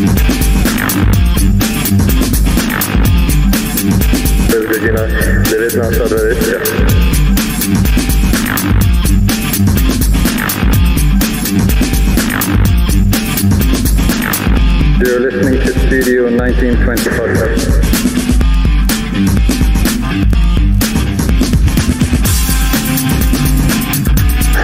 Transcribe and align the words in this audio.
To 0.00 0.06
jest 4.56 4.68
godzina 4.68 5.00
19.20. 5.42 6.90
You're 15.00 15.20
listening 15.20 15.60
to 15.60 15.72
Studio 15.86 16.30
1920 16.30 17.10
podcast. 17.10 17.70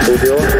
Studio 0.03 0.56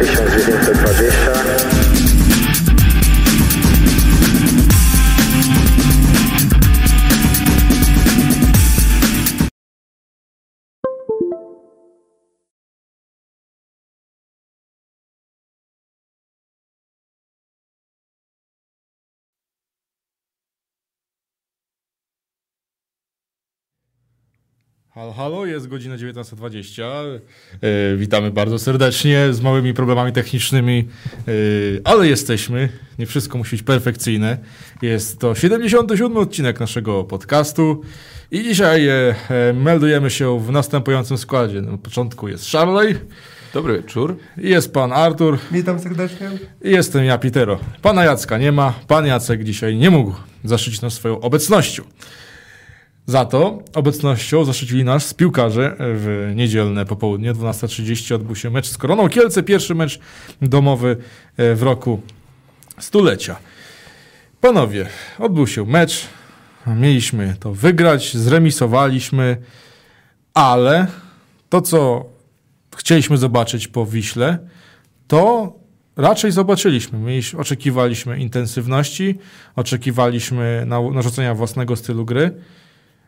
Halo, 24.97 25.13
halo, 25.13 25.45
jest 25.45 25.67
godzina 25.67 25.95
19.20. 25.95 26.83
E, 26.83 27.95
witamy 27.97 28.31
bardzo 28.31 28.59
serdecznie 28.59 29.33
z 29.33 29.41
małymi 29.41 29.73
problemami 29.73 30.11
technicznymi, 30.11 30.87
e, 31.27 31.31
ale 31.83 32.07
jesteśmy. 32.07 32.69
Nie 32.99 33.05
wszystko 33.05 33.37
musi 33.37 33.55
być 33.55 33.63
perfekcyjne. 33.63 34.37
Jest 34.81 35.19
to 35.19 35.35
77 35.35 36.17
odcinek 36.17 36.59
naszego 36.59 37.03
podcastu 37.03 37.81
i 38.31 38.43
dzisiaj 38.43 38.87
e, 38.87 39.15
e, 39.29 39.53
meldujemy 39.53 40.09
się 40.09 40.39
w 40.39 40.51
następującym 40.51 41.17
składzie. 41.17 41.61
Na 41.61 41.77
początku 41.77 42.27
jest 42.27 42.51
Charley, 42.51 42.95
Dobry 43.53 43.81
wieczór. 43.81 44.17
jest 44.37 44.73
pan 44.73 44.93
Artur 44.93 45.37
Witam 45.51 45.79
serdecznie. 45.79 46.29
i 46.63 46.71
jestem 46.71 47.03
ja, 47.03 47.17
Pitero. 47.17 47.59
Pana 47.81 48.03
Jacka 48.03 48.37
nie 48.37 48.51
ma. 48.51 48.73
Pan 48.87 49.05
Jacek 49.05 49.43
dzisiaj 49.43 49.75
nie 49.75 49.89
mógł 49.89 50.15
zaszycić 50.43 50.81
nas 50.81 50.93
swoją 50.93 51.19
obecnością. 51.21 51.83
Za 53.09 53.25
to 53.25 53.63
obecnością 53.75 54.45
zaszczycili 54.45 54.83
nas 54.83 55.13
piłkarze 55.13 55.75
w 55.79 56.31
niedzielne 56.35 56.85
popołudnie 56.85 57.33
12.30 57.33 58.15
odbył 58.15 58.35
się 58.35 58.49
mecz 58.49 58.67
z 58.67 58.77
Koroną 58.77 59.09
Kielce, 59.09 59.43
pierwszy 59.43 59.75
mecz 59.75 59.99
domowy 60.41 60.97
e, 61.37 61.55
w 61.55 61.63
roku 61.63 62.01
stulecia. 62.79 63.35
Panowie, 64.41 64.87
odbył 65.19 65.47
się 65.47 65.65
mecz, 65.65 66.07
mieliśmy 66.67 67.35
to 67.39 67.53
wygrać, 67.53 68.17
zremisowaliśmy, 68.17 69.37
ale 70.33 70.87
to, 71.49 71.61
co 71.61 72.05
chcieliśmy 72.77 73.17
zobaczyć 73.17 73.67
po 73.67 73.85
Wiśle, 73.85 74.37
to 75.07 75.53
raczej 75.95 76.31
zobaczyliśmy. 76.31 76.99
Mieliśmy, 76.99 77.39
oczekiwaliśmy 77.39 78.19
intensywności, 78.19 79.17
oczekiwaliśmy 79.55 80.65
narzucenia 80.93 81.35
własnego 81.35 81.75
stylu 81.75 82.05
gry. 82.05 82.31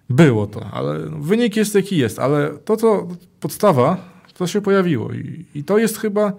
Było 0.10 0.48
to, 0.48 0.66
ale 0.72 1.00
wynik 1.20 1.56
jest 1.56 1.76
jaki 1.76 1.98
jest, 1.98 2.20
ale 2.20 2.50
to, 2.66 2.78
co 2.78 3.08
podstawa, 3.40 3.98
to 4.34 4.48
się 4.48 4.62
pojawiło 4.62 5.14
i, 5.14 5.46
i 5.56 5.64
to 5.64 5.78
jest 5.78 5.98
chyba 5.98 6.34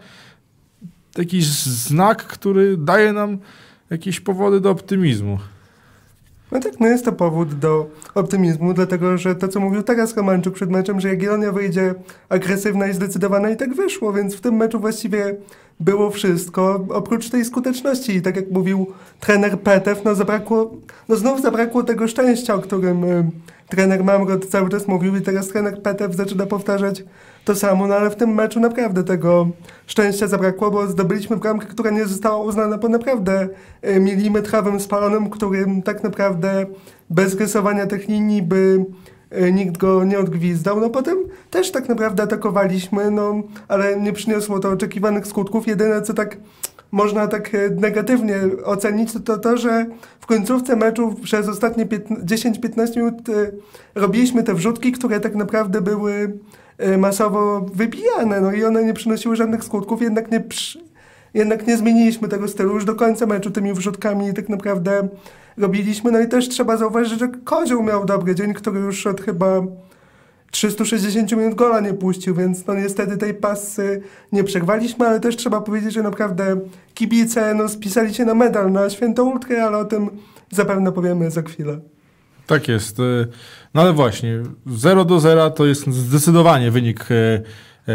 jakiś 1.18 1.46
znak, 1.62 2.24
który 2.24 2.76
daje 2.76 3.12
nam 3.12 3.38
jakieś 3.90 4.20
powody 4.20 4.60
do 4.60 4.70
optymizmu. 4.70 5.38
No 6.52 6.60
tak, 6.60 6.80
no 6.80 6.86
jest 6.86 7.04
to 7.04 7.12
powód 7.12 7.54
do 7.54 7.90
optymizmu, 8.14 8.74
dlatego 8.74 9.18
że 9.18 9.34
to, 9.34 9.48
co 9.48 9.60
mówił 9.60 9.82
teraz 9.82 10.16
Romanczuk 10.16 10.54
przed 10.54 10.70
meczem, 10.70 11.00
że 11.00 11.08
Jagiellonia 11.08 11.52
wyjdzie 11.52 11.94
agresywna 12.28 12.86
i 12.86 12.92
zdecydowana 12.92 13.50
i 13.50 13.56
tak 13.56 13.74
wyszło, 13.74 14.12
więc 14.12 14.34
w 14.34 14.40
tym 14.40 14.54
meczu 14.54 14.80
właściwie 14.80 15.36
było 15.80 16.10
wszystko, 16.10 16.86
oprócz 16.88 17.30
tej 17.30 17.44
skuteczności. 17.44 18.16
I 18.16 18.22
tak 18.22 18.36
jak 18.36 18.50
mówił 18.50 18.86
trener 19.20 19.60
Petew, 19.60 20.04
no 20.04 20.14
zabrakło, 20.14 20.70
no 21.08 21.16
znów 21.16 21.42
zabrakło 21.42 21.82
tego 21.82 22.08
szczęścia, 22.08 22.54
o 22.54 22.58
którym 22.58 23.04
y, 23.04 23.30
trener 23.68 24.04
Mamrot 24.04 24.46
cały 24.46 24.68
czas 24.68 24.88
mówił 24.88 25.16
i 25.16 25.20
teraz 25.20 25.48
trener 25.48 25.82
Petew 25.82 26.14
zaczyna 26.14 26.46
powtarzać 26.46 27.04
to 27.44 27.54
samo, 27.54 27.86
no 27.86 27.94
ale 27.94 28.10
w 28.10 28.16
tym 28.16 28.34
meczu 28.34 28.60
naprawdę 28.60 29.04
tego 29.04 29.48
szczęścia 29.86 30.26
zabrakło, 30.26 30.70
bo 30.70 30.86
zdobyliśmy 30.86 31.36
bramkę, 31.36 31.66
która 31.66 31.90
nie 31.90 32.06
została 32.06 32.44
uznana 32.44 32.78
po 32.78 32.88
naprawdę 32.88 33.48
y, 33.88 34.00
milimetrowym 34.00 34.80
spalonym, 34.80 35.30
którym 35.30 35.82
tak 35.82 36.02
naprawdę 36.02 36.66
bez 37.10 37.34
rysowania 37.40 37.86
tych 37.86 38.08
linii 38.08 38.42
by 38.42 38.84
y, 39.32 39.52
nikt 39.52 39.76
go 39.76 40.04
nie 40.04 40.18
odgwizdał. 40.18 40.80
No 40.80 40.90
potem 40.90 41.18
też 41.50 41.70
tak 41.70 41.88
naprawdę 41.88 42.22
atakowaliśmy, 42.22 43.10
no 43.10 43.42
ale 43.68 44.00
nie 44.00 44.12
przyniosło 44.12 44.58
to 44.58 44.70
oczekiwanych 44.70 45.26
skutków. 45.26 45.66
Jedyne 45.66 46.02
co 46.02 46.14
tak 46.14 46.36
można 46.92 47.26
tak 47.26 47.54
e, 47.54 47.70
negatywnie 47.70 48.36
ocenić, 48.64 49.12
to 49.24 49.38
to, 49.38 49.56
że 49.56 49.86
w 50.20 50.26
końcówce 50.26 50.76
meczu 50.76 51.14
przez 51.22 51.48
ostatnie 51.48 51.86
piętn- 51.86 52.24
10-15 52.24 52.96
minut 52.96 53.28
e, 53.28 53.50
robiliśmy 53.94 54.42
te 54.42 54.54
wrzutki, 54.54 54.92
które 54.92 55.20
tak 55.20 55.34
naprawdę 55.34 55.80
były 55.80 56.12
e, 56.12 56.28
masowo 56.98 57.60
wybijane, 57.74 58.40
no 58.40 58.52
i 58.52 58.64
one 58.64 58.84
nie 58.84 58.94
przynosiły 58.94 59.36
żadnych 59.36 59.64
skutków, 59.64 60.02
jednak 60.02 60.30
nie, 60.30 60.40
przy, 60.40 60.80
jednak 61.34 61.66
nie 61.66 61.76
zmieniliśmy 61.76 62.28
tego 62.28 62.48
stylu 62.48 62.74
już 62.74 62.84
do 62.84 62.94
końca 62.94 63.26
meczu 63.26 63.50
tymi 63.50 63.72
wrzutkami 63.72 64.34
tak 64.34 64.48
naprawdę 64.48 65.08
robiliśmy, 65.56 66.10
no 66.10 66.20
i 66.20 66.28
też 66.28 66.48
trzeba 66.48 66.76
zauważyć, 66.76 67.18
że 67.18 67.28
Kozioł 67.28 67.82
miał 67.82 68.04
dobry 68.04 68.34
dzień, 68.34 68.54
który 68.54 68.80
już 68.80 69.06
od 69.06 69.20
chyba 69.20 69.62
360 70.50 71.32
minut 71.32 71.54
gola 71.54 71.80
nie 71.80 71.94
puścił, 71.94 72.34
więc 72.34 72.66
no 72.66 72.74
niestety 72.74 73.16
tej 73.16 73.34
pasy 73.34 74.02
nie 74.32 74.44
przerwaliśmy, 74.44 75.06
ale 75.06 75.20
też 75.20 75.36
trzeba 75.36 75.60
powiedzieć, 75.60 75.92
że 75.92 76.02
naprawdę 76.02 76.60
kibice 76.94 77.54
no, 77.54 77.68
spisali 77.68 78.14
się 78.14 78.24
na 78.24 78.34
medal 78.34 78.72
na 78.72 78.90
Święto 78.90 79.24
Ultry, 79.24 79.60
ale 79.60 79.78
o 79.78 79.84
tym 79.84 80.10
zapewne 80.50 80.92
powiemy 80.92 81.30
za 81.30 81.42
chwilę. 81.42 81.80
Tak 82.50 82.68
jest. 82.68 82.98
y, 82.98 83.26
No 83.74 83.80
ale 83.80 83.92
właśnie, 83.92 84.42
0 84.66 85.04
do 85.04 85.20
0 85.20 85.50
to 85.50 85.66
jest 85.66 85.86
zdecydowanie 85.86 86.70
wynik, 86.70 87.10
y, 87.10 87.42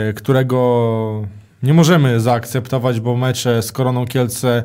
y, 0.10 0.14
którego 0.14 1.28
nie 1.64 1.74
możemy 1.74 2.20
zaakceptować, 2.20 3.00
bo 3.00 3.18
mecze 3.18 3.62
z 3.62 3.72
Koroną 3.72 4.06
Kielce, 4.06 4.64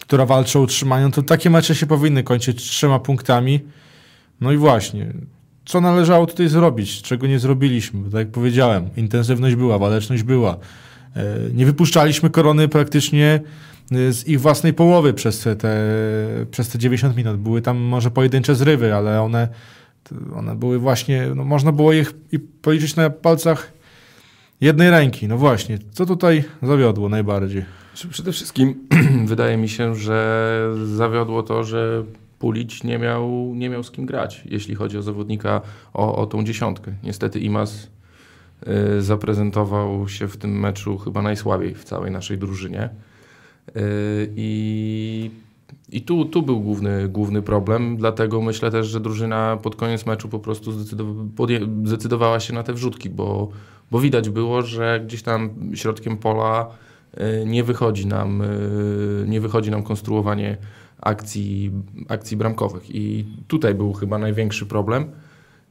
która 0.00 0.26
walczy 0.26 0.58
o 0.58 0.62
utrzymanie, 0.62 1.10
to 1.12 1.22
takie 1.22 1.50
mecze 1.50 1.74
się 1.74 1.86
powinny 1.86 2.22
kończyć 2.22 2.62
trzema 2.62 2.98
punktami. 2.98 3.60
No 4.40 4.52
i 4.52 4.56
właśnie, 4.56 5.12
co 5.64 5.80
należało 5.80 6.26
tutaj 6.26 6.48
zrobić, 6.48 7.02
czego 7.02 7.26
nie 7.26 7.38
zrobiliśmy? 7.38 8.04
Tak 8.04 8.18
jak 8.18 8.30
powiedziałem, 8.30 8.90
intensywność 8.96 9.56
była, 9.56 9.78
waleczność 9.78 10.22
była. 10.22 10.56
Nie 11.54 11.66
wypuszczaliśmy 11.66 12.30
korony 12.30 12.68
praktycznie 12.68 13.40
z 13.90 14.28
ich 14.28 14.40
własnej 14.40 14.74
połowy 14.74 15.14
przez 15.14 15.40
te, 15.58 15.82
przez 16.50 16.68
te 16.68 16.78
90 16.78 17.16
minut. 17.16 17.36
Były 17.36 17.62
tam 17.62 17.78
może 17.78 18.10
pojedyncze 18.10 18.54
zrywy, 18.54 18.94
ale 18.94 19.22
one, 19.22 19.48
one 20.34 20.56
były 20.56 20.78
właśnie, 20.78 21.28
no 21.36 21.44
można 21.44 21.72
było 21.72 21.92
ich 21.92 22.12
policzyć 22.62 22.96
na 22.96 23.10
palcach 23.10 23.72
jednej 24.60 24.90
ręki. 24.90 25.28
No 25.28 25.38
właśnie, 25.38 25.78
co 25.92 26.06
tutaj 26.06 26.44
zawiodło 26.62 27.08
najbardziej? 27.08 27.64
Przede 28.10 28.32
wszystkim 28.32 28.88
wydaje 29.26 29.56
mi 29.56 29.68
się, 29.68 29.94
że 29.94 30.74
zawiodło 30.84 31.42
to, 31.42 31.64
że 31.64 32.04
Pulić 32.38 32.84
nie 32.84 32.98
miał, 32.98 33.52
nie 33.54 33.70
miał 33.70 33.82
z 33.82 33.90
kim 33.90 34.06
grać, 34.06 34.42
jeśli 34.44 34.74
chodzi 34.74 34.98
o 34.98 35.02
zawodnika, 35.02 35.60
o, 35.94 36.16
o 36.16 36.26
tą 36.26 36.44
dziesiątkę. 36.44 36.92
Niestety 37.02 37.40
Imas 37.40 37.90
y, 38.98 39.02
zaprezentował 39.02 40.08
się 40.08 40.28
w 40.28 40.36
tym 40.36 40.60
meczu 40.60 40.98
chyba 40.98 41.22
najsłabiej 41.22 41.74
w 41.74 41.84
całej 41.84 42.10
naszej 42.10 42.38
drużynie. 42.38 42.88
Y, 43.76 44.32
I, 44.36 45.30
i 45.92 46.02
tu, 46.02 46.24
tu 46.24 46.42
był 46.42 46.60
główny, 46.60 47.08
główny 47.08 47.42
problem, 47.42 47.96
dlatego 47.96 48.42
myślę 48.42 48.70
też, 48.70 48.86
że 48.86 49.00
drużyna 49.00 49.58
pod 49.62 49.76
koniec 49.76 50.06
meczu 50.06 50.28
po 50.28 50.38
prostu 50.38 50.72
zdecydowała 51.84 52.40
się 52.40 52.54
na 52.54 52.62
te 52.62 52.72
wrzutki, 52.72 53.10
bo, 53.10 53.48
bo 53.90 54.00
widać 54.00 54.28
było, 54.28 54.62
że 54.62 55.00
gdzieś 55.06 55.22
tam 55.22 55.50
środkiem 55.74 56.16
pola 56.16 56.70
y, 57.14 57.46
nie 57.46 57.64
wychodzi 57.64 58.06
nam, 58.06 58.42
y, 58.42 59.24
nie 59.28 59.40
wychodzi 59.40 59.70
nam 59.70 59.82
konstruowanie 59.82 60.56
akcji, 61.00 61.70
akcji 62.08 62.36
bramkowych. 62.36 62.94
I 62.94 63.26
tutaj 63.48 63.74
był 63.74 63.92
chyba 63.92 64.18
największy 64.18 64.66
problem. 64.66 65.04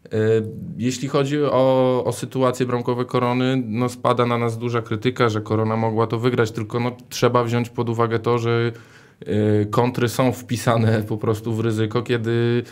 Y, 0.05 0.43
Jeśli 0.77 1.07
chodzi 1.07 1.43
o, 1.43 2.03
o 2.05 2.11
sytuację 2.11 2.65
bramkowe 2.65 3.05
Korony, 3.05 3.63
no 3.65 3.89
spada 3.89 4.25
na 4.25 4.37
nas 4.37 4.57
duża 4.57 4.81
krytyka, 4.81 5.29
że 5.29 5.41
Korona 5.41 5.77
mogła 5.77 6.07
to 6.07 6.19
wygrać, 6.19 6.51
tylko 6.51 6.79
no, 6.79 6.91
trzeba 7.09 7.43
wziąć 7.43 7.69
pod 7.69 7.89
uwagę 7.89 8.19
to, 8.19 8.37
że 8.37 8.71
y, 9.27 9.67
kontry 9.71 10.09
są 10.09 10.31
wpisane 10.31 11.03
po 11.03 11.17
prostu 11.17 11.53
w 11.53 11.59
ryzyko, 11.59 12.01
kiedy 12.01 12.63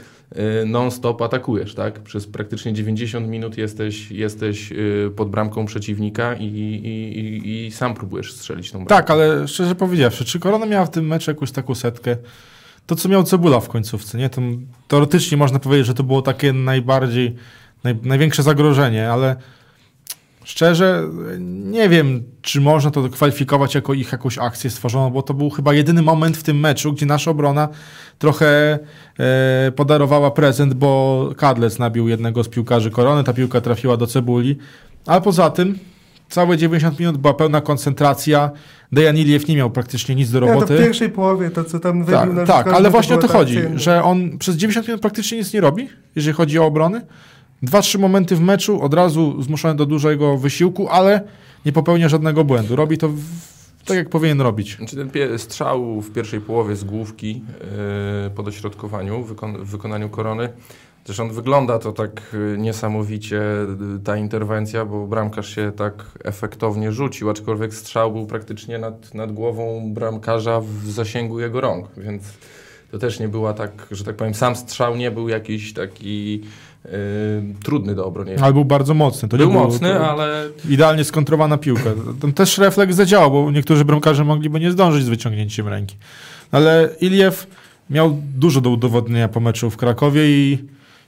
y, 0.61 0.65
non-stop 0.65 1.21
atakujesz, 1.21 1.75
tak? 1.75 1.99
Przez 1.99 2.27
praktycznie 2.27 2.73
90 2.73 3.27
minut 3.27 3.57
jesteś, 3.57 4.11
jesteś 4.11 4.73
pod 5.15 5.29
bramką 5.29 5.65
przeciwnika 5.65 6.33
i, 6.33 6.45
i, 6.45 7.19
i, 7.19 7.65
i 7.65 7.71
sam 7.71 7.93
próbujesz 7.93 8.33
strzelić 8.33 8.71
tą 8.71 8.77
bramkę. 8.77 8.95
Tak, 8.95 9.11
ale 9.11 9.47
szczerze 9.47 9.75
powiedziawszy, 9.75 10.25
czy 10.25 10.39
Korona 10.39 10.65
miała 10.65 10.85
w 10.85 10.91
tym 10.91 11.07
meczu 11.07 11.31
jakąś 11.31 11.51
taką 11.51 11.75
setkę? 11.75 12.17
To, 12.87 12.95
co 12.95 13.09
miał 13.09 13.23
Cebula 13.23 13.59
w 13.59 13.69
końcówce, 13.69 14.17
nie? 14.17 14.29
To, 14.29 14.41
teoretycznie 14.87 15.37
można 15.37 15.59
powiedzieć, 15.59 15.87
że 15.87 15.93
to 15.93 16.03
było 16.03 16.21
takie 16.21 16.53
najbardziej, 16.53 17.35
naj, 17.83 17.95
największe 18.03 18.43
zagrożenie, 18.43 19.11
ale 19.11 19.35
szczerze 20.43 21.03
nie 21.39 21.89
wiem, 21.89 22.23
czy 22.41 22.61
można 22.61 22.91
to 22.91 23.09
kwalifikować 23.09 23.75
jako 23.75 23.93
ich 23.93 24.11
jakąś 24.11 24.37
akcję 24.37 24.69
stworzoną, 24.69 25.09
bo 25.09 25.21
to 25.21 25.33
był 25.33 25.49
chyba 25.49 25.73
jedyny 25.73 26.01
moment 26.01 26.37
w 26.37 26.43
tym 26.43 26.59
meczu, 26.59 26.93
gdzie 26.93 27.05
nasza 27.05 27.31
obrona 27.31 27.69
trochę 28.19 28.79
e, 29.19 29.71
podarowała 29.75 30.31
prezent, 30.31 30.73
bo 30.73 31.29
Kadlec 31.37 31.79
nabił 31.79 32.07
jednego 32.07 32.43
z 32.43 32.49
piłkarzy 32.49 32.91
korony, 32.91 33.23
ta 33.23 33.33
piłka 33.33 33.61
trafiła 33.61 33.97
do 33.97 34.07
Cebuli, 34.07 34.57
ale 35.05 35.21
poza 35.21 35.49
tym 35.49 35.79
całe 36.29 36.57
90 36.57 36.99
minut 36.99 37.17
była 37.17 37.33
pełna 37.33 37.61
koncentracja. 37.61 38.51
Dejan 38.91 39.17
Iliew 39.17 39.47
nie 39.47 39.55
miał 39.55 39.69
praktycznie 39.69 40.15
nic 40.15 40.31
do 40.31 40.39
Ja 40.39 40.45
to 40.47 40.53
roboty. 40.53 40.75
w 40.77 40.79
pierwszej 40.79 41.09
połowie, 41.09 41.49
to 41.49 41.63
co 41.63 41.79
tam 41.79 42.03
wybił 42.03 42.33
na 42.33 42.45
Tak, 42.45 42.47
tak 42.47 42.57
Żukorze, 42.57 42.75
ale 42.75 42.89
właśnie 42.89 43.15
o 43.15 43.17
to 43.17 43.27
chodzi, 43.27 43.53
atrakcyjne. 43.57 43.79
że 43.79 44.03
on 44.03 44.37
przez 44.37 44.55
90 44.55 44.87
minut 44.87 45.01
praktycznie 45.01 45.37
nic 45.37 45.53
nie 45.53 45.61
robi, 45.61 45.89
jeżeli 46.15 46.33
chodzi 46.37 46.59
o 46.59 46.65
obrony. 46.65 47.01
Dwa, 47.61 47.81
trzy 47.81 47.99
momenty 47.99 48.35
w 48.35 48.41
meczu, 48.41 48.81
od 48.81 48.93
razu 48.93 49.41
zmuszony 49.41 49.75
do 49.75 49.85
dużego 49.85 50.37
wysiłku, 50.37 50.89
ale 50.89 51.21
nie 51.65 51.71
popełnia 51.71 52.09
żadnego 52.09 52.43
błędu. 52.43 52.75
Robi 52.75 52.97
to 52.97 53.09
w, 53.09 53.19
tak, 53.85 53.97
jak 53.97 54.09
powinien 54.09 54.41
robić. 54.41 54.75
Znaczy 54.77 54.95
ten 54.95 55.39
strzał 55.39 56.01
w 56.01 56.11
pierwszej 56.11 56.41
połowie 56.41 56.75
z 56.75 56.83
główki 56.83 57.33
yy, 58.23 58.29
po 58.29 58.43
dośrodkowaniu, 58.43 59.23
wykon- 59.23 59.57
w 59.63 59.69
wykonaniu 59.69 60.09
korony. 60.09 60.49
On 61.19 61.31
wygląda 61.33 61.79
to 61.79 61.91
tak 61.91 62.21
yy, 62.33 62.57
niesamowicie, 62.57 63.35
yy, 63.35 63.99
ta 64.03 64.17
interwencja, 64.17 64.85
bo 64.85 65.07
bramkarz 65.07 65.55
się 65.55 65.71
tak 65.77 65.93
efektownie 66.23 66.91
rzucił, 66.91 67.29
aczkolwiek 67.29 67.73
strzał 67.73 68.11
był 68.11 68.25
praktycznie 68.25 68.77
nad, 68.79 69.13
nad 69.13 69.31
głową 69.31 69.93
bramkarza 69.93 70.61
w 70.61 70.89
zasięgu 70.91 71.39
jego 71.39 71.61
rąk, 71.61 71.87
więc 71.97 72.23
to 72.91 72.97
też 72.99 73.19
nie 73.19 73.27
była 73.27 73.53
tak, 73.53 73.71
że 73.91 74.03
tak 74.03 74.15
powiem, 74.15 74.33
sam 74.33 74.55
strzał 74.55 74.95
nie 74.95 75.11
był 75.11 75.29
jakiś 75.29 75.73
taki 75.73 76.33
yy, 76.85 76.91
trudny 77.63 77.95
do 77.95 78.05
obronienia. 78.05 78.39
Ale 78.43 78.53
był 78.53 78.65
bardzo 78.65 78.93
mocny. 78.93 79.29
To 79.29 79.37
Był 79.37 79.51
było- 79.51 79.63
mocny, 79.63 79.89
to 79.89 80.09
ale 80.11 80.49
Idealnie 80.69 81.03
skontrowana 81.03 81.57
piłka. 81.57 81.89
Ten 82.21 82.33
też 82.33 82.57
refleks 82.57 82.95
zadziałał, 82.95 83.31
bo 83.31 83.51
niektórzy 83.51 83.85
bramkarze 83.85 84.23
mogliby 84.23 84.59
nie 84.59 84.71
zdążyć 84.71 85.03
z 85.03 85.09
wyciągnięciem 85.09 85.67
ręki. 85.67 85.95
Ale 86.51 86.89
Iliew 87.01 87.47
miał 87.89 88.17
dużo 88.35 88.61
do 88.61 88.69
udowodnienia 88.69 89.27
po 89.27 89.39
meczu 89.39 89.69
w 89.69 89.77
Krakowie 89.77 90.27
i 90.29 90.57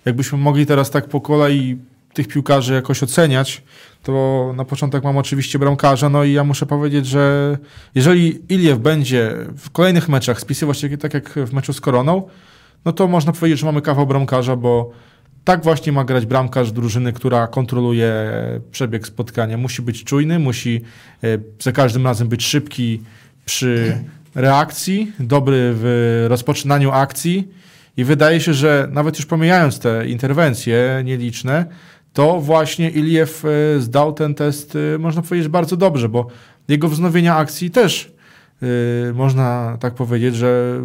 jakbyśmy 0.06 0.38
mogli 0.38 0.66
teraz 0.66 0.90
tak 0.90 1.08
po 1.08 1.22
kolei 1.22 1.78
tych 2.14 2.28
piłkarzy 2.28 2.74
jakoś 2.74 3.04
oceniać, 3.04 3.64
to 4.04 4.54
na 4.56 4.66
początek 4.66 5.04
mam 5.04 5.18
oczywiście 5.18 5.60
bramkarza, 5.60 6.10
no 6.10 6.24
i 6.24 6.34
ja 6.34 6.44
muszę 6.44 6.66
powiedzieć, 6.66 7.08
że 7.08 7.58
jeżeli 7.96 8.54
Iliew 8.54 8.80
będzie 8.80 9.36
w 9.58 9.70
kolejnych 9.70 10.10
meczach 10.10 10.40
spisywać 10.40 10.78
się 10.78 10.98
tak 10.98 11.14
jak 11.14 11.30
w 11.30 11.54
meczu 11.54 11.74
z 11.74 11.82
Koroną, 11.82 12.28
no 12.86 12.94
to 12.94 13.08
można 13.08 13.32
powiedzieć, 13.34 13.60
że 13.60 13.66
mamy 13.66 13.82
kawał 13.82 14.08
bramkarza, 14.08 14.56
bo 14.56 14.92
tak 15.44 15.64
właśnie 15.64 15.92
ma 15.92 16.04
grać 16.04 16.26
bramkarz 16.26 16.72
drużyny, 16.72 17.14
która 17.14 17.48
kontroluje 17.48 18.14
przebieg 18.72 19.08
spotkania. 19.08 19.58
Musi 19.58 19.82
być 19.82 20.04
czujny, 20.04 20.40
musi 20.40 20.82
e, 21.24 21.28
za 21.60 21.72
każdym 21.72 22.06
razem 22.06 22.28
być 22.28 22.46
szybki 22.46 23.02
przy 23.46 23.98
reakcji, 24.36 25.12
dobry 25.20 25.72
w 25.74 26.26
rozpoczynaniu 26.30 26.92
akcji 26.92 27.48
i 27.98 28.04
wydaje 28.04 28.40
się, 28.42 28.54
że 28.54 28.88
nawet 28.92 29.18
już 29.18 29.26
pomijając 29.26 29.80
te 29.80 30.08
interwencje 30.08 31.02
nieliczne, 31.06 31.66
to 32.14 32.42
właśnie 32.42 32.90
Iliew 32.90 33.46
e, 33.46 33.80
zdał 33.80 34.14
ten 34.14 34.36
test, 34.36 34.78
e, 34.96 34.98
można 34.98 35.22
powiedzieć, 35.22 35.48
bardzo 35.48 35.78
dobrze, 35.78 36.10
bo 36.10 36.28
jego 36.68 36.88
wznowienia 36.88 37.36
akcji 37.36 37.72
też 37.72 38.12
e, 38.62 39.14
można 39.14 39.78
tak 39.80 39.94
powiedzieć, 39.94 40.36
że 40.36 40.82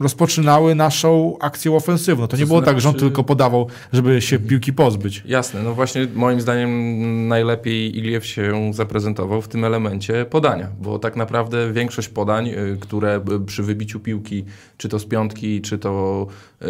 rozpoczynały 0.00 0.74
naszą 0.74 1.36
akcję 1.40 1.72
ofensywną. 1.72 2.26
To 2.26 2.36
nie 2.36 2.42
To 2.42 2.46
było 2.46 2.62
tak, 2.62 2.80
że 2.80 2.88
on 2.88 2.92
znaczy- 2.92 3.06
tylko 3.06 3.24
podawał, 3.24 3.66
żeby 3.92 4.22
się 4.22 4.38
piłki 4.38 4.72
pozbyć. 4.72 5.22
Jasne, 5.26 5.62
no 5.62 5.74
właśnie 5.74 6.06
moim 6.14 6.40
zdaniem 6.40 7.28
najlepiej 7.28 7.98
Iliew 7.98 8.26
się 8.26 8.70
zaprezentował 8.74 9.42
w 9.42 9.48
tym 9.48 9.64
elemencie 9.64 10.24
podania, 10.24 10.68
bo 10.80 10.98
tak 10.98 11.16
naprawdę 11.16 11.72
większość 11.72 12.08
podań, 12.08 12.48
y, 12.48 12.76
które 12.80 13.20
przy 13.46 13.62
wybiciu 13.62 14.00
piłki, 14.00 14.44
czy 14.76 14.88
to 14.88 14.98
z 14.98 15.04
piątki, 15.04 15.60
czy 15.60 15.78
to 15.78 16.26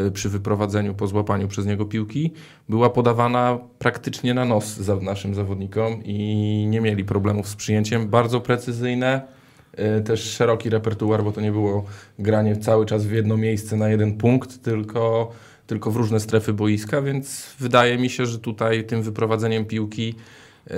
y, 0.06 0.10
przy 0.10 0.28
wyprowadzeniu 0.28 0.94
po 0.94 1.06
złapaniu 1.06 1.48
przez 1.48 1.66
niego 1.66 1.84
piłki, 1.84 2.32
była 2.68 2.90
podawana 2.90 3.58
praktycznie 3.78 4.34
na 4.34 4.44
nos 4.44 4.76
za 4.76 4.96
naszym 4.96 5.34
zawodnikom 5.34 6.04
i 6.04 6.66
nie 6.70 6.80
mieli 6.80 7.04
problemów 7.04 7.48
z 7.48 7.56
przyjęciem. 7.56 8.08
Bardzo 8.08 8.40
precyzyjne, 8.40 9.35
też 10.04 10.20
szeroki 10.20 10.70
repertuar, 10.70 11.24
bo 11.24 11.32
to 11.32 11.40
nie 11.40 11.52
było 11.52 11.84
granie 12.18 12.56
cały 12.56 12.86
czas 12.86 13.06
w 13.06 13.12
jedno 13.12 13.36
miejsce 13.36 13.76
na 13.76 13.88
jeden 13.88 14.16
punkt, 14.16 14.62
tylko 14.62 15.32
tylko 15.66 15.90
w 15.90 15.96
różne 15.96 16.20
strefy 16.20 16.52
boiska, 16.52 17.02
więc 17.02 17.54
wydaje 17.60 17.98
mi 17.98 18.10
się, 18.10 18.26
że 18.26 18.38
tutaj 18.38 18.84
tym 18.84 19.02
wyprowadzeniem 19.02 19.64
piłki 19.64 20.14
yy, 20.66 20.74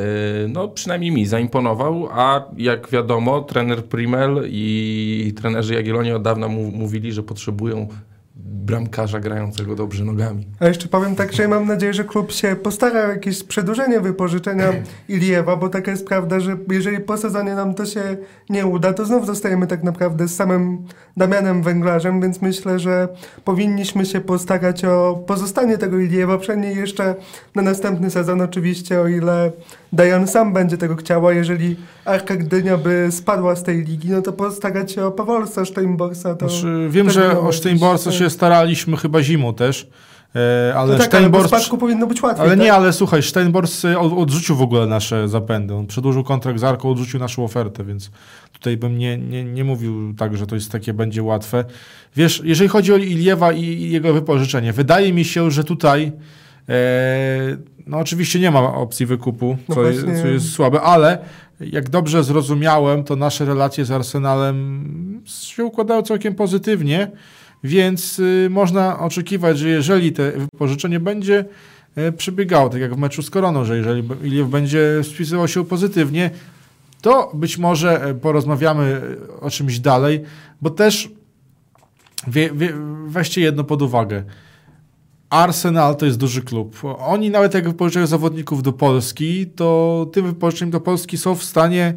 no 0.49 0.69
przynajmniej 0.69 1.11
mi 1.11 1.27
zaimponował, 1.27 2.09
a 2.11 2.45
jak 2.57 2.91
wiadomo 2.91 3.41
trener 3.41 3.85
Primel 3.85 4.45
i 4.49 5.35
trenerzy 5.37 5.75
Jagiellonii 5.75 6.13
od 6.13 6.23
dawna 6.23 6.49
mówili, 6.49 7.13
że 7.13 7.23
potrzebują 7.23 7.89
bramkarza 8.39 9.21
grającego 9.21 9.75
dobrze 9.75 10.05
nogami. 10.05 10.47
A 10.61 10.67
jeszcze 10.67 10.89
powiem 10.89 11.17
tak, 11.17 11.33
że 11.33 11.49
mam 11.49 11.67
nadzieję, 11.67 11.95
że 11.95 12.05
klub 12.05 12.33
się 12.33 12.57
postara 12.57 13.07
o 13.07 13.09
jakieś 13.09 13.45
przedłużenie 13.45 14.01
wypożyczenia 14.01 14.73
Iliewa, 15.09 15.57
bo 15.57 15.69
taka 15.69 15.91
jest 15.91 16.07
prawda, 16.07 16.41
że 16.41 16.57
jeżeli 16.71 17.01
po 17.01 17.17
sezonie 17.17 17.55
nam 17.55 17.75
to 17.75 17.87
się 17.87 18.17
nie 18.51 18.67
uda, 18.67 18.93
to 18.93 19.07
znów 19.07 19.27
zostajemy 19.27 19.67
tak 19.67 19.83
naprawdę 19.83 20.29
z 20.29 20.37
samym 20.37 20.87
Damianem 21.17 21.63
Węglarzem, 21.63 22.21
więc 22.21 22.43
myślę, 22.43 22.79
że 22.79 23.09
powinniśmy 23.45 24.07
się 24.07 24.21
postarać 24.21 24.85
o 24.85 25.25
pozostanie 25.27 25.79
tego 25.79 25.99
Iliewa, 25.99 26.39
przynajmniej 26.39 26.77
jeszcze 26.77 27.15
na 27.55 27.63
następny 27.63 28.11
sezon 28.11 28.41
oczywiście, 28.41 29.01
o 29.01 29.09
ile 29.09 29.53
Dajan 29.93 30.27
sam 30.29 30.53
będzie 30.53 30.79
tego 30.79 30.97
chciał, 30.97 31.27
a 31.27 31.33
jeżeli 31.33 31.77
Arka 32.05 32.37
Gdynia 32.37 32.77
by 32.77 33.09
spadła 33.11 33.57
z 33.57 33.63
tej 33.63 33.85
ligi, 33.85 34.11
no 34.11 34.23
to 34.23 34.33
postarać 34.33 34.93
się 34.93 35.05
o 35.05 35.11
Pawolca, 35.11 35.65
Steinborsa, 35.65 36.35
to... 36.35 36.49
Znaczy, 36.49 36.87
wiem, 36.91 37.11
że 37.11 37.41
o 37.41 37.53
Steinborsa 37.53 38.13
się 38.13 38.31
staraliśmy 38.31 38.97
chyba 38.97 39.23
zimą 39.23 39.55
też, 39.55 39.89
e, 40.37 40.75
ale 40.77 40.93
no 40.93 40.99
tak, 40.99 41.15
ale 41.15 41.21
Steinbors... 41.21 41.47
spadku 41.47 41.79
powinno 41.79 42.07
być 42.07 42.23
łatwiej. 42.23 42.47
Ale 42.47 42.57
tak? 42.57 42.65
nie, 42.65 42.73
ale 42.73 42.93
słuchaj, 42.93 43.23
Steinbors 43.23 43.85
od- 43.85 44.19
odrzucił 44.19 44.57
w 44.57 44.63
ogóle 44.63 44.87
nasze 44.87 45.29
zapędy. 45.29 45.75
On 45.75 45.87
przedłużył 45.87 46.25
kontrakt 46.25 46.59
z 46.59 46.65
Arką, 46.65 46.91
odrzucił 46.91 47.21
naszą 47.21 47.45
ofertę, 47.45 47.85
więc 47.85 48.11
tutaj 48.53 48.77
bym 48.77 48.99
nie, 48.99 49.19
nie, 49.19 49.45
nie 49.45 49.65
mówił 49.65 50.15
tak, 50.15 50.37
że 50.37 50.47
to 50.47 50.55
jest 50.55 50.73
takie 50.73 50.95
będzie 50.95 51.23
łatwe. 51.23 51.65
Wiesz, 52.17 52.43
jeżeli 52.45 52.69
chodzi 52.69 52.93
o 52.93 52.97
Iliewa 52.97 53.53
i 53.53 53.63
i 53.63 53.91
jego 53.91 54.13
wypożyczenie, 54.13 54.73
wydaje 54.73 55.13
mi 55.13 55.25
się, 55.25 55.51
że 55.51 55.65
tutaj 55.65 56.13
e, 56.69 56.73
no 57.89 57.99
oczywiście 57.99 58.41
nie 58.41 58.51
ma 58.51 58.75
opcji 58.75 59.07
wykupu, 59.07 59.57
No 59.69 59.75
co, 59.75 59.81
właśnie. 59.83 60.23
co 60.23 60.29
jest 60.29 60.53
słabe, 60.53 60.81
ale 60.81 61.19
jak 61.61 61.91
dobrze 61.91 62.25
zrozumiałem, 62.25 63.05
to 63.05 63.17
nasze 63.17 63.45
relacje 63.45 63.85
z 63.85 63.91
Arsenalem 63.91 65.23
się 65.27 65.65
układają 65.65 66.03
całkiem 66.03 66.35
pozytywnie, 66.35 67.11
więc 67.65 68.19
y, 68.19 68.49
można 68.51 68.99
oczekiwać, 68.99 69.59
że 69.59 69.69
jeżeli 69.69 70.13
te 70.13 70.33
wypożyczenie 70.33 71.01
będzie 71.01 71.45
e, 71.97 72.13
przebiegało, 72.13 72.69
tak 72.69 72.81
jak 72.81 72.95
w 72.95 72.99
meczu 72.99 73.23
z 73.23 73.31
Koroną, 73.31 73.65
że 73.65 73.77
jeżeli 73.77 74.09
Iliew 74.23 74.49
będzie 74.49 75.01
spisywał 75.03 75.49
się 75.49 75.65
pozytywnie, 75.65 76.31
to 77.03 77.31
być 77.35 77.59
może 77.59 78.05
e, 78.05 78.15
porozmawiamy 78.15 79.01
e, 79.37 79.41
o 79.41 79.51
czymś 79.51 79.79
dalej, 79.79 80.23
bo 80.63 80.71
też 80.71 81.11
wie, 82.27 82.51
wie, 82.55 82.73
weźcie 83.07 83.41
jedno 83.41 83.65
pod 83.65 83.83
uwagę. 83.83 84.23
Arsenal 85.31 85.97
to 85.97 86.07
jest 86.07 86.19
duży 86.19 86.43
klub. 86.43 86.81
Oni 86.99 87.31
nawet 87.31 87.55
jak 87.55 87.69
wypożyczają 87.69 88.07
zawodników 88.07 88.63
do 88.63 88.73
Polski, 88.73 89.47
to 89.47 90.07
tym 90.13 90.27
wypożyczeniem 90.27 90.71
do 90.71 90.81
Polski 90.81 91.19
są 91.19 91.35
w 91.35 91.45
stanie 91.45 91.95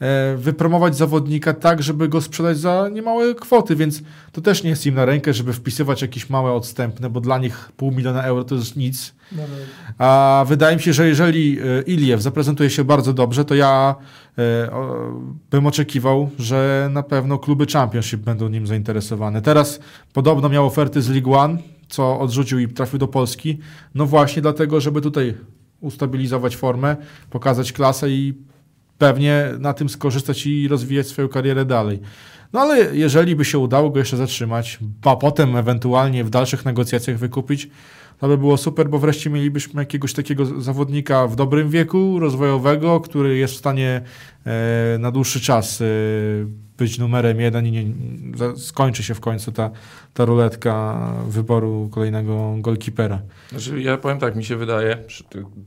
e, 0.00 0.36
wypromować 0.36 0.96
zawodnika 0.96 1.54
tak, 1.54 1.82
żeby 1.82 2.08
go 2.08 2.20
sprzedać 2.20 2.58
za 2.58 2.88
niemałe 2.92 3.34
kwoty, 3.34 3.76
więc 3.76 4.02
to 4.32 4.40
też 4.40 4.62
nie 4.62 4.70
jest 4.70 4.86
im 4.86 4.94
na 4.94 5.04
rękę, 5.04 5.34
żeby 5.34 5.52
wpisywać 5.52 6.02
jakieś 6.02 6.30
małe 6.30 6.52
odstępne, 6.52 7.10
bo 7.10 7.20
dla 7.20 7.38
nich 7.38 7.72
pół 7.76 7.90
miliona 7.92 8.22
euro 8.22 8.44
to 8.44 8.54
jest 8.54 8.76
nic. 8.76 9.14
A 9.98 10.44
wydaje 10.48 10.76
mi 10.76 10.82
się, 10.82 10.92
że 10.92 11.08
jeżeli 11.08 11.58
e, 11.58 11.82
Iliew 11.82 12.22
zaprezentuje 12.22 12.70
się 12.70 12.84
bardzo 12.84 13.12
dobrze, 13.12 13.44
to 13.44 13.54
ja 13.54 13.94
e, 14.38 14.70
bym 15.50 15.66
oczekiwał, 15.66 16.30
że 16.38 16.88
na 16.92 17.02
pewno 17.02 17.38
kluby 17.38 17.66
Championship 17.66 18.20
będą 18.20 18.48
nim 18.48 18.66
zainteresowane. 18.66 19.42
Teraz 19.42 19.80
podobno 20.12 20.48
miał 20.48 20.66
oferty 20.66 21.02
z 21.02 21.08
League 21.08 21.34
One, 21.34 21.58
co 21.90 22.20
odrzucił 22.20 22.58
i 22.58 22.68
trafił 22.68 22.98
do 22.98 23.08
Polski. 23.08 23.58
No 23.94 24.06
właśnie 24.06 24.42
dlatego, 24.42 24.80
żeby 24.80 25.00
tutaj 25.00 25.34
ustabilizować 25.80 26.56
formę, 26.56 26.96
pokazać 27.30 27.72
klasę 27.72 28.10
i 28.10 28.34
pewnie 28.98 29.46
na 29.58 29.72
tym 29.72 29.88
skorzystać 29.88 30.46
i 30.46 30.68
rozwijać 30.68 31.06
swoją 31.06 31.28
karierę 31.28 31.64
dalej. 31.64 32.00
No 32.52 32.60
ale 32.60 32.96
jeżeli 32.96 33.36
by 33.36 33.44
się 33.44 33.58
udało 33.58 33.90
go 33.90 33.98
jeszcze 33.98 34.16
zatrzymać, 34.16 34.78
a 35.04 35.16
potem 35.16 35.56
ewentualnie 35.56 36.24
w 36.24 36.30
dalszych 36.30 36.64
negocjacjach 36.64 37.18
wykupić, 37.18 37.70
To 38.20 38.28
by 38.28 38.38
było 38.38 38.56
super, 38.56 38.88
bo 38.88 38.98
wreszcie 38.98 39.30
mielibyśmy 39.30 39.82
jakiegoś 39.82 40.12
takiego 40.12 40.62
zawodnika 40.62 41.26
w 41.26 41.36
dobrym 41.36 41.70
wieku, 41.70 42.18
rozwojowego, 42.18 43.00
który 43.00 43.36
jest 43.36 43.54
w 43.54 43.56
stanie 43.56 44.02
e, 44.46 44.98
na 44.98 45.10
dłuższy 45.10 45.40
czas 45.40 45.80
e, 45.80 45.84
być 46.78 46.98
numerem 46.98 47.40
jeden 47.40 47.66
i 47.66 47.72
nie, 47.72 47.84
skończy 48.56 49.02
się 49.02 49.14
w 49.14 49.20
końcu 49.20 49.52
ta, 49.52 49.70
ta 50.14 50.24
ruletka 50.24 51.00
wyboru 51.28 51.88
kolejnego 51.92 52.56
golkipera. 52.58 53.22
Znaczy, 53.50 53.82
ja 53.82 53.96
powiem 53.96 54.18
tak, 54.18 54.36
mi 54.36 54.44
się 54.44 54.56
wydaje, 54.56 54.98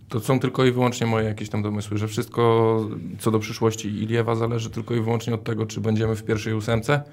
to 0.10 0.20
są 0.20 0.40
tylko 0.40 0.66
i 0.66 0.72
wyłącznie 0.72 1.08
moje 1.08 1.26
jakieś 1.26 1.50
tam 1.50 1.64
domysły, 1.64 1.98
że 1.98 2.08
wszystko 2.08 2.80
co 3.20 3.32
do 3.32 3.40
przyszłości 3.40 3.88
Iliewa 3.88 4.36
zależy 4.36 4.70
tylko 4.70 4.96
i 4.96 5.02
wyłącznie 5.02 5.34
od 5.34 5.44
tego, 5.44 5.66
czy 5.66 5.82
będziemy 5.82 6.16
w 6.16 6.24
pierwszej 6.24 6.54
ósemce 6.54 7.04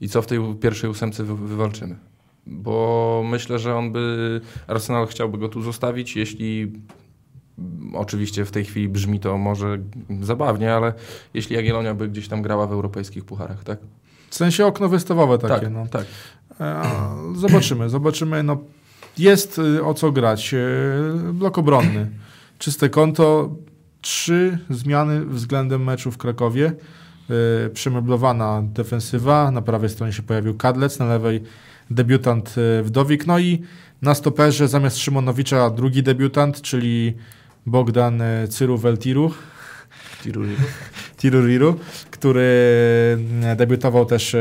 i 0.00 0.08
co 0.08 0.22
w 0.22 0.26
tej 0.26 0.38
pierwszej 0.60 0.90
ósemce 0.90 1.24
wy, 1.24 1.36
wywalczymy. 1.36 2.09
Bo 2.46 3.22
myślę, 3.30 3.58
że 3.58 3.76
on 3.76 3.92
by, 3.92 4.40
Arsenal 4.66 5.06
chciałby 5.06 5.38
go 5.38 5.48
tu 5.48 5.62
zostawić, 5.62 6.16
jeśli 6.16 6.72
mm, 7.58 7.96
oczywiście 7.96 8.44
w 8.44 8.50
tej 8.50 8.64
chwili 8.64 8.88
brzmi 8.88 9.20
to 9.20 9.38
może 9.38 9.78
zabawnie, 10.22 10.74
ale 10.74 10.92
jeśli 11.34 11.56
Jagiellonia 11.56 11.94
by 11.94 12.08
gdzieś 12.08 12.28
tam 12.28 12.42
grała 12.42 12.66
w 12.66 12.72
europejskich 12.72 13.24
pucharach, 13.24 13.64
tak? 13.64 13.78
W 14.30 14.34
sensie 14.34 14.66
okno 14.66 14.88
wystawowe 14.88 15.38
takie. 15.38 15.60
tak, 15.60 15.72
no. 15.72 15.86
tak. 15.86 16.04
E, 16.60 16.82
Zobaczymy, 17.34 17.88
zobaczymy. 17.88 18.42
No, 18.42 18.58
jest 19.18 19.58
y, 19.58 19.84
o 19.84 19.94
co 19.94 20.12
grać. 20.12 20.54
E, 20.54 20.58
Blok 21.32 21.58
obronny. 21.58 22.10
Czyste 22.58 22.88
konto. 22.88 23.50
Trzy 24.00 24.58
zmiany 24.70 25.26
względem 25.26 25.84
meczu 25.84 26.10
w 26.10 26.18
Krakowie. 26.18 26.72
E, 27.66 27.70
Przemeblowana 27.70 28.62
defensywa. 28.64 29.50
Na 29.50 29.62
prawej 29.62 29.90
stronie 29.90 30.12
się 30.12 30.22
pojawił 30.22 30.56
Kadlec, 30.56 30.98
na 30.98 31.06
lewej 31.06 31.42
debiutant 31.90 32.54
e, 32.58 32.82
Wdowik. 32.82 33.26
No 33.26 33.38
i 33.38 33.62
na 34.02 34.14
stoperze 34.14 34.68
zamiast 34.68 34.98
Szymonowicza 34.98 35.70
drugi 35.70 36.02
debiutant, 36.02 36.62
czyli 36.62 37.14
Bogdan 37.66 38.22
e, 38.22 38.46
Cyru-Weltiru. 38.48 39.30
Tiruriru. 40.22 40.62
Tiruriru, 41.18 41.74
który 42.10 42.48
e, 43.42 43.56
debiutował 43.56 44.06
też 44.06 44.36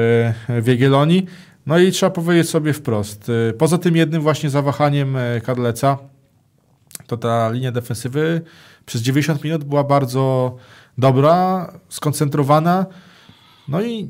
w 0.62 0.68
Jagiellonii. 0.68 1.26
No 1.66 1.80
i 1.80 1.92
trzeba 1.92 2.10
powiedzieć 2.10 2.50
sobie 2.50 2.74
wprost. 2.74 3.32
Poza 3.58 3.78
tym 3.78 3.96
jednym 3.96 4.22
właśnie 4.22 4.50
zawahaniem 4.50 5.18
Kadleca, 5.44 5.98
to 7.08 7.18
ta 7.18 7.50
linia 7.52 7.72
defensywy 7.72 8.42
przez 8.86 9.02
90 9.02 9.44
minut 9.44 9.64
była 9.64 9.84
bardzo 9.84 10.56
dobra, 10.98 11.68
skoncentrowana. 11.90 12.86
No 13.68 13.82
i 13.82 14.08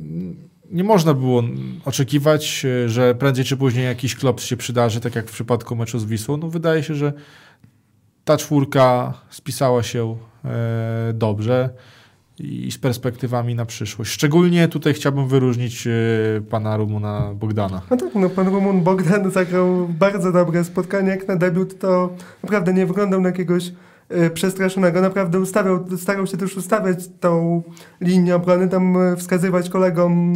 nie 0.72 0.84
można 0.84 1.14
było 1.14 1.44
oczekiwać, 1.86 2.66
e, 2.66 2.90
że 2.90 3.16
prędzej 3.16 3.46
czy 3.46 3.58
później 3.58 3.86
jakiś 3.86 4.16
klops 4.16 4.46
się 4.46 4.58
przydarzy, 4.58 5.00
tak 5.00 5.16
jak 5.16 5.30
w 5.30 5.32
przypadku 5.32 5.76
meczu 5.76 6.00
z 6.00 6.06
Wisłą. 6.06 6.38
No 6.38 6.50
wydaje 6.50 6.84
się, 6.84 6.96
że 6.96 7.14
ta 8.26 8.38
czwórka 8.38 9.14
spisała 9.30 9.84
się 9.84 10.18
e, 10.46 11.14
dobrze 11.14 11.70
i 12.40 12.72
z 12.72 12.78
perspektywami 12.78 13.56
na 13.56 13.66
przyszłość. 13.66 14.12
Szczególnie 14.12 14.68
tutaj 14.68 14.94
chciałbym 14.94 15.28
wyróżnić 15.28 15.88
e, 15.88 15.92
pana 16.50 16.78
Rumuna 16.78 17.34
Bogdana. 17.36 17.82
No 17.92 17.98
tak, 17.98 18.16
no 18.16 18.30
pan 18.30 18.48
Rumun 18.48 18.84
Bogdan 18.84 19.32
zagrał 19.32 19.88
bardzo 19.88 20.32
dobre 20.32 20.64
spotkanie. 20.64 21.10
Jak 21.10 21.28
na 21.28 21.36
debiut 21.36 21.80
to 21.80 22.16
naprawdę 22.44 22.74
nie 22.74 22.86
wyglądał 22.86 23.22
na 23.22 23.30
jakiegoś 23.30 23.72
przestraszonego. 24.34 25.02
Naprawdę 25.02 25.40
ustawiał, 25.40 25.86
starał 25.98 26.28
się 26.28 26.38
też 26.38 26.58
ustawiać 26.58 27.00
tą 27.20 27.64
linię 28.02 28.36
obrony, 28.36 28.68
tam 28.68 28.98
e, 28.98 29.16
wskazywać 29.16 29.70
kolegom, 29.70 30.34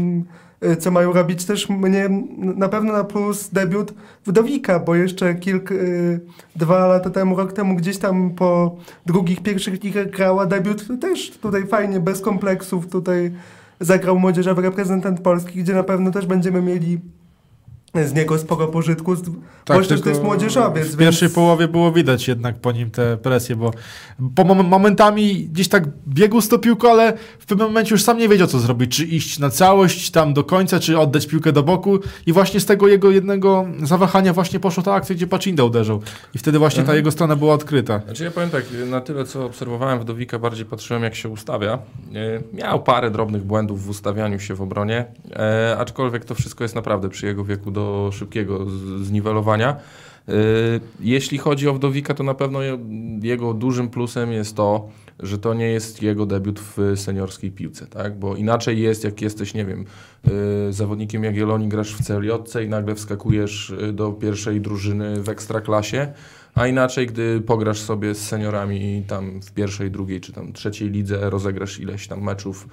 e, 0.61 0.77
co 0.77 0.91
mają 0.91 1.13
robić. 1.13 1.45
Też 1.45 1.69
mnie 1.69 2.09
na 2.37 2.69
pewno 2.69 2.93
na 2.93 3.03
plus 3.03 3.49
debiut 3.49 3.93
Wdowika, 4.25 4.79
bo 4.79 4.95
jeszcze 4.95 5.35
kilka, 5.35 5.75
e, 5.75 5.77
dwa 6.55 6.87
lata 6.87 7.09
temu, 7.09 7.35
rok 7.35 7.53
temu 7.53 7.75
gdzieś 7.75 7.97
tam 7.97 8.29
po 8.29 8.75
drugich, 9.05 9.43
pierwszych 9.43 9.83
ligach 9.83 10.09
grała 10.09 10.45
debiut 10.45 11.01
też 11.01 11.31
tutaj 11.31 11.67
fajnie, 11.67 11.99
bez 11.99 12.21
kompleksów 12.21 12.87
tutaj 12.87 13.31
zagrał 13.79 14.19
młodzieżowy 14.19 14.61
reprezentant 14.61 15.21
Polski, 15.21 15.59
gdzie 15.59 15.73
na 15.73 15.83
pewno 15.83 16.11
też 16.11 16.25
będziemy 16.25 16.61
mieli 16.61 16.99
z 17.95 18.13
niego 18.13 18.37
sporo 18.37 18.67
pożytku, 18.67 19.15
z- 19.15 19.21
bo 19.67 19.81
to 20.03 20.09
jest 20.09 20.23
młodzieżowiec. 20.23 20.87
W 20.87 20.97
pierwszej 20.97 21.27
więc- 21.27 21.35
połowie 21.35 21.67
było 21.67 21.91
widać 21.91 22.27
jednak 22.27 22.59
po 22.59 22.71
nim 22.71 22.91
te 22.91 23.17
presje, 23.17 23.55
bo 23.55 23.71
po 24.35 24.43
mom- 24.43 24.63
momentami 24.67 25.45
gdzieś 25.45 25.67
tak 25.69 25.83
biegł 26.07 26.41
z 26.41 26.47
tą 26.49 26.57
piłką, 26.57 26.91
ale 26.91 27.13
w 27.39 27.45
pewnym 27.45 27.67
momencie 27.67 27.91
już 27.95 28.03
sam 28.03 28.17
nie 28.17 28.29
wiedział, 28.29 28.47
co 28.47 28.59
zrobić. 28.59 28.97
Czy 28.97 29.05
iść 29.05 29.39
na 29.39 29.49
całość 29.49 30.11
tam 30.11 30.33
do 30.33 30.43
końca, 30.43 30.79
czy 30.79 30.99
oddać 30.99 31.27
piłkę 31.27 31.51
do 31.51 31.63
boku. 31.63 31.99
I 32.25 32.33
właśnie 32.33 32.59
z 32.59 32.65
tego 32.65 32.87
jego 32.87 33.11
jednego 33.11 33.65
zawahania 33.83 34.33
właśnie 34.33 34.59
poszła 34.59 34.83
ta 34.83 34.93
akcja, 34.93 35.15
gdzie 35.15 35.27
Pacinda 35.27 35.63
uderzył. 35.63 36.01
I 36.35 36.37
wtedy 36.37 36.59
właśnie 36.59 36.77
ta 36.77 36.81
Mhm. 36.81 36.95
jego 36.95 37.11
strona 37.11 37.35
była 37.35 37.53
odkryta. 37.53 38.01
Znaczy 38.05 38.23
ja 38.23 38.31
powiem 38.31 38.49
tak, 38.49 38.63
na 38.89 39.01
tyle 39.01 39.25
co 39.25 39.45
obserwowałem 39.45 39.99
Wdowika, 39.99 40.39
bardziej 40.39 40.65
patrzyłem 40.65 41.03
jak 41.03 41.15
się 41.15 41.29
ustawia. 41.29 41.73
E, 41.73 41.79
Miał 42.53 42.83
parę 42.83 43.11
drobnych 43.11 43.43
błędów 43.43 43.83
w 43.85 43.89
ustawianiu 43.89 44.39
się 44.39 44.55
w 44.55 44.61
obronie, 44.61 45.05
e, 45.35 45.75
aczkolwiek 45.79 46.25
to 46.25 46.35
wszystko 46.35 46.63
jest 46.63 46.75
naprawdę 46.75 47.09
przy 47.09 47.25
jego 47.25 47.43
wieku 47.45 47.71
do 47.71 47.82
szybkiego 48.11 48.65
z- 48.69 49.01
zniwelowania. 49.07 49.69
E, 50.29 50.33
Jeśli 50.99 51.37
chodzi 51.37 51.67
o 51.69 51.73
Wdowika, 51.73 52.13
to 52.13 52.23
na 52.23 52.33
pewno 52.33 52.61
je- 52.61 52.79
jego 53.21 53.53
dużym 53.53 53.89
plusem 53.89 54.31
jest 54.31 54.55
to, 54.55 54.89
że 55.19 55.37
to 55.37 55.53
nie 55.53 55.67
jest 55.67 56.01
jego 56.01 56.25
debiut 56.25 56.59
w 56.59 56.93
seniorskiej 56.95 57.51
piłce, 57.51 57.87
tak? 57.87 58.19
Bo 58.19 58.35
inaczej 58.35 58.81
jest, 58.81 59.03
jak 59.03 59.21
jesteś, 59.21 59.53
nie 59.53 59.65
wiem, 59.65 59.85
e, 60.69 60.73
zawodnikiem 60.73 61.23
Jagiellonii, 61.23 61.67
grasz 61.69 61.95
w 61.95 62.03
CLJ 62.03 62.29
i 62.65 62.69
nagle 62.69 62.95
wskakujesz 62.95 63.73
e, 63.89 63.93
do 63.93 64.11
pierwszej 64.11 64.61
drużyny 64.61 65.23
w 65.23 65.29
ekstraklasie, 65.29 66.13
a 66.55 66.67
inaczej, 66.67 67.07
gdy 67.07 67.41
pograsz 67.41 67.79
sobie 67.79 68.15
z 68.15 68.27
seniorami 68.27 69.03
tam 69.07 69.41
w 69.41 69.51
pierwszej, 69.51 69.91
drugiej 69.91 70.21
czy 70.21 70.33
tam 70.33 70.53
trzeciej 70.53 70.89
lidze, 70.89 71.29
rozegrasz 71.29 71.79
ileś 71.79 72.07
tam 72.07 72.21
meczów 72.21 72.67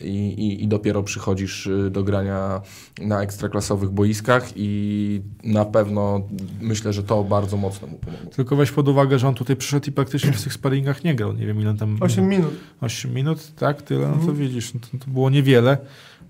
i, 0.00 0.08
i, 0.28 0.64
i 0.64 0.68
dopiero 0.68 1.02
przychodzisz 1.02 1.66
y, 1.66 1.90
do 1.90 2.02
grania 2.04 2.60
na 3.02 3.22
ekstraklasowych 3.22 3.90
boiskach 3.90 4.48
i 4.56 5.20
na 5.44 5.64
pewno 5.64 6.20
myślę, 6.60 6.92
że 6.92 7.02
to 7.02 7.24
bardzo 7.24 7.56
mocno 7.56 7.88
mu 7.88 7.98
pomogło. 7.98 8.30
Tylko 8.30 8.56
weź 8.56 8.70
pod 8.72 8.88
uwagę, 8.88 9.18
że 9.18 9.28
on 9.28 9.34
tutaj 9.34 9.56
przyszedł 9.56 9.86
i 9.88 9.92
praktycznie 9.92 10.32
w 10.32 10.42
tych 10.44 10.52
sparingach 10.52 11.04
nie 11.04 11.14
grał. 11.14 11.32
Nie 11.32 11.46
wiem 11.46 11.60
ile 11.60 11.74
tam... 11.74 11.96
8 12.00 12.28
minut. 12.28 12.54
8 12.80 13.14
minut, 13.14 13.54
tak? 13.56 13.82
Tyle, 13.82 14.08
no 14.08 14.14
to 14.14 14.18
Mhm. 14.20 14.36
widzisz, 14.36 14.74
no 14.74 14.80
to, 14.80 14.98
to 15.04 15.10
było 15.10 15.30
niewiele. 15.30 15.78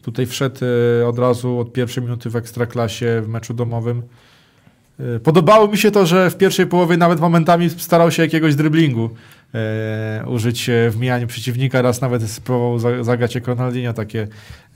Tutaj 0.03 0.27
wszedł 0.27 0.61
e, 1.03 1.07
od 1.09 1.19
razu 1.19 1.59
od 1.59 1.73
pierwszej 1.73 2.03
minuty 2.03 2.31
w 2.31 2.37
Ekstraklasie 2.37 3.23
w 3.25 3.29
meczu 3.29 3.55
domowym. 3.55 4.03
Podobało 5.23 5.69
mi 5.69 5.79
się 5.79 5.91
to, 5.91 6.07
że 6.07 6.31
w 6.31 6.37
pierwszej 6.37 6.67
połowie 6.67 6.97
nawet 6.97 7.21
momentami 7.21 7.71
starał 7.71 8.11
się 8.11 8.23
jakiegoś 8.23 8.55
dryblingu 8.55 9.11
użyć 10.27 10.69
e, 10.69 10.91
w 10.91 11.01
mijaniu 11.01 11.27
przeciwnika. 11.27 11.83
Raz 11.83 12.01
nawet 12.01 12.31
spróbował 12.31 12.79
za- 12.79 13.05
zagrać 13.05 13.35
jak 13.35 13.47
Ronaldinho, 13.47 13.93
takie 13.93 14.29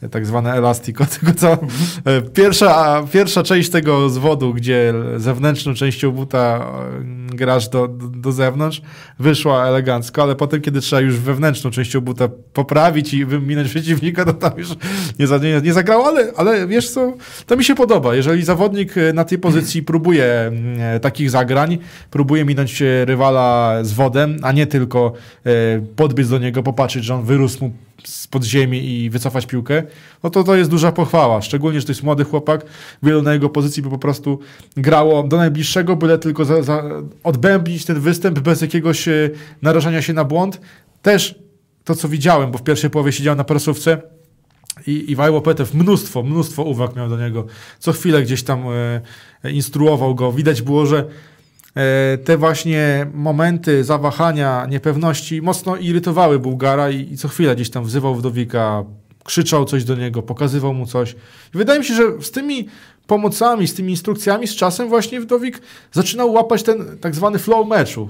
e, 0.03 0.09
tak 0.09 0.27
zwane 0.27 0.53
elastiko. 0.53 1.07
Tylko 1.21 1.35
co, 1.35 1.53
e, 1.53 2.23
pierwsza, 2.23 3.05
pierwsza 3.13 3.43
część 3.43 3.71
tego 3.71 4.09
zwodu, 4.09 4.55
gdzie 4.55 4.95
zewnętrzną 5.17 5.75
częścią 5.75 6.11
buta 6.11 6.67
grasz 7.35 7.69
do, 7.69 7.89
do, 7.89 8.33
zewnątrz, 8.33 8.83
wyszła 9.19 9.67
elegancko, 9.67 10.23
ale 10.23 10.37
potem, 10.37 10.61
kiedy 10.61 10.81
trzeba 10.81 11.03
już 11.03 11.17
wewnętrzną 11.17 11.71
częścią 11.71 12.01
buta 12.01 12.29
poprawić 12.53 13.15
i 13.15 13.25
wyminąć 13.25 13.69
przeciwnika, 13.69 14.25
to 14.25 14.33
tam 14.33 14.53
już 14.57 14.69
nie, 15.19 15.27
nie, 15.43 15.61
nie 15.61 15.73
zagrało, 15.73 16.07
ale, 16.07 16.33
ale 16.37 16.67
wiesz 16.67 16.91
co, 16.91 17.13
to 17.47 17.57
mi 17.57 17.65
się 17.65 17.75
podoba. 17.75 18.15
Jeżeli 18.15 18.45
zawodnik 18.45 18.95
na 19.15 19.25
tej 19.25 19.39
pozycji 19.39 19.83
próbuje 19.83 20.25
mm, 20.25 21.01
takich 21.01 21.31
zagrań, 21.31 21.79
próbuje 22.11 22.45
minąć 22.45 22.83
rywala 23.05 23.79
z 23.83 23.93
wodem, 23.93 24.37
a 24.43 24.53
nie 24.53 24.60
tylko 24.67 25.13
e, 25.47 25.51
podbiec 25.97 26.29
do 26.29 26.39
niego, 26.39 26.63
popatrzeć, 26.63 27.05
że 27.05 27.15
on 27.15 27.25
wyrósł 27.25 27.65
mu 27.65 27.73
z 28.05 28.27
podziemi 28.27 28.91
i 28.91 29.11
wycofać 29.11 29.47
piłkę, 29.47 29.83
no 30.23 30.31
to 30.31 30.45
to 30.45 30.57
jest 30.57 30.71
duża 30.71 30.93
pochwała. 30.93 31.43
Szczególnie, 31.43 31.81
że 31.81 31.87
to 31.87 31.93
jest 31.93 32.03
młody 32.03 32.25
chłopak. 32.25 32.65
Wielu 33.03 33.23
na 33.23 33.33
jego 33.33 33.49
pozycji 33.49 33.83
by 33.83 33.91
po 33.91 33.99
prostu 33.99 34.39
grało 34.77 35.23
do 35.23 35.37
najbliższego, 35.37 35.97
byle 35.97 36.19
tylko 36.19 36.45
za, 36.45 36.63
za 36.63 36.83
ten 37.87 38.01
występ 38.01 38.39
bez 38.39 38.61
jakiegoś 38.61 39.09
e, 39.09 39.31
narażania 39.63 40.03
się 40.03 40.13
na 40.13 40.25
błąd. 40.25 40.61
Też 41.03 41.35
to, 41.85 41.95
co 41.95 42.09
widziałem, 42.09 42.51
bo 42.51 42.59
w 42.59 42.63
pierwszej 42.63 42.91
połowie 42.91 43.13
siedział 43.13 43.37
na 43.37 43.45
prasówce 43.45 44.03
i 44.87 45.11
Iwajło 45.11 45.41
Petew 45.41 45.75
mnóstwo, 45.75 46.23
mnóstwo 46.23 46.63
uwag 46.63 46.97
miał 46.97 47.09
do 47.09 47.19
niego. 47.19 47.47
Co 47.79 47.93
chwilę 47.93 48.23
gdzieś 48.23 48.43
tam 48.43 48.65
e, 49.45 49.51
instruował 49.51 50.15
go. 50.15 50.33
Widać 50.33 50.63
było, 50.63 50.87
że 50.87 51.05
te 52.25 52.37
właśnie 52.37 53.07
momenty 53.15 53.85
zawahania, 53.85 54.67
niepewności 54.71 55.43
mocno 55.43 55.77
irytowały 55.77 56.39
Bułgara 56.39 56.91
i, 56.91 57.13
i 57.13 57.17
co 57.17 57.29
chwilę 57.29 57.55
gdzieś 57.55 57.71
tam 57.71 57.85
wzywał 57.85 58.15
Wdowika, 58.15 58.85
krzyczał 59.25 59.65
coś 59.65 59.85
do 59.85 59.95
niego, 59.95 60.23
pokazywał 60.23 60.75
mu 60.75 60.87
coś. 60.87 61.13
I 61.55 61.59
wydaje 61.59 61.81
mi 61.81 61.87
się, 61.87 61.95
że 61.95 62.03
z 62.23 62.31
tymi 62.31 62.69
pomocami, 63.07 63.69
z 63.69 63.75
tymi 63.75 63.91
instrukcjami, 63.91 64.47
z 64.47 64.57
czasem 64.57 64.89
właśnie 64.89 65.21
Wdowik 65.21 65.61
zaczynał 65.93 66.33
łapać 66.33 66.63
ten 66.63 66.99
tak 66.99 67.15
zwany 67.15 67.39
flow 67.39 67.69
meczu. 67.69 68.09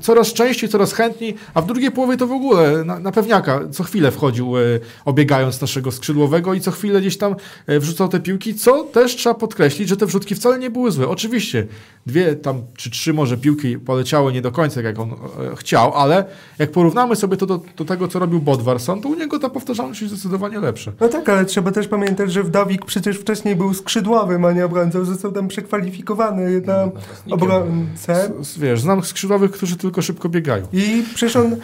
Coraz 0.00 0.32
częściej, 0.32 0.68
coraz 0.68 0.92
chętniej, 0.92 1.34
a 1.54 1.62
w 1.62 1.66
drugiej 1.66 1.90
połowie 1.90 2.16
to 2.16 2.26
w 2.26 2.32
ogóle 2.32 2.84
na, 2.84 2.98
na 2.98 3.12
pewniaka 3.12 3.60
co 3.72 3.84
chwilę 3.84 4.10
wchodził 4.10 4.58
e, 4.58 4.60
obiegając 5.04 5.60
naszego 5.60 5.92
skrzydłowego 5.92 6.54
i 6.54 6.60
co 6.60 6.70
chwilę 6.70 7.00
gdzieś 7.00 7.18
tam 7.18 7.34
e, 7.66 7.80
wrzucał 7.80 8.08
te 8.08 8.20
piłki, 8.20 8.54
co 8.54 8.84
też 8.84 9.16
trzeba 9.16 9.34
podkreślić, 9.34 9.88
że 9.88 9.96
te 9.96 10.06
wrzutki 10.06 10.34
wcale 10.34 10.58
nie 10.58 10.70
były 10.70 10.90
złe. 10.92 11.08
Oczywiście 11.08 11.66
dwie 12.06 12.36
tam 12.36 12.62
czy 12.76 12.90
trzy 12.90 13.12
może 13.14 13.36
piłki 13.36 13.78
poleciały 13.78 14.32
nie 14.32 14.42
do 14.42 14.52
końca 14.52 14.80
jak 14.82 14.98
on 14.98 15.10
e, 15.12 15.16
chciał, 15.56 15.94
ale 15.94 16.24
jak 16.58 16.70
porównamy 16.70 17.16
sobie 17.16 17.36
to 17.36 17.46
do, 17.46 17.60
do 17.76 17.84
tego, 17.84 18.08
co 18.08 18.18
robił 18.18 18.40
Bodwarson, 18.40 19.00
to 19.00 19.08
u 19.08 19.14
niego 19.14 19.38
ta 19.38 19.48
powtarzalność 19.50 20.00
jest 20.02 20.14
zdecydowanie 20.14 20.58
lepsza. 20.60 20.92
No 21.00 21.08
tak, 21.08 21.28
ale 21.28 21.44
trzeba 21.44 21.70
też 21.72 21.88
pamiętać, 21.88 22.32
że 22.32 22.42
Wdowik 22.42 22.84
przecież 22.84 23.16
wcześniej 23.18 23.56
był 23.56 23.74
skrzydłowym, 23.74 24.44
a 24.44 24.52
nie 24.52 24.64
obrońcą. 24.64 25.04
Został 25.04 25.32
tam 25.32 25.48
przekwalifikowany 25.48 26.60
na 26.60 26.88
obrońcę. 27.30 28.30
S- 28.40 28.58
Wiesz, 28.58 28.80
znam 28.80 29.02
skrzydłowych, 29.04 29.47
którzy 29.48 29.76
tylko 29.76 30.02
szybko 30.02 30.28
biegają. 30.28 30.66
I 30.72 31.04
przecież 31.14 31.36
on 31.36 31.56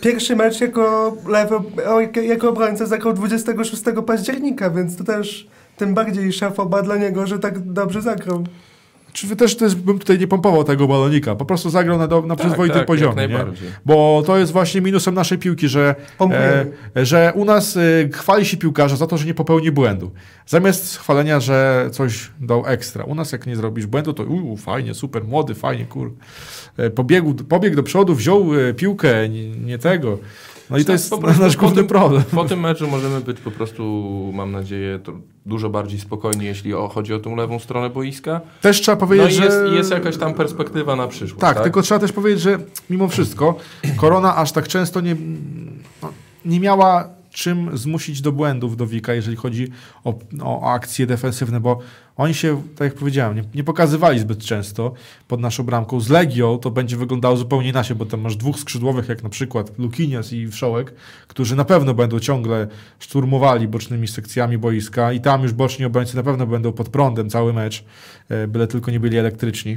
pierwszy 0.00 0.36
mecz 0.36 0.60
jako 0.60 1.16
lewy, 1.28 1.54
jako 2.22 2.48
obrońca 2.48 2.86
zagrał 2.86 3.12
26 3.12 3.82
października, 4.06 4.70
więc 4.70 4.96
to 4.96 5.04
też 5.04 5.48
tym 5.76 5.94
bardziej 5.94 6.32
szafoba 6.32 6.82
dla 6.82 6.96
niego, 6.96 7.26
że 7.26 7.38
tak 7.38 7.58
dobrze 7.58 8.02
zagrał. 8.02 8.44
Czy 9.12 9.26
wy 9.26 9.36
też 9.36 9.56
też 9.56 9.74
bym 9.74 9.98
tutaj 9.98 10.18
nie 10.18 10.26
pompował 10.26 10.64
tego 10.64 10.88
balonika? 10.88 11.34
Po 11.34 11.44
prostu 11.44 11.70
zagrał 11.70 11.98
na, 11.98 12.06
do, 12.06 12.22
na 12.22 12.36
przyzwoitym 12.36 12.78
tak, 12.78 12.86
poziomie. 12.86 13.28
Bo 13.86 14.22
to 14.26 14.38
jest 14.38 14.52
właśnie 14.52 14.80
minusem 14.80 15.14
naszej 15.14 15.38
piłki, 15.38 15.68
że, 15.68 15.94
e, 16.96 17.06
że 17.06 17.32
u 17.34 17.44
nas 17.44 17.76
e, 17.76 17.80
chwali 18.12 18.46
się 18.46 18.56
piłkarza 18.56 18.96
za 18.96 19.06
to, 19.06 19.18
że 19.18 19.26
nie 19.26 19.34
popełni 19.34 19.70
błędu. 19.70 20.10
Zamiast 20.46 20.98
chwalenia, 20.98 21.40
że 21.40 21.88
coś 21.92 22.30
dał 22.40 22.66
ekstra. 22.66 23.04
U 23.04 23.14
nas 23.14 23.32
jak 23.32 23.46
nie 23.46 23.56
zrobisz 23.56 23.86
błędu, 23.86 24.12
to 24.12 24.22
uu, 24.22 24.56
fajnie, 24.56 24.94
super, 24.94 25.24
młody, 25.24 25.54
fajnie, 25.54 25.84
kur. 25.84 26.12
E, 26.76 26.90
Pobiegł, 26.90 27.34
pobiegł 27.34 27.76
do 27.76 27.82
przodu, 27.82 28.14
wziął 28.14 28.54
e, 28.54 28.74
piłkę, 28.74 29.28
nie, 29.28 29.50
nie 29.50 29.78
tego. 29.78 30.18
No 30.70 30.78
i 30.78 30.84
to 30.84 30.92
jest 30.92 31.10
Po 31.10 31.18
prostu 31.18 31.42
nasz 31.42 31.56
po 31.56 31.60
główny 31.60 31.76
tym- 31.76 31.86
problem. 31.86 32.22
Po 32.22 32.44
tym 32.44 32.60
meczu 32.60 32.88
możemy 32.88 33.20
być 33.20 33.40
po 33.40 33.50
prostu, 33.50 33.82
mam 34.34 34.52
nadzieję, 34.52 34.98
dużo 35.46 35.70
bardziej 35.70 36.00
spokojni, 36.00 36.44
jeśli 36.44 36.74
o, 36.74 36.88
chodzi 36.88 37.14
o 37.14 37.18
tą 37.18 37.36
lewą 37.36 37.58
stronę 37.58 37.90
boiska. 37.90 38.40
Też 38.60 38.80
trzeba 38.80 38.96
No 38.96 39.00
powiedzieć, 39.00 39.38
i 39.38 39.42
jest, 39.42 39.56
że... 39.68 39.76
jest 39.76 39.90
jakaś 39.90 40.16
tam 40.16 40.34
perspektywa 40.34 40.96
na 40.96 41.08
przyszłość. 41.08 41.40
Tak, 41.40 41.62
tylko 41.62 41.82
trzeba 41.82 42.00
też 42.00 42.12
powiedzieć, 42.12 42.40
że 42.42 42.58
mimo 42.90 43.08
wszystko 43.08 43.56
korona 43.96 44.36
aż 44.36 44.52
tak 44.52 44.68
często 44.68 45.00
nie, 45.00 45.16
no, 46.02 46.08
nie 46.44 46.60
miała 46.60 47.08
czym 47.30 47.78
zmusić 47.78 48.20
do 48.20 48.32
błędów 48.32 48.76
Dowika, 48.76 49.14
jeżeli 49.14 49.36
chodzi 49.36 49.68
o, 50.04 50.14
o 50.42 50.72
akcje 50.72 51.06
defensywne, 51.06 51.60
bo 51.60 51.78
oni 52.20 52.34
się, 52.34 52.62
tak 52.76 52.84
jak 52.84 52.94
powiedziałem, 52.94 53.36
nie, 53.36 53.44
nie 53.54 53.64
pokazywali 53.64 54.18
zbyt 54.18 54.44
często 54.44 54.92
pod 55.28 55.40
naszą 55.40 55.62
bramką. 55.62 56.00
Z 56.00 56.08
Legią 56.08 56.58
to 56.58 56.70
będzie 56.70 56.96
wyglądało 56.96 57.36
zupełnie 57.36 57.68
inaczej, 57.68 57.96
bo 57.96 58.06
tam 58.06 58.20
masz 58.20 58.36
dwóch 58.36 58.58
skrzydłowych, 58.58 59.08
jak 59.08 59.22
na 59.22 59.28
przykład 59.28 59.78
Lukinias 59.78 60.32
i 60.32 60.48
Wszołek, 60.48 60.94
którzy 61.28 61.56
na 61.56 61.64
pewno 61.64 61.94
będą 61.94 62.18
ciągle 62.18 62.68
szturmowali 62.98 63.68
bocznymi 63.68 64.08
sekcjami 64.08 64.58
boiska 64.58 65.12
i 65.12 65.20
tam 65.20 65.42
już 65.42 65.52
boczni 65.52 65.84
obrońcy 65.84 66.16
na 66.16 66.22
pewno 66.22 66.46
będą 66.46 66.72
pod 66.72 66.88
prądem 66.88 67.30
cały 67.30 67.52
mecz, 67.52 67.84
e, 68.28 68.46
byle 68.46 68.66
tylko 68.66 68.90
nie 68.90 69.00
byli 69.00 69.16
elektryczni. 69.16 69.76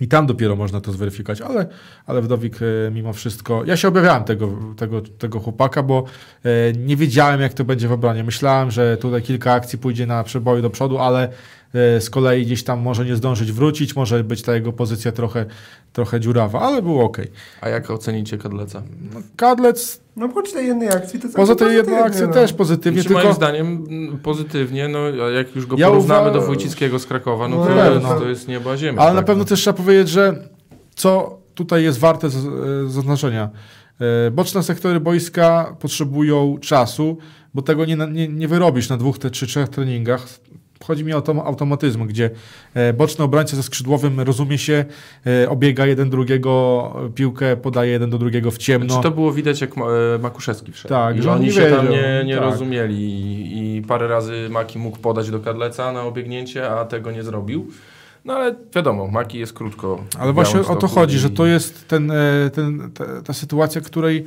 I 0.00 0.08
tam 0.08 0.26
dopiero 0.26 0.56
można 0.56 0.80
to 0.80 0.92
zweryfikować, 0.92 1.40
ale, 1.40 1.66
ale 2.06 2.22
Wdowik 2.22 2.58
e, 2.62 2.90
mimo 2.90 3.12
wszystko. 3.12 3.64
Ja 3.64 3.76
się 3.76 3.88
obawiałem 3.88 4.24
tego, 4.24 4.58
tego, 4.76 5.00
tego 5.00 5.40
chłopaka, 5.40 5.82
bo 5.82 6.04
e, 6.44 6.72
nie 6.72 6.96
wiedziałem, 6.96 7.40
jak 7.40 7.54
to 7.54 7.64
będzie 7.64 7.88
w 7.88 7.92
obronie. 7.92 8.24
Myślałem, 8.24 8.70
że 8.70 8.96
tutaj 8.96 9.22
kilka 9.22 9.52
akcji 9.52 9.78
pójdzie 9.78 10.06
na 10.06 10.24
przeboju 10.24 10.62
do 10.62 10.70
przodu, 10.70 10.98
ale 10.98 11.28
e, 11.74 12.00
z 12.00 12.10
kolei 12.10 12.46
gdzieś 12.46 12.64
tam 12.64 12.80
może 12.80 13.04
nie 13.04 13.16
zdążyć 13.16 13.52
wrócić, 13.52 13.96
może 13.96 14.24
być 14.24 14.42
ta 14.42 14.54
jego 14.54 14.72
pozycja 14.72 15.12
trochę, 15.12 15.46
trochę 15.92 16.20
dziurawa, 16.20 16.60
ale 16.60 16.82
było 16.82 17.04
ok. 17.04 17.18
A 17.60 17.68
jak 17.68 17.90
ocenicie 17.90 18.38
Kadleca? 18.38 18.82
No, 19.14 19.20
Kadlec 19.36 20.00
No 20.18 20.26
oprócz 20.26 20.52
tej 20.52 20.66
jednej 20.66 20.88
akcji 20.88 21.20
to 21.20 21.28
poza 21.36 21.54
tej 21.54 21.76
jedną 21.76 22.04
akcją 22.04 22.26
no. 22.26 22.32
też 22.32 22.52
pozytywnie, 22.52 23.02
Znaczy, 23.02 23.08
tylko 23.14 23.22
Moim 23.22 23.34
zdaniem 23.36 23.84
mm, 23.88 24.18
pozytywnie, 24.18 24.88
no 24.88 25.08
jak 25.08 25.56
już 25.56 25.66
go 25.66 25.76
Ja 25.78 25.88
porównamy 25.88 26.30
uwa- 26.30 26.32
do 26.32 26.40
Wójcickiego 26.42 26.98
z 26.98 27.06
Krakowa, 27.06 27.48
no 27.48 27.56
No 27.56 27.66
to, 27.66 27.74
na 27.74 27.86
jest, 27.86 28.06
to 28.06 28.28
jest 28.28 28.48
nieba 28.48 28.76
ziemia. 28.76 29.00
Ale 29.02 29.10
na 29.12 29.16
tak, 29.20 29.26
pewno 29.26 29.44
no. 29.44 29.48
też 29.48 29.60
trzeba 29.60 29.76
powiedzieć, 29.76 30.08
że 30.08 30.48
co 30.94 31.38
tutaj 31.54 31.82
jest 31.82 31.98
warte 31.98 32.28
zaznaczenia. 32.86 33.50
E, 34.26 34.30
Boczne 34.30 34.62
sektory 34.62 35.00
boiska 35.00 35.76
potrzebują 35.80 36.58
czasu, 36.60 37.18
bo 37.54 37.62
tego 37.62 37.84
nie, 37.84 37.96
na- 37.96 38.06
nie, 38.06 38.28
nie 38.28 38.48
wyrobisz 38.48 38.88
na 38.88 38.96
dwóch 38.96 39.18
te, 39.18 39.30
czy 39.30 39.46
trzech 39.46 39.68
treningach. 39.68 40.26
Chodzi 40.84 41.04
mi 41.04 41.12
o 41.12 41.20
to 41.22 41.44
automatyzm, 41.44 42.06
gdzie 42.06 42.30
e, 42.74 42.92
boczny 42.92 43.24
obrońca 43.24 43.56
ze 43.56 43.62
skrzydłowym 43.62 44.20
rozumie 44.20 44.58
się, 44.58 44.84
e, 45.26 45.48
obiega 45.50 45.86
jeden 45.86 46.10
drugiego, 46.10 46.92
piłkę 47.14 47.56
podaje 47.56 47.90
jeden 47.92 48.10
do 48.10 48.18
drugiego 48.18 48.50
w 48.50 48.58
ciemno. 48.58 48.96
Czy 48.96 49.02
to 49.02 49.10
było 49.10 49.32
widać, 49.32 49.60
jak 49.60 49.70
e, 49.78 49.82
Makuszewski 50.22 50.72
wszedł? 50.72 50.88
Tak, 50.88 51.22
że 51.22 51.30
on 51.32 51.38
oni 51.38 51.52
się 51.52 51.70
tam 51.70 51.90
nie, 51.90 52.22
nie 52.26 52.34
Tak. 52.34 52.44
rozumieli 52.44 52.96
i, 53.76 53.82
parę 53.82 54.08
razy 54.08 54.48
Maki 54.50 54.78
mógł 54.78 54.98
podać 54.98 55.30
do 55.30 55.40
Kadleca 55.40 55.92
na 55.92 56.02
obiegnięcie, 56.02 56.70
a 56.70 56.84
tego 56.84 57.10
nie 57.10 57.22
zrobił. 57.22 57.66
No 58.24 58.34
ale 58.34 58.54
wiadomo, 58.74 59.06
Maki 59.06 59.38
jest 59.38 59.52
krótko. 59.52 60.04
Ale 60.18 60.32
właśnie 60.32 60.60
o 60.60 60.76
to 60.76 60.88
chodzi, 60.88 61.16
i- 61.16 61.18
że 61.18 61.30
to 61.30 61.46
jest 61.46 61.88
ten, 61.88 62.12
ten, 62.54 62.90
ta, 62.94 63.04
ta 63.22 63.32
sytuacja, 63.32 63.80
której 63.80 64.24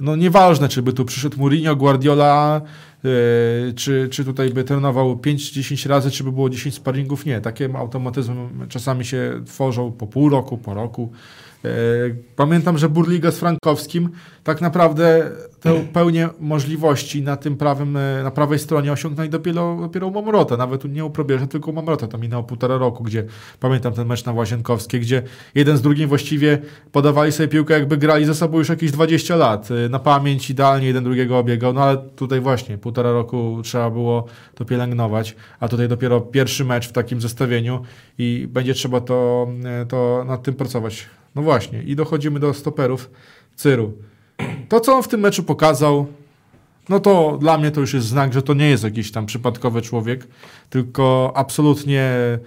no 0.00 0.16
nieważne, 0.16 0.68
czy 0.68 0.82
by 0.82 0.92
tu 0.92 1.04
przyszedł 1.04 1.38
Mourinho, 1.38 1.76
Guardiola, 1.76 2.60
e, 3.04 3.72
czy, 3.72 4.08
czy 4.10 4.24
tutaj 4.24 4.50
by 4.50 4.64
trenował 4.64 5.16
5-10 5.16 5.88
razy, 5.88 6.10
czy 6.10 6.24
by 6.24 6.32
było 6.32 6.50
10 6.50 6.74
sparingów. 6.74 7.26
Nie, 7.26 7.40
takie 7.40 7.70
automatyzmy 7.74 8.34
czasami 8.68 9.04
się 9.04 9.42
tworzą 9.46 9.92
po 9.92 10.06
pół 10.06 10.28
roku, 10.28 10.58
po 10.58 10.74
roku. 10.74 11.12
E, 11.64 11.68
Pamiętam, 12.36 12.78
że 12.78 12.88
Burliga 12.88 13.30
z 13.30 13.38
Frankowskim 13.38 14.08
tak 14.44 14.60
naprawdę 14.60 15.30
tę 15.60 15.86
pełnię 15.92 16.28
możliwości 16.40 17.22
na 17.22 17.36
tym 17.36 17.56
prawym, 17.56 17.96
e, 17.96 18.22
na 18.22 18.30
prawej 18.30 18.58
stronie 18.58 18.92
osiągnęli 18.92 19.28
dopiero, 19.28 19.76
dopiero 19.80 20.10
Mamrota. 20.10 20.56
Nawet 20.56 20.84
nie 20.84 21.04
u 21.04 21.10
Probierza, 21.10 21.46
tylko 21.46 21.70
u 21.70 21.74
Mamrota. 21.74 22.06
To 22.08 22.18
minęło 22.18 22.42
półtora 22.42 22.76
roku, 22.76 23.04
gdzie 23.04 23.24
pamiętam 23.60 23.92
ten 23.92 24.06
mecz 24.08 24.24
na 24.24 24.32
Łazienkowskiej, 24.32 25.00
gdzie 25.00 25.22
jeden 25.54 25.76
z 25.76 25.82
drugim 25.82 26.08
właściwie 26.08 26.58
podawali 26.92 27.32
sobie 27.32 27.48
piłkę, 27.48 27.74
jakby 27.74 27.96
grali 27.96 28.24
ze 28.24 28.34
sobą 28.34 28.58
już 28.58 28.68
jakieś 28.68 28.92
20 28.92 29.36
lat. 29.36 29.68
E, 29.70 29.88
Na 29.88 29.98
pamięć 29.98 30.50
idealnie 30.50 30.86
jeden 30.86 31.04
drugiego 31.04 31.38
obiegał. 31.38 31.72
No 31.72 31.82
ale 31.82 31.96
tutaj 31.96 32.40
właśnie 32.40 32.78
półtora 32.78 33.12
roku 33.12 33.60
trzeba 33.64 33.90
było 33.90 34.24
to 34.54 34.64
pielęgnować, 34.64 35.36
a 35.60 35.68
tutaj 35.68 35.88
dopiero 35.88 36.20
pierwszy 36.20 36.64
mecz 36.64 36.88
w 36.88 36.92
takim 36.92 37.20
zestawieniu 37.20 37.82
i 38.18 38.48
będzie 38.50 38.74
trzeba 38.74 39.00
to, 39.00 39.48
to 39.88 40.24
nad 40.26 40.42
tym 40.42 40.54
pracować. 40.54 41.06
No 41.34 41.42
właśnie, 41.42 41.82
i 41.82 41.96
dochodzimy 41.96 42.40
do 42.40 42.54
stoperów. 42.54 43.10
Cyru. 43.56 43.92
To, 44.68 44.80
co 44.80 44.96
on 44.96 45.02
w 45.02 45.08
tym 45.08 45.20
meczu 45.20 45.42
pokazał, 45.42 46.06
no 46.88 47.00
to 47.00 47.38
dla 47.40 47.58
mnie 47.58 47.70
to 47.70 47.80
już 47.80 47.94
jest 47.94 48.06
znak, 48.06 48.32
że 48.32 48.42
to 48.42 48.54
nie 48.54 48.70
jest 48.70 48.84
jakiś 48.84 49.12
tam 49.12 49.26
przypadkowy 49.26 49.82
człowiek, 49.82 50.26
tylko 50.70 51.32
absolutnie 51.34 52.02
e, 52.02 52.38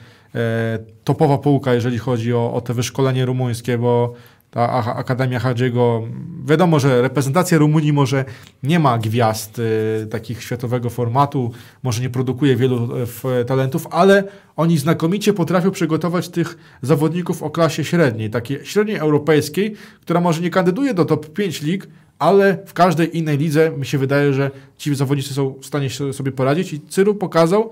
topowa 1.03 1.37
półka, 1.37 1.73
jeżeli 1.73 1.97
chodzi 1.97 2.33
o, 2.33 2.53
o 2.53 2.61
te 2.61 2.73
wyszkolenie 2.73 3.25
rumuńskie, 3.25 3.77
bo 3.77 4.13
ta 4.51 4.95
Akademia 4.95 5.39
Hadziego, 5.39 6.03
wiadomo, 6.45 6.79
że 6.79 7.01
reprezentacja 7.01 7.57
Rumunii 7.57 7.93
może 7.93 8.25
nie 8.63 8.79
ma 8.79 8.97
gwiazd 8.97 9.59
e, 9.59 10.05
takich 10.05 10.43
światowego 10.43 10.89
formatu, 10.89 11.51
może 11.83 12.01
nie 12.01 12.09
produkuje 12.09 12.55
wielu 12.55 13.01
f, 13.01 13.23
talentów, 13.47 13.87
ale 13.91 14.23
oni 14.55 14.77
znakomicie 14.77 15.33
potrafią 15.33 15.71
przygotować 15.71 16.29
tych 16.29 16.57
zawodników 16.81 17.43
o 17.43 17.49
klasie 17.49 17.83
średniej, 17.83 18.29
takiej 18.29 18.65
średniej 18.65 18.97
europejskiej, 18.97 19.75
która 20.01 20.21
może 20.21 20.41
nie 20.41 20.49
kandyduje 20.49 20.93
do 20.93 21.05
top 21.05 21.33
5 21.33 21.61
lig, 21.61 21.87
ale 22.19 22.57
w 22.65 22.73
każdej 22.73 23.17
innej 23.17 23.37
lidze 23.37 23.71
mi 23.77 23.85
się 23.85 23.97
wydaje, 23.97 24.33
że 24.33 24.51
ci 24.77 24.95
zawodnicy 24.95 25.33
są 25.33 25.53
w 25.61 25.65
stanie 25.65 25.89
sobie 25.89 26.31
poradzić. 26.31 26.73
I 26.73 26.81
Cyru 26.81 27.15
pokazał 27.15 27.71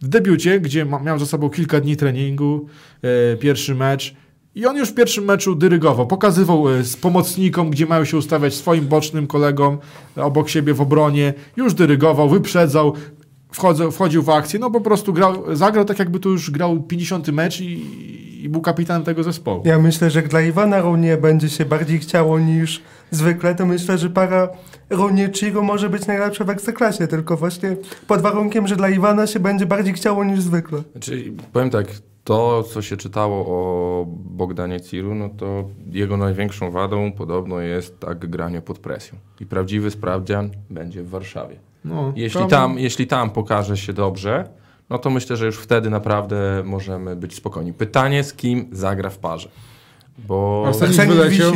w 0.00 0.08
debiucie, 0.08 0.60
gdzie 0.60 0.86
miał 1.04 1.18
za 1.18 1.26
sobą 1.26 1.50
kilka 1.50 1.80
dni 1.80 1.96
treningu, 1.96 2.68
e, 3.02 3.36
pierwszy 3.36 3.74
mecz 3.74 4.14
i 4.54 4.66
on 4.66 4.76
już 4.76 4.88
w 4.88 4.94
pierwszym 4.94 5.24
meczu 5.24 5.54
dyrygował, 5.54 6.06
pokazywał 6.06 6.68
e, 6.68 6.84
z 6.84 6.96
pomocnikom, 6.96 7.70
gdzie 7.70 7.86
mają 7.86 8.04
się 8.04 8.16
ustawiać 8.16 8.54
swoim 8.54 8.86
bocznym 8.86 9.26
kolegom 9.26 9.78
obok 10.16 10.48
siebie 10.48 10.74
w 10.74 10.80
obronie, 10.80 11.34
już 11.56 11.74
dyrygował, 11.74 12.28
wyprzedzał, 12.28 12.92
wchodził 13.92 14.22
w 14.22 14.30
akcję, 14.30 14.58
no 14.58 14.70
po 14.70 14.80
prostu 14.80 15.12
grał, 15.12 15.56
zagrał 15.56 15.84
tak 15.84 15.98
jakby 15.98 16.20
tu 16.20 16.30
już 16.30 16.50
grał 16.50 16.82
50 16.82 17.28
mecz 17.28 17.60
i, 17.60 18.44
i 18.44 18.48
był 18.48 18.60
kapitanem 18.60 19.04
tego 19.04 19.22
zespołu. 19.22 19.62
Ja 19.64 19.78
myślę, 19.78 20.10
że 20.10 20.22
dla 20.22 20.42
Iwana 20.42 20.80
Runie 20.80 21.16
będzie 21.16 21.48
się 21.48 21.64
bardziej 21.64 21.98
chciało 21.98 22.38
niż 22.38 22.82
zwykle, 23.10 23.54
to 23.54 23.66
myślę, 23.66 23.98
że 23.98 24.10
para 24.10 24.48
Runieciego 24.90 25.62
może 25.62 25.90
być 25.90 26.06
najlepsza 26.06 26.44
w 26.44 26.50
Ekstraklasie, 26.50 27.06
tylko 27.06 27.36
właśnie 27.36 27.76
pod 28.06 28.20
warunkiem, 28.20 28.66
że 28.66 28.76
dla 28.76 28.88
Iwana 28.88 29.26
się 29.26 29.40
będzie 29.40 29.66
bardziej 29.66 29.94
chciało 29.94 30.24
niż 30.24 30.40
zwykle. 30.40 30.82
Znaczy, 30.92 31.32
powiem 31.52 31.70
tak, 31.70 31.86
to 32.24 32.62
co 32.62 32.82
się 32.82 32.96
czytało 32.96 33.46
o 33.46 34.04
Bogdanie 34.08 34.80
Ciru, 34.80 35.14
no 35.14 35.28
to 35.28 35.64
jego 35.90 36.16
największą 36.16 36.70
wadą 36.70 37.12
podobno 37.12 37.60
jest 37.60 38.00
tak 38.00 38.26
granie 38.30 38.60
pod 38.60 38.78
presją. 38.78 39.18
I 39.40 39.46
prawdziwy 39.46 39.90
sprawdzian 39.90 40.50
będzie 40.70 41.02
w 41.02 41.08
Warszawie. 41.08 41.56
No, 41.84 42.12
Jeśli 42.16 42.46
tam, 42.46 42.78
jeśli 42.78 43.06
tam 43.06 43.30
pokaże 43.30 43.76
się 43.76 43.92
dobrze, 43.92 44.48
no 44.90 44.98
to 44.98 45.10
myślę, 45.10 45.36
że 45.36 45.46
już 45.46 45.58
wtedy 45.58 45.90
naprawdę 45.90 46.62
możemy 46.64 47.16
być 47.16 47.34
spokojni. 47.34 47.72
Pytanie, 47.72 48.24
z 48.24 48.34
kim 48.34 48.68
zagra 48.72 49.10
w 49.10 49.18
parze. 49.18 49.48
Bo 50.18 50.64
Arsenik 50.66 50.90
Arsenik 50.90 51.16
wyleciał. 51.16 51.52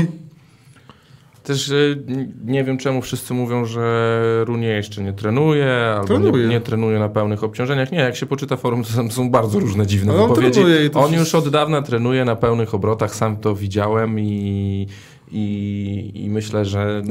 Też 1.49 1.69
y, 1.69 2.03
nie 2.45 2.65
wiem 2.65 2.79
czemu 2.79 3.03
wszyscy 3.03 3.35
mówią, 3.35 3.65
że 3.65 4.19
Runie 4.47 4.69
jeszcze 4.69 5.03
nie 5.03 5.13
trenuje, 5.13 5.73
albo 5.95 6.07
Trenuje. 6.07 6.43
nie, 6.45 6.51
nie 6.51 6.61
trenuje 6.61 6.99
na 6.99 7.09
pełnych 7.09 7.45
obciążeniach. 7.45 7.93
Nie, 7.93 7.99
jak 7.99 8.17
się 8.17 8.27
poczyta 8.27 8.57
forum, 8.57 8.85
to 8.85 8.95
tam 8.97 9.11
są 9.11 9.31
bardzo 9.31 9.59
różne 9.61 9.87
dziwne 9.87 10.13
on 10.15 10.29
wypowiedzi. 10.29 10.61
On 10.95 11.03
wszyscy- 11.05 11.17
już 11.17 11.35
od 11.35 11.49
dawna 11.49 11.83
trenuje 11.83 12.25
na 12.25 12.37
pełnych 12.37 12.75
obrotach, 12.75 13.15
sam 13.15 13.37
to 13.37 13.55
widziałem 13.55 14.21
i, 14.21 14.87
i, 15.33 16.13
i 16.15 16.31
myślę, 16.31 16.65
że 16.65 17.03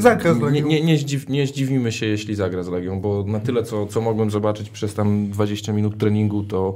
nie, 0.51 0.61
nie, 0.61 0.81
nie, 0.81 0.97
zdziw, 0.97 1.29
nie 1.29 1.47
zdziwimy 1.47 1.91
się, 1.91 2.05
jeśli 2.05 2.35
zagra 2.35 2.63
z 2.63 2.67
Legią, 2.69 3.01
bo 3.01 3.23
na 3.27 3.39
tyle, 3.39 3.63
co, 3.63 3.85
co 3.87 4.01
mogłem 4.01 4.31
zobaczyć 4.31 4.69
przez 4.69 4.93
tam 4.93 5.29
20 5.29 5.73
minut 5.73 5.97
treningu, 5.97 6.43
to 6.43 6.73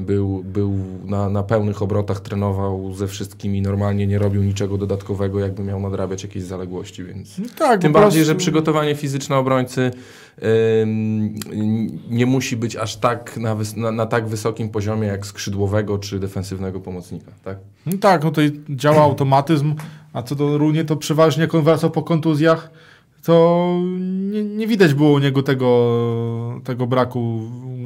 był, 0.00 0.44
był 0.44 0.74
na, 1.04 1.28
na 1.28 1.42
pełnych 1.42 1.82
obrotach, 1.82 2.20
trenował 2.20 2.94
ze 2.94 3.06
wszystkimi 3.06 3.62
normalnie, 3.62 4.06
nie 4.06 4.18
robił 4.18 4.42
niczego 4.42 4.78
dodatkowego, 4.78 5.40
jakby 5.40 5.62
miał 5.62 5.80
nadrabiać 5.80 6.22
jakieś 6.22 6.42
zaległości, 6.42 7.04
więc... 7.04 7.38
No 7.38 7.44
tak, 7.58 7.80
Tym 7.80 7.92
bardziej, 7.92 8.10
prostu- 8.10 8.26
że 8.26 8.34
przygotowanie 8.34 8.94
fizyczne 8.94 9.36
obrońcy 9.36 9.90
ym, 10.82 11.34
nie 12.10 12.26
musi 12.26 12.56
być 12.56 12.76
aż 12.76 12.96
tak 12.96 13.36
na, 13.36 13.56
na, 13.76 13.92
na 13.92 14.06
tak 14.06 14.28
wysokim 14.28 14.68
poziomie 14.68 15.08
jak 15.08 15.26
skrzydłowego 15.26 15.98
czy 15.98 16.18
defensywnego 16.18 16.80
pomocnika. 16.80 17.32
Tak? 17.44 17.58
No 17.86 17.98
tak, 18.00 18.24
no 18.24 18.30
tutaj 18.30 18.60
działa 18.70 19.02
automatyzm, 19.02 19.74
a 20.12 20.22
co 20.22 20.34
do 20.34 20.58
Runie, 20.58 20.84
to 20.84 20.96
przeważnie 20.96 21.42
jak 21.42 21.54
on 21.54 21.62
wracał 21.64 21.90
po 21.90 22.02
kontuzjach, 22.02 22.70
to 23.22 23.76
nie, 24.30 24.44
nie 24.44 24.66
widać 24.66 24.94
było 24.94 25.12
u 25.12 25.18
niego 25.18 25.42
tego, 25.42 26.60
tego 26.64 26.86
braku 26.86 27.40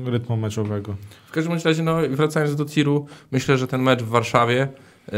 rytmu 0.08 0.36
meczowego. 0.36 0.96
W 1.26 1.32
każdym 1.32 1.58
razie, 1.64 1.82
no, 1.82 1.96
wracając 2.10 2.56
do 2.56 2.64
tiru, 2.64 3.06
myślę, 3.32 3.58
że 3.58 3.66
ten 3.66 3.82
mecz 3.82 4.02
w 4.02 4.08
Warszawie 4.08 4.68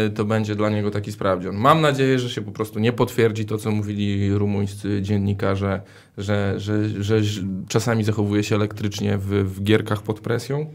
y, 0.06 0.10
to 0.10 0.24
będzie 0.24 0.54
dla 0.54 0.70
niego 0.70 0.90
taki 0.90 1.12
sprawdzian. 1.12 1.56
Mam 1.56 1.80
nadzieję, 1.80 2.18
że 2.18 2.30
się 2.30 2.42
po 2.42 2.52
prostu 2.52 2.78
nie 2.78 2.92
potwierdzi 2.92 3.44
to, 3.44 3.58
co 3.58 3.70
mówili 3.70 4.34
rumuńscy 4.34 5.02
dziennikarze, 5.02 5.80
że, 6.18 6.54
że, 6.56 6.88
że, 6.88 7.24
że 7.24 7.42
czasami 7.68 8.04
zachowuje 8.04 8.42
się 8.42 8.54
elektrycznie 8.54 9.18
w, 9.18 9.28
w 9.28 9.62
gierkach 9.62 10.02
pod 10.02 10.20
presją. 10.20 10.66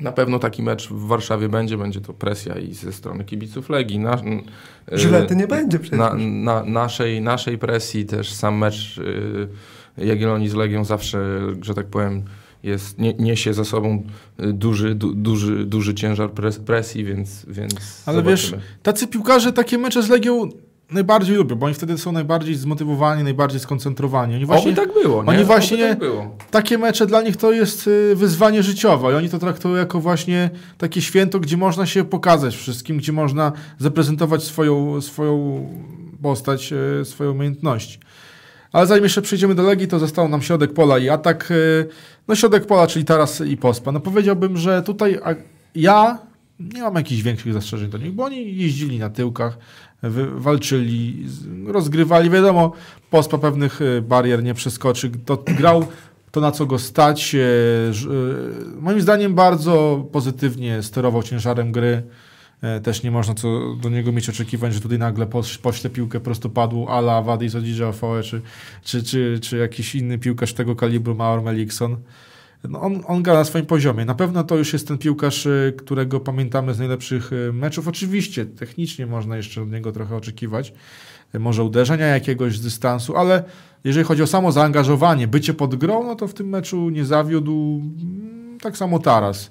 Na 0.00 0.12
pewno 0.12 0.38
taki 0.38 0.62
mecz 0.62 0.88
w 0.88 1.06
Warszawie 1.06 1.48
będzie, 1.48 1.78
będzie 1.78 2.00
to 2.00 2.12
presja 2.12 2.58
i 2.58 2.74
ze 2.74 2.92
strony 2.92 3.24
kibiców 3.24 3.68
Legii. 3.68 3.98
Na, 3.98 4.14
y, 4.14 4.98
Żylety 4.98 5.36
nie 5.36 5.46
będzie 5.46 5.78
przecież. 5.78 5.98
na, 5.98 6.14
na 6.14 6.64
naszej, 6.64 7.20
naszej 7.20 7.58
presji 7.58 8.06
też 8.06 8.32
sam 8.32 8.58
mecz 8.58 8.98
y, 8.98 9.48
Jagiellonii 9.98 10.48
z 10.48 10.54
Legią 10.54 10.84
zawsze, 10.84 11.40
że 11.60 11.74
tak 11.74 11.86
powiem, 11.86 12.24
jest, 12.66 12.98
nie, 12.98 13.14
niesie 13.14 13.54
za 13.54 13.64
sobą 13.64 14.02
y, 14.40 14.52
duży, 14.52 14.94
du, 14.94 15.14
duży, 15.14 15.64
duży 15.64 15.94
ciężar 15.94 16.30
pres, 16.32 16.58
presji, 16.58 17.04
więc, 17.04 17.46
więc 17.48 18.02
Ale 18.06 18.16
zobaczymy. 18.16 18.56
wiesz, 18.56 18.66
tacy 18.82 19.06
piłkarze 19.06 19.52
takie 19.52 19.78
mecze 19.78 20.02
z 20.02 20.08
Legią 20.08 20.48
najbardziej 20.90 21.36
lubią, 21.36 21.56
bo 21.56 21.66
oni 21.66 21.74
wtedy 21.74 21.98
są 21.98 22.12
najbardziej 22.12 22.54
zmotywowani, 22.54 23.22
najbardziej 23.22 23.60
skoncentrowani. 23.60 24.34
Oni 24.34 24.46
właśnie, 24.46 24.72
Oby 24.72 24.80
tak 24.80 24.92
było, 25.02 25.22
nie? 25.24 25.28
oni 25.30 25.44
właśnie- 25.44 25.88
tak 25.88 25.98
było. 25.98 26.36
Takie 26.50 26.78
mecze 26.78 27.06
dla 27.06 27.22
nich 27.22 27.36
to 27.36 27.52
jest 27.52 27.86
y, 27.86 28.14
wyzwanie 28.16 28.62
życiowe 28.62 29.12
i 29.12 29.14
oni 29.14 29.28
to 29.28 29.38
traktują 29.38 29.74
jako 29.74 30.00
właśnie 30.00 30.50
takie 30.78 31.02
święto, 31.02 31.40
gdzie 31.40 31.56
można 31.56 31.86
się 31.86 32.04
pokazać 32.04 32.56
wszystkim, 32.56 32.96
gdzie 32.98 33.12
można 33.12 33.52
zaprezentować 33.78 34.42
swoją, 34.44 35.00
swoją 35.00 35.66
postać, 36.22 36.72
y, 37.00 37.04
swoje 37.04 37.30
umiejętności. 37.30 37.98
Ale 38.72 38.86
zanim 38.86 39.04
jeszcze 39.04 39.22
przejdziemy 39.22 39.54
do 39.54 39.62
Legii, 39.62 39.88
to 39.88 39.98
został 39.98 40.28
nam 40.28 40.42
środek 40.42 40.72
pola 40.72 40.98
i 40.98 41.08
atak. 41.08 41.50
y, 41.50 41.88
No 42.28 42.34
środek 42.34 42.66
pola, 42.66 42.86
czyli 42.86 43.04
Taras 43.04 43.40
i 43.40 43.56
Pospa. 43.56 43.92
No 43.92 44.00
powiedziałbym, 44.00 44.56
że 44.56 44.82
tutaj 44.82 45.18
ja 45.74 46.18
nie 46.60 46.82
mam 46.82 46.94
jakichś 46.94 47.22
większych 47.22 47.52
zastrzeżeń 47.52 47.90
do 47.90 47.98
nich, 47.98 48.12
bo 48.12 48.24
oni 48.24 48.56
jeździli 48.56 48.98
na 48.98 49.10
tyłkach, 49.10 49.58
walczyli, 50.36 51.26
rozgrywali. 51.66 52.30
Wiadomo, 52.30 52.72
Pospa 53.10 53.38
pewnych 53.38 53.80
y, 53.82 54.02
barier 54.02 54.42
nie 54.42 54.54
przeskoczy. 54.54 55.10
To 55.24 55.36
grał 55.58 55.86
to, 56.30 56.40
na 56.40 56.52
co 56.52 56.66
go 56.66 56.78
stać. 56.78 57.34
e, 57.34 57.38
e, 57.38 58.80
Moim 58.80 59.00
zdaniem 59.00 59.34
bardzo 59.34 60.04
pozytywnie 60.12 60.82
sterował 60.82 61.22
ciężarem 61.22 61.72
gry. 61.72 62.02
E, 62.66 62.80
Też 62.80 63.02
nie 63.02 63.10
można 63.10 63.34
co 63.34 63.74
do 63.82 63.88
niego 63.88 64.12
mieć 64.12 64.28
oczekiwań, 64.28 64.72
że 64.72 64.80
tutaj 64.80 64.98
nagle 64.98 65.26
poś- 65.26 65.58
pośle 65.58 65.90
piłkę 65.90 66.20
prostopadłu 66.20 66.88
ala 66.88 67.22
Wadis 67.22 67.54
Odidja 67.54 67.88
Ofoe, 67.88 68.22
czy, 68.22 68.42
czy, 68.82 69.02
czy, 69.02 69.38
czy 69.42 69.56
jakiś 69.56 69.94
inny 69.94 70.18
piłkarz 70.18 70.52
tego 70.52 70.76
kalibru 70.76 71.14
Maur 71.14 71.42
Melikson. 71.42 71.96
No 72.68 72.80
on, 72.80 73.02
on 73.06 73.22
gra 73.22 73.34
na 73.34 73.44
swoim 73.44 73.66
poziomie. 73.66 74.04
Na 74.04 74.14
pewno 74.14 74.44
to 74.44 74.56
już 74.56 74.72
jest 74.72 74.88
ten 74.88 74.98
piłkarz, 74.98 75.46
e, 75.46 75.72
którego 75.78 76.20
pamiętamy 76.20 76.74
z 76.74 76.78
najlepszych 76.78 77.30
e, 77.32 77.52
meczów. 77.52 77.88
Oczywiście 77.88 78.46
technicznie 78.46 79.06
można 79.06 79.36
jeszcze 79.36 79.62
od 79.62 79.70
niego 79.70 79.92
trochę 79.92 80.16
oczekiwać. 80.16 80.72
Może 81.38 81.64
uderzenia 81.64 82.06
jakiegoś 82.06 82.58
z 82.58 82.62
dystansu, 82.62 83.16
ale 83.16 83.44
jeżeli 83.84 84.04
chodzi 84.06 84.22
o 84.22 84.26
samo 84.26 84.52
zaangażowanie, 84.52 85.28
bycie 85.28 85.54
pod 85.54 85.74
grą, 85.74 86.04
no 86.04 86.14
to 86.14 86.28
w 86.28 86.34
tym 86.34 86.48
meczu 86.48 86.90
nie 86.90 87.04
zawiódł 87.04 87.82
mm, 87.82 88.58
tak 88.60 88.76
samo 88.76 88.98
Taras. 88.98 89.50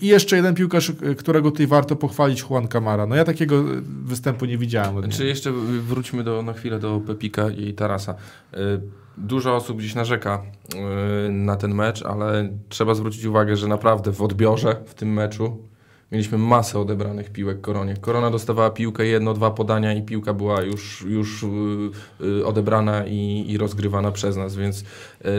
I 0.00 0.06
jeszcze 0.06 0.36
jeden 0.36 0.54
piłkarz, 0.54 0.90
e, 0.90 1.14
którego 1.14 1.50
tutaj 1.50 1.66
warto 1.66 1.96
pochwalić, 1.96 2.44
Juan 2.50 2.68
Camara. 2.68 3.06
No 3.06 3.16
ja 3.16 3.24
takiego 3.24 3.56
e, 3.56 3.64
występu 4.04 4.44
nie 4.44 4.58
widziałem. 4.58 5.02
Czy 5.02 5.18
niego. 5.18 5.24
jeszcze 5.24 5.52
wróćmy 5.82 6.24
do, 6.24 6.42
na 6.42 6.52
chwilę 6.52 6.78
do 6.78 7.00
Pepika 7.06 7.50
i 7.50 7.74
Tarasa. 7.74 8.14
Y, 8.54 8.58
Dużo 9.20 9.56
osób 9.56 9.78
gdzieś 9.78 9.94
narzeka 9.94 10.42
y, 11.26 11.32
na 11.32 11.56
ten 11.56 11.74
mecz, 11.74 12.02
ale 12.02 12.48
trzeba 12.68 12.94
zwrócić 12.94 13.24
uwagę, 13.24 13.56
że 13.56 13.68
naprawdę 13.68 14.12
w 14.12 14.22
odbiorze 14.22 14.76
w 14.86 14.94
tym 14.94 15.12
meczu 15.12 15.58
mieliśmy 16.12 16.38
masę 16.38 16.78
odebranych 16.78 17.30
piłek 17.30 17.60
Koronie. 17.60 17.96
Korona 17.96 18.30
dostawała 18.30 18.70
piłkę, 18.70 19.06
jedno, 19.06 19.34
dwa 19.34 19.50
podania 19.50 19.94
i 19.94 20.02
piłka 20.02 20.34
była 20.34 20.62
już, 20.62 21.04
już 21.08 21.44
y, 22.20 22.46
odebrana 22.46 23.06
i, 23.06 23.44
i 23.48 23.58
rozgrywana 23.58 24.12
przez 24.12 24.36
nas, 24.36 24.56
więc 24.56 24.84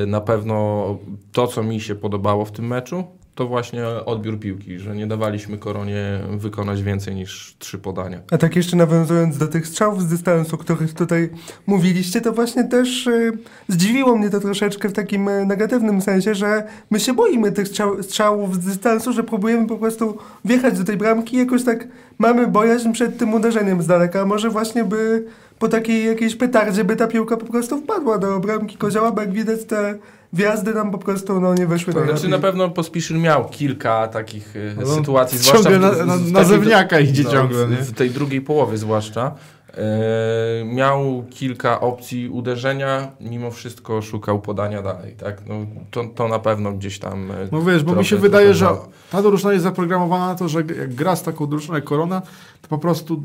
na 0.07 0.21
pewno 0.21 0.97
to, 1.31 1.47
co 1.47 1.63
mi 1.63 1.81
się 1.81 1.95
podobało 1.95 2.45
w 2.45 2.51
tym 2.51 2.67
meczu, 2.67 3.03
to 3.39 3.47
właśnie 3.47 3.86
odbiór 4.06 4.39
piłki, 4.39 4.80
że 4.80 4.95
nie 4.95 5.08
dawaliśmy 5.08 5.58
Koronie 5.58 6.19
wykonać 6.38 6.84
więcej 6.84 7.15
niż 7.15 7.56
trzy 7.60 7.78
podania. 7.78 8.19
A 8.32 8.38
tak 8.38 8.56
jeszcze 8.56 8.78
nawiązując 8.78 9.38
do 9.38 9.47
tych 9.47 9.67
strzałów 9.67 10.04
z 10.04 10.08
dystansu, 10.08 10.56
o 10.56 10.58
których 10.58 10.93
tutaj 10.93 11.30
mówiliście, 11.67 12.21
to 12.21 12.32
właśnie 12.32 12.63
też 12.63 13.08
e, 13.08 13.32
zdziwiło 13.67 14.17
mnie 14.17 14.30
to 14.30 14.39
troszeczkę 14.39 14.89
w 14.89 14.93
takim 14.93 15.28
e, 15.28 15.45
negatywnym 15.45 16.02
sensie, 16.02 16.36
że 16.36 16.63
my 16.89 16.99
się 16.99 17.13
boimy 17.13 17.52
tych 17.52 17.67
strzał, 17.67 18.04
strzałów 18.04 18.56
z 18.56 18.60
dystansu, 18.60 19.13
że 19.13 19.23
próbujemy 19.23 19.67
po 19.67 19.78
prostu 19.78 20.17
wjechać 20.45 20.78
do 20.78 20.84
tej 20.84 20.97
bramki 20.97 21.36
i 21.36 21.39
jakoś 21.39 21.63
tak 21.63 21.88
mamy 22.19 22.47
bojaźń 22.47 22.91
przed 22.91 23.17
tym 23.17 23.34
uderzeniem 23.34 23.82
z 23.82 23.88
daleka. 23.88 24.25
Może 24.25 24.49
właśnie 24.49 24.84
by 24.84 25.25
po 25.60 25.67
takiej 25.67 26.05
jakiejś 26.05 26.36
petardzie 26.36 26.84
by 26.84 26.95
ta 26.95 27.08
piłka 27.08 27.38
po 27.38 27.45
prostu 27.45 27.77
wpadła 27.77 28.17
do 28.17 28.39
bramki 28.39 28.77
kozioła, 28.77 29.12
bo 29.12 29.21
jak 29.21 29.32
widać 29.32 29.63
te 29.65 29.97
wjazdy 30.34 30.73
nam 30.73 30.91
po 30.91 30.97
prostu 30.97 31.39
no, 31.41 31.53
nie 31.53 31.67
wyszły 31.67 31.93
Znaczy 31.93 32.05
najlepiej. 32.08 32.29
na 32.32 32.39
pewno 32.39 32.69
Pospiszyn 32.69 33.19
miał 33.21 33.49
kilka 33.49 34.08
takich 34.08 34.53
e, 34.55 34.82
No, 34.82 34.95
sytuacji, 34.95 35.39
ciągle 35.39 35.62
zwłaszcza 35.79 35.79
w- 35.93 35.97
na- 35.97 36.05
na- 36.05 36.15
na 36.15 36.39
takiej- 36.39 36.45
zawniaka 36.49 36.99
idzie 36.99 37.23
no, 37.23 37.32
ciągle, 37.32 37.67
nie? 37.67 37.75
W 37.77 37.91
tej 37.93 38.10
drugiej 38.10 38.41
połowie 38.41 38.77
zwłaszcza. 38.77 39.32
E, 39.77 40.65
miał 40.65 41.25
kilka 41.29 41.79
opcji 41.82 42.29
uderzenia, 42.29 43.12
mimo 43.19 43.51
wszystko 43.51 44.01
szukał 44.01 44.41
podania 44.41 44.82
dalej, 44.82 45.13
tak? 45.13 45.45
No, 45.47 45.55
to, 45.91 46.03
to 46.03 46.27
na 46.27 46.39
pewno 46.39 46.71
gdzieś 46.73 46.99
tam... 46.99 47.32
e, 47.32 47.36
No 47.51 47.62
wiesz, 47.62 47.84
bo 47.84 47.95
mi 47.95 48.05
się 48.05 48.17
wydaje, 48.17 48.53
że 48.53 48.67
ta 49.12 49.21
drużyna 49.21 49.53
jest 49.53 49.63
zaprogramowana 49.63 50.27
na 50.27 50.36
to, 50.36 50.49
że 50.49 50.60
jak 50.60 50.95
gra 50.95 51.15
z 51.15 51.23
taką 51.23 51.47
drużyną 51.47 51.75
jak 51.75 51.84
Korona, 51.84 52.21
to 52.62 52.67
po 52.67 52.77
prostu 52.77 53.23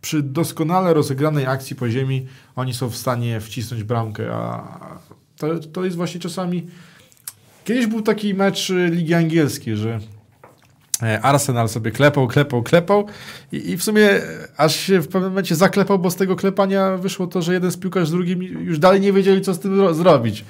przy 0.00 0.22
doskonale 0.22 0.94
rozegranej 0.94 1.46
akcji 1.46 1.76
po 1.76 1.88
ziemi 1.90 2.26
oni 2.56 2.74
są 2.74 2.90
w 2.90 2.96
stanie 2.96 3.40
wcisnąć 3.40 3.84
bramkę, 3.84 4.34
a 4.34 4.98
to, 5.36 5.46
to 5.72 5.84
jest 5.84 5.96
właśnie 5.96 6.20
czasami... 6.20 6.66
Kiedyś 7.64 7.86
był 7.86 8.02
taki 8.02 8.34
mecz 8.34 8.72
Ligi 8.90 9.14
Angielskiej, 9.14 9.76
że 9.76 10.00
Arsenal 11.22 11.68
sobie 11.68 11.90
klepał, 11.90 12.28
klepał, 12.28 12.62
klepał 12.62 13.06
i, 13.52 13.70
i 13.70 13.76
w 13.76 13.82
sumie 13.82 14.10
e, 14.10 14.22
aż 14.56 14.76
się 14.76 15.00
w 15.00 15.08
pewnym 15.08 15.30
momencie 15.30 15.56
zaklepał, 15.56 15.98
bo 15.98 16.10
z 16.10 16.16
tego 16.16 16.36
klepania 16.36 16.96
wyszło 16.96 17.26
to, 17.26 17.42
że 17.42 17.52
jeden 17.52 17.70
z 17.72 17.76
piłkarzy 17.76 18.06
z 18.06 18.10
drugim 18.10 18.42
już 18.42 18.78
dalej 18.78 19.00
nie 19.00 19.12
wiedzieli, 19.12 19.40
co 19.40 19.54
z 19.54 19.60
tym 19.60 19.80
ro- 19.80 19.94
zrobić. 19.94 20.44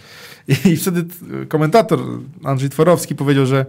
I, 0.64 0.76
wtedy 0.76 1.02
t- 1.02 1.46
komentator 1.48 2.00
Andrzej 2.44 2.70
Tworowski 2.70 3.14
powiedział, 3.14 3.46
że 3.46 3.66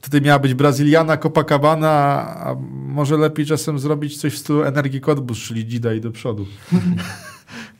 tutaj 0.00 0.20
miała 0.22 0.38
być 0.38 0.54
Brazyliana, 0.54 1.16
Copacabana, 1.16 1.90
a 2.36 2.56
może 2.72 3.16
lepiej 3.16 3.46
czasem 3.46 3.78
zrobić 3.78 4.20
coś 4.20 4.34
w 4.34 4.38
stylu 4.38 4.62
Energii 4.62 5.00
Cottbus, 5.00 5.38
czyli 5.38 5.64
Dida 5.64 5.94
i 5.94 6.00
do 6.00 6.10
przodu. 6.10 6.46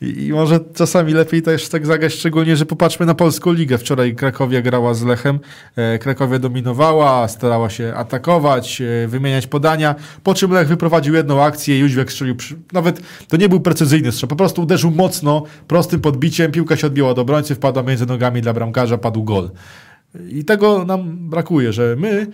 I, 0.01 0.27
I 0.27 0.33
może 0.33 0.61
czasami 0.75 1.13
lepiej 1.13 1.43
też 1.43 1.69
tak 1.69 1.87
zagrać, 1.87 2.15
szczególnie, 2.15 2.57
że 2.57 2.67
popatrzmy 2.67 3.07
na 3.07 3.15
polską 3.15 3.53
ligę. 3.53 3.79
Wczoraj 3.79 4.15
Krakowia 4.15 4.63
grała 4.63 4.95
z 4.95 5.03
Lechem. 5.03 5.39
E, 5.77 5.99
Krakowia 5.99 6.39
dominowała, 6.39 7.29
starała 7.29 7.71
się 7.71 7.95
atakować, 7.95 8.81
e, 8.81 9.09
wymieniać 9.09 9.47
podania, 9.47 9.95
po 10.23 10.35
czym 10.35 10.53
Lech 10.53 10.69
wyprowadził 10.69 11.15
jedną 11.15 11.43
akcję, 11.43 11.79
Jóźwiak 11.79 12.13
strzelił, 12.13 12.37
przy... 12.37 12.57
nawet 12.73 13.01
to 13.29 13.37
nie 13.37 13.49
był 13.49 13.61
precyzyjny 13.61 14.13
strzał, 14.13 14.29
po 14.29 14.37
prostu 14.37 14.63
uderzył 14.63 14.91
mocno, 14.91 15.43
prostym 15.69 16.01
podbiciem, 16.01 16.53
piłka 16.53 16.77
się 16.77 16.87
odbiła 16.87 17.09
od 17.09 17.19
obrońcy, 17.19 17.55
wpadła 17.55 17.83
między 17.83 18.07
nogami 18.07 18.43
dla 18.43 18.53
bramkarza, 18.53 18.99
padł 18.99 19.25
gol. 19.25 19.51
I 20.29 20.45
tego 20.45 20.85
nam 20.85 21.29
brakuje, 21.29 21.73
że 21.73 21.97
my 21.99 22.27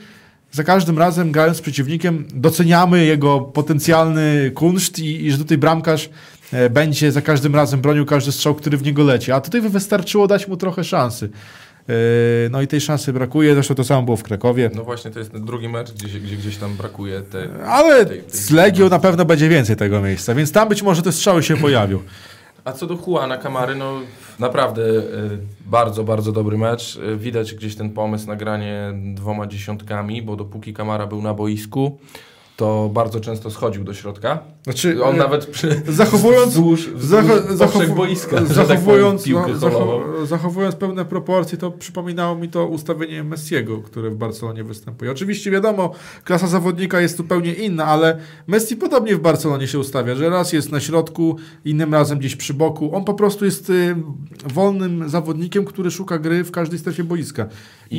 za 0.52 0.64
każdym 0.64 0.98
razem 0.98 1.32
grając 1.32 1.56
z 1.56 1.60
przeciwnikiem 1.60 2.24
doceniamy 2.34 3.04
jego 3.04 3.40
potencjalny 3.40 4.50
kunszt 4.54 4.98
i, 4.98 5.26
i 5.26 5.32
że 5.32 5.38
tutaj 5.38 5.58
bramkarz 5.58 6.10
będzie 6.70 7.12
za 7.12 7.22
każdym 7.22 7.54
razem 7.54 7.80
bronił 7.80 8.06
każdy 8.06 8.32
strzał, 8.32 8.54
który 8.54 8.76
w 8.76 8.82
niego 8.82 9.04
leci. 9.04 9.32
A 9.32 9.40
tutaj 9.40 9.60
wystarczyło 9.60 10.26
dać 10.26 10.48
mu 10.48 10.56
trochę 10.56 10.84
szansy. 10.84 11.30
E, 11.88 11.92
No 12.50 12.62
i 12.62 12.66
tej 12.66 12.80
szansy 12.80 13.12
brakuje, 13.12 13.54
zresztą 13.54 13.74
to 13.74 13.84
samo 13.84 14.02
było 14.02 14.16
w 14.16 14.22
Krakowie. 14.22 14.70
No 14.74 14.84
właśnie, 14.84 15.10
to 15.10 15.18
jest 15.18 15.32
ten 15.32 15.44
drugi 15.44 15.68
mecz, 15.68 15.92
gdzie, 15.92 16.20
gdzie 16.20 16.36
gdzieś 16.36 16.56
tam 16.56 16.76
brakuje 16.76 17.20
tej... 17.22 17.48
Ale 17.66 18.06
tej- 18.06 18.20
tej- 18.22 18.30
z 18.40 18.50
Legią 18.50 18.88
na 18.88 18.98
pewno 18.98 19.24
będzie 19.24 19.48
więcej 19.48 19.76
tego 19.76 20.00
miejsca, 20.02 20.34
więc 20.34 20.52
tam 20.52 20.68
być 20.68 20.82
może 20.82 21.02
te 21.02 21.12
strzały 21.12 21.42
się 21.42 21.56
pojawią. 21.56 21.98
A 22.64 22.72
co 22.72 22.86
do 22.86 22.98
Juana 23.06 23.36
Kamary, 23.38 23.74
no 23.74 24.00
naprawdę 24.38 24.82
e, 24.82 25.02
bardzo, 25.66 26.04
bardzo 26.04 26.32
dobry 26.32 26.58
mecz. 26.58 26.98
E, 27.12 27.16
Widać 27.16 27.54
gdzieś 27.54 27.76
ten 27.76 27.90
pomysł 27.90 28.26
na 28.26 28.36
granie 28.36 28.92
dwoma 29.14 29.46
dziesiątkami, 29.46 30.22
bo 30.22 30.36
dopóki 30.36 30.74
Kamara 30.74 31.06
był 31.06 31.22
na 31.22 31.34
boisku, 31.34 31.98
to 32.56 32.90
bardzo 32.92 33.20
często 33.20 33.50
schodził 33.50 33.84
do 33.84 33.94
środka. 33.94 34.38
Znaczy, 34.64 35.04
On 35.04 35.14
e, 35.14 35.18
nawet 35.18 35.46
przy, 35.46 35.82
zachowując, 35.88 36.48
wzdłuż, 36.52 36.88
wzdłuż 36.88 37.24
zacho- 37.54 37.94
boiska, 37.94 38.36
że 38.36 38.46
tak 38.46 38.66
zachowując, 38.66 39.22
powiem, 39.22 39.44
piłkę 39.44 39.52
no, 39.60 40.26
zachowując 40.26 40.76
pewne 40.76 41.04
proporcje, 41.04 41.58
to 41.58 41.70
przypominało 41.70 42.36
mi 42.36 42.48
to 42.48 42.66
ustawienie 42.66 43.24
Messiego, 43.24 43.78
które 43.78 44.10
w 44.10 44.16
Barcelonie 44.16 44.64
występuje. 44.64 45.10
Oczywiście 45.10 45.50
wiadomo, 45.50 45.92
klasa 46.24 46.46
zawodnika 46.46 47.00
jest 47.00 47.16
zupełnie 47.16 47.54
inna, 47.54 47.84
ale 47.84 48.18
Messi 48.46 48.76
podobnie 48.76 49.16
w 49.16 49.20
Barcelonie 49.20 49.66
się 49.66 49.78
ustawia, 49.78 50.14
że 50.14 50.28
raz 50.28 50.52
jest 50.52 50.72
na 50.72 50.80
środku, 50.80 51.36
innym 51.64 51.94
razem 51.94 52.18
gdzieś 52.18 52.36
przy 52.36 52.54
boku. 52.54 52.96
On 52.96 53.04
po 53.04 53.14
prostu 53.14 53.44
jest 53.44 53.70
y, 53.70 53.96
wolnym 54.54 55.08
zawodnikiem, 55.08 55.64
który 55.64 55.90
szuka 55.90 56.18
gry 56.18 56.44
w 56.44 56.50
każdej 56.50 56.78
strefie 56.78 57.04
boiska. 57.04 57.46
I, 57.90 57.96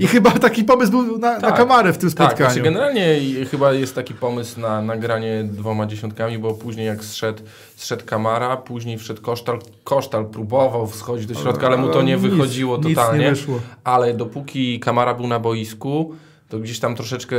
I- 0.00 0.04
i, 0.04 0.06
chyba 0.06 0.30
taki 0.30 0.64
pomysł 0.64 0.90
był 0.92 1.18
na, 1.18 1.34
na 1.34 1.40
Tak. 1.40 1.56
kamarę 1.56 1.92
w 1.92 1.98
tym 1.98 2.10
Tak, 2.10 2.26
spotkaniu. 2.28 2.50
znaczy 2.50 2.62
generalnie 2.62 3.16
chyba 3.50 3.72
jest 3.72 3.94
taki 3.94 4.14
pomysł 4.14 4.60
na 4.60 4.82
nagranie 4.82 5.44
dwoma 5.44 5.86
dziesiątkami, 5.86 6.38
bo 6.38 6.54
później 6.54 6.86
jak 6.86 7.04
zszedł, 7.04 7.42
zszedł 7.76 8.04
Kamara, 8.06 8.56
później 8.56 8.98
wszedł 8.98 9.22
Kosztal. 9.22 9.58
Kosztal 9.84 10.26
próbował 10.26 10.86
wschodzić 10.86 11.26
do 11.26 11.34
środka, 11.34 11.66
ale 11.66 11.76
mu 11.76 11.88
to 11.88 12.02
nie 12.02 12.12
nic, 12.16 12.22
wychodziło 12.22 12.76
nic 12.78 12.96
totalnie. 12.96 13.24
nie 13.24 13.30
wyszło. 13.30 13.60
ale 13.84 14.14
dopóki 14.14 14.80
Kamara 14.80 15.14
był 15.14 15.26
na 15.26 15.38
boisku, 15.40 16.14
to 16.48 16.58
gdzieś 16.58 16.78
tam 16.78 16.94
troszeczkę 16.94 17.36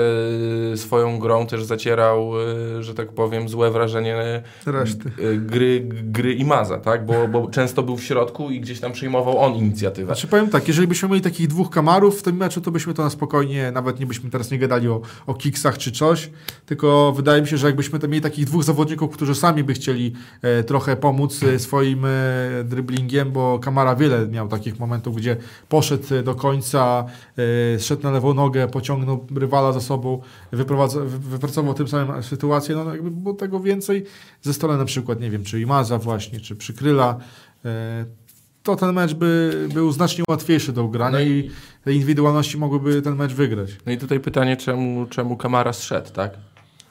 y, 0.74 0.78
swoją 0.78 1.20
grą 1.20 1.48
też 1.48 1.64
zacierał, 1.64 2.32
y, 2.80 2.84
że 2.84 2.94
tak 2.94 3.12
powiem, 3.12 3.50
złe 3.50 3.72
wrażenie 3.72 4.44
Reszty. 4.66 5.12
y, 5.20 5.38
gry, 5.38 5.88
gry 5.90 6.34
Imaza, 6.34 6.78
tak? 6.78 7.06
Bo, 7.06 7.28
bo 7.28 7.48
często 7.48 7.84
był 7.84 7.98
w 7.98 8.04
środku 8.04 8.52
i 8.52 8.60
gdzieś 8.60 8.80
tam 8.80 8.92
przejmował 8.92 9.38
on 9.38 9.54
inicjatywę. 9.54 10.06
Znaczy 10.06 10.28
powiem 10.28 10.50
tak, 10.50 10.68
jeżeli 10.68 10.88
byśmy 10.88 11.10
mieli 11.10 11.22
takich 11.22 11.48
dwóch 11.48 11.70
kamarów 11.70 12.20
w 12.20 12.24
tym 12.24 12.38
meczu, 12.38 12.62
to 12.62 12.72
byśmy 12.72 12.94
to 12.94 13.04
na 13.04 13.10
spokojnie, 13.10 13.72
nawet 13.72 14.00
nie 14.00 14.06
byśmy 14.06 14.30
teraz 14.30 14.52
nie 14.52 14.60
gadali 14.60 14.90
o, 14.90 15.02
o 15.28 15.34
kiksach 15.34 15.78
czy 15.78 15.92
coś, 15.92 16.30
tylko 16.66 17.14
wydaje 17.16 17.42
mi 17.42 17.48
się, 17.48 17.58
że 17.58 17.68
jakbyśmy 17.68 18.00
mieli 18.08 18.22
takich 18.22 18.46
dwóch 18.46 18.64
zawodników, 18.64 19.14
którzy 19.14 19.36
sami 19.36 19.64
by 19.64 19.74
chcieli 19.74 20.14
e, 20.42 20.64
trochę 20.64 20.96
pomóc 20.96 21.44
e, 21.44 21.60
swoim 21.60 22.06
e, 22.06 22.10
dryblingiem, 22.64 23.32
bo 23.32 23.60
Kamara 23.60 23.96
wiele 23.96 24.28
miał 24.28 24.48
takich 24.48 24.80
momentów, 24.80 25.16
gdzie 25.16 25.38
poszedł 25.70 26.16
e, 26.16 26.24
do 26.24 26.36
końca, 26.36 27.06
e, 27.76 27.80
szedł 27.80 28.04
na 28.04 28.12
lewą 28.12 28.34
nogę, 28.34 28.68
pociągnął 28.68 28.97
rywala 29.36 29.72
za 29.74 29.82
sobą, 29.82 30.22
wypracował 31.20 31.74
tym 31.74 31.88
samym 31.88 32.24
sytuację, 32.24 32.76
no 32.76 32.92
jakby 32.94 33.12
było 33.12 33.34
tego 33.36 33.60
więcej 33.60 34.04
ze 34.42 34.54
strony 34.54 34.78
na 34.78 34.86
przykład, 34.86 35.22
nie 35.22 35.30
wiem, 35.30 35.44
czy 35.44 35.62
Imaza 35.62 35.98
właśnie, 35.98 36.40
czy 36.40 36.56
Przykryla, 36.56 37.18
e, 37.66 38.06
to 38.64 38.76
ten 38.76 38.94
mecz 38.94 39.14
by 39.14 39.54
był 39.74 39.92
znacznie 39.92 40.24
łatwiejszy 40.30 40.74
do 40.74 40.84
ugrania 40.84 41.12
No 41.12 41.20
i- 41.20 41.30
i 41.30 41.52
te 41.84 41.94
indywidualności 41.94 42.58
mogłyby 42.58 43.02
ten 43.02 43.16
mecz 43.16 43.34
wygrać. 43.34 43.70
No 43.86 43.92
i 43.92 43.98
tutaj 43.98 44.20
pytanie, 44.20 44.58
czemu, 44.58 45.06
czemu 45.06 45.38
Kamara 45.38 45.74
zszedł, 45.74 46.12
tak? 46.12 46.32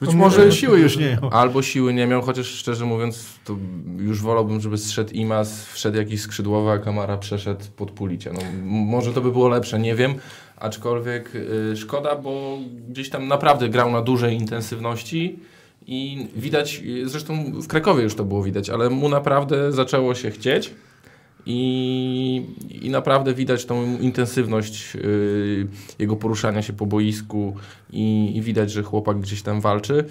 Być 0.00 0.10
No 0.10 0.16
może 0.16 0.52
siły 0.52 0.80
już 0.80 0.96
nie 0.96 1.18
miał. 1.22 1.30
Albo 1.32 1.62
siły 1.62 1.94
nie 1.94 2.06
miał, 2.06 2.22
chociaż 2.22 2.46
szczerze 2.46 2.84
mówiąc, 2.84 3.24
to 3.44 3.56
już 3.98 4.22
wolałbym, 4.22 4.60
żeby 4.60 4.78
zszedł 4.78 5.12
Imas, 5.12 5.64
wszedł 5.66 5.96
jakiś 5.96 6.20
skrzydłowy, 6.20 6.70
a 6.70 6.78
Kamara 6.78 7.16
przeszedł 7.18 7.64
pod 7.76 7.90
pulicie. 7.90 8.32
No, 8.32 8.40
może 8.64 9.12
to 9.12 9.20
by 9.20 9.32
było 9.32 9.48
lepsze, 9.48 9.78
nie 9.78 9.94
wiem. 9.94 10.14
Aczkolwiek 10.56 11.34
y, 11.34 11.76
szkoda, 11.76 12.16
bo 12.16 12.58
gdzieś 12.88 13.10
tam 13.10 13.28
naprawdę 13.28 13.68
grał 13.68 13.90
na 13.90 14.02
dużej 14.02 14.34
intensywności 14.34 15.38
i 15.86 16.28
widać, 16.36 16.82
y, 16.86 17.08
zresztą 17.08 17.52
w 17.52 17.66
Krakowie 17.66 18.02
już 18.02 18.14
to 18.14 18.24
było 18.24 18.42
widać, 18.42 18.70
ale 18.70 18.90
mu 18.90 19.08
naprawdę 19.08 19.72
zaczęło 19.72 20.14
się 20.14 20.30
chcieć. 20.30 20.74
I, 21.48 22.46
I 22.82 22.90
naprawdę 22.90 23.34
widać 23.34 23.64
tą 23.64 23.98
intensywność 23.98 24.96
y, 24.96 25.66
jego 25.98 26.16
poruszania 26.16 26.62
się 26.62 26.72
po 26.72 26.86
boisku 26.86 27.56
i, 27.92 28.36
i 28.36 28.42
widać, 28.42 28.70
że 28.70 28.82
chłopak 28.82 29.20
gdzieś 29.20 29.42
tam 29.42 29.60
walczy. 29.60 30.04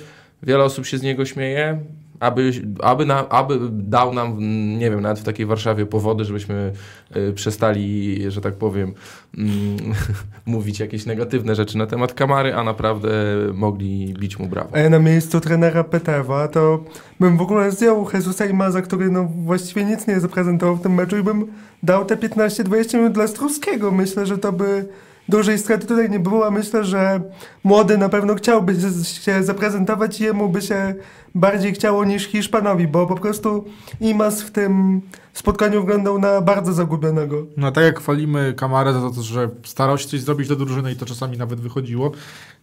Wiele 0.44 0.64
osób 0.64 0.86
się 0.86 0.98
z 0.98 1.02
niego 1.02 1.26
śmieje, 1.26 1.80
aby, 2.20 2.52
aby, 2.84 3.06
na, 3.06 3.30
aby 3.30 3.60
dał 3.72 4.14
nam, 4.14 4.38
nie 4.78 4.90
wiem, 4.92 5.02
nawet 5.02 5.20
w 5.20 5.24
takiej 5.24 5.46
Warszawie 5.46 5.86
powody, 5.86 6.26
żebyśmy 6.26 6.74
y, 7.16 7.34
przestali, 7.34 8.20
że 8.32 8.42
tak 8.42 8.54
powiem, 8.54 8.94
mm, 9.38 9.78
mówić 10.46 10.80
jakieś 10.80 11.06
negatywne 11.06 11.56
rzeczy 11.56 11.78
na 11.78 11.88
temat 11.88 12.14
Kamary, 12.14 12.56
a 12.56 12.64
naprawdę 12.64 13.10
mogli 13.54 14.14
bić 14.20 14.40
mu 14.40 14.48
brawo. 14.48 14.70
A 14.76 14.80
ja 14.80 14.90
na 14.90 15.00
miejscu 15.00 15.42
trenera 15.42 15.84
Petewa, 15.84 16.48
to 16.48 16.84
bym 17.20 17.38
w 17.38 17.42
ogóle 17.42 17.72
zdjął 17.72 18.08
Jezusa 18.14 18.46
Imaza, 18.46 18.82
który 18.82 19.10
no 19.10 19.24
właściwie 19.24 19.86
nic 19.86 20.08
nie 20.08 20.20
zaprezentował 20.20 20.76
w 20.76 20.82
tym 20.82 20.94
meczu 20.94 21.18
i 21.18 21.24
bym 21.24 21.48
dał 21.84 22.06
te 22.06 22.16
15-20 22.16 22.98
minut 22.98 23.14
dla 23.14 23.28
Struskiego. 23.28 23.92
Myślę, 23.92 24.26
że 24.26 24.38
to 24.38 24.52
by 24.52 24.86
dużej 25.30 25.60
straty 25.60 25.88
tutaj 25.88 26.10
nie 26.10 26.20
było, 26.20 26.48
a 26.48 26.52
myślę, 26.52 26.84
że 26.84 27.22
młody 27.64 27.98
na 27.98 28.10
pewno 28.10 28.36
chciałby 28.36 28.76
się 29.04 29.44
zaprezentować 29.44 30.20
i 30.20 30.24
jemu 30.24 30.50
by 30.50 30.62
się 30.62 30.96
bardziej 31.36 31.74
chciało 31.74 32.06
niż 32.06 32.24
Hiszpanowi, 32.24 32.88
bo 32.88 33.08
po 33.08 33.16
prostu 33.16 33.66
Imaz 34.02 34.42
w 34.42 34.52
tym 34.52 35.02
spotkaniu 35.34 35.82
wyglądał 35.82 36.20
na 36.20 36.42
bardzo 36.42 36.74
zagubionego. 36.74 37.46
No 37.58 37.72
tak 37.72 37.84
jak 37.84 38.00
chwalimy 38.00 38.54
Kamarę 38.58 38.94
za 38.94 39.00
to, 39.00 39.22
że 39.22 39.50
starał 39.64 39.98
się 39.98 40.08
coś 40.08 40.22
zrobić 40.22 40.48
do 40.48 40.56
drużyny 40.56 40.92
i 40.92 40.96
to 40.96 41.06
czasami 41.06 41.38
nawet 41.38 41.60
wychodziło, 41.60 42.12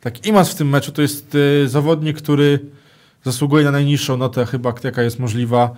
tak 0.00 0.26
Imas 0.26 0.50
w 0.50 0.54
tym 0.54 0.68
meczu 0.68 0.92
to 0.92 1.02
jest 1.02 1.34
y, 1.34 1.68
zawodnik, 1.68 2.16
który 2.16 2.58
zasługuje 3.24 3.64
na 3.64 3.70
najniższą 3.70 4.16
notę 4.16 4.46
chyba, 4.46 4.74
jaka 4.84 5.02
jest 5.02 5.18
możliwa. 5.18 5.70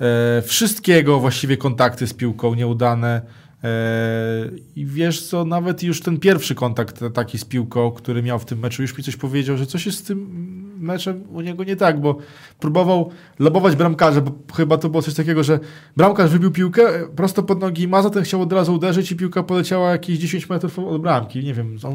E, 0.00 0.42
wszystkiego 0.42 1.20
właściwie 1.20 1.56
kontakty 1.56 2.06
z 2.06 2.14
piłką 2.14 2.54
nieudane. 2.54 3.22
E, 3.64 4.50
I 4.76 4.86
wiesz 4.86 5.26
co, 5.26 5.44
nawet 5.44 5.82
już 5.82 6.00
ten 6.00 6.18
pierwszy 6.18 6.54
kontakt 6.54 7.00
taki 7.14 7.38
z 7.38 7.44
piłką, 7.44 7.90
który 7.90 8.22
miał 8.22 8.38
w 8.38 8.44
tym 8.44 8.58
meczu, 8.58 8.82
już 8.82 8.98
mi 8.98 9.04
coś 9.04 9.16
powiedział, 9.16 9.56
że 9.56 9.66
coś 9.66 9.86
jest 9.86 9.98
z 9.98 10.02
tym 10.02 10.50
meczem 10.78 11.22
u 11.32 11.40
niego 11.40 11.64
nie 11.64 11.76
tak, 11.76 12.00
bo 12.00 12.16
próbował 12.60 13.10
lobować 13.38 13.76
bramkarza, 13.76 14.20
bo 14.20 14.54
chyba 14.54 14.78
to 14.78 14.88
było 14.88 15.02
coś 15.02 15.14
takiego, 15.14 15.44
że 15.44 15.60
bramkarz 15.96 16.30
wybił 16.30 16.50
piłkę 16.50 16.82
e, 16.82 17.08
prosto 17.08 17.42
pod 17.42 17.60
nogi 17.60 17.88
Maza, 17.88 18.10
ten 18.10 18.22
chciał 18.22 18.42
od 18.42 18.52
razu 18.52 18.74
uderzyć 18.74 19.12
i 19.12 19.16
piłka 19.16 19.42
poleciała 19.42 19.90
jakieś 19.90 20.18
10 20.18 20.48
metrów 20.48 20.78
od 20.78 21.02
bramki. 21.02 21.44
Nie 21.44 21.54
wiem, 21.54 21.76
on, 21.82 21.94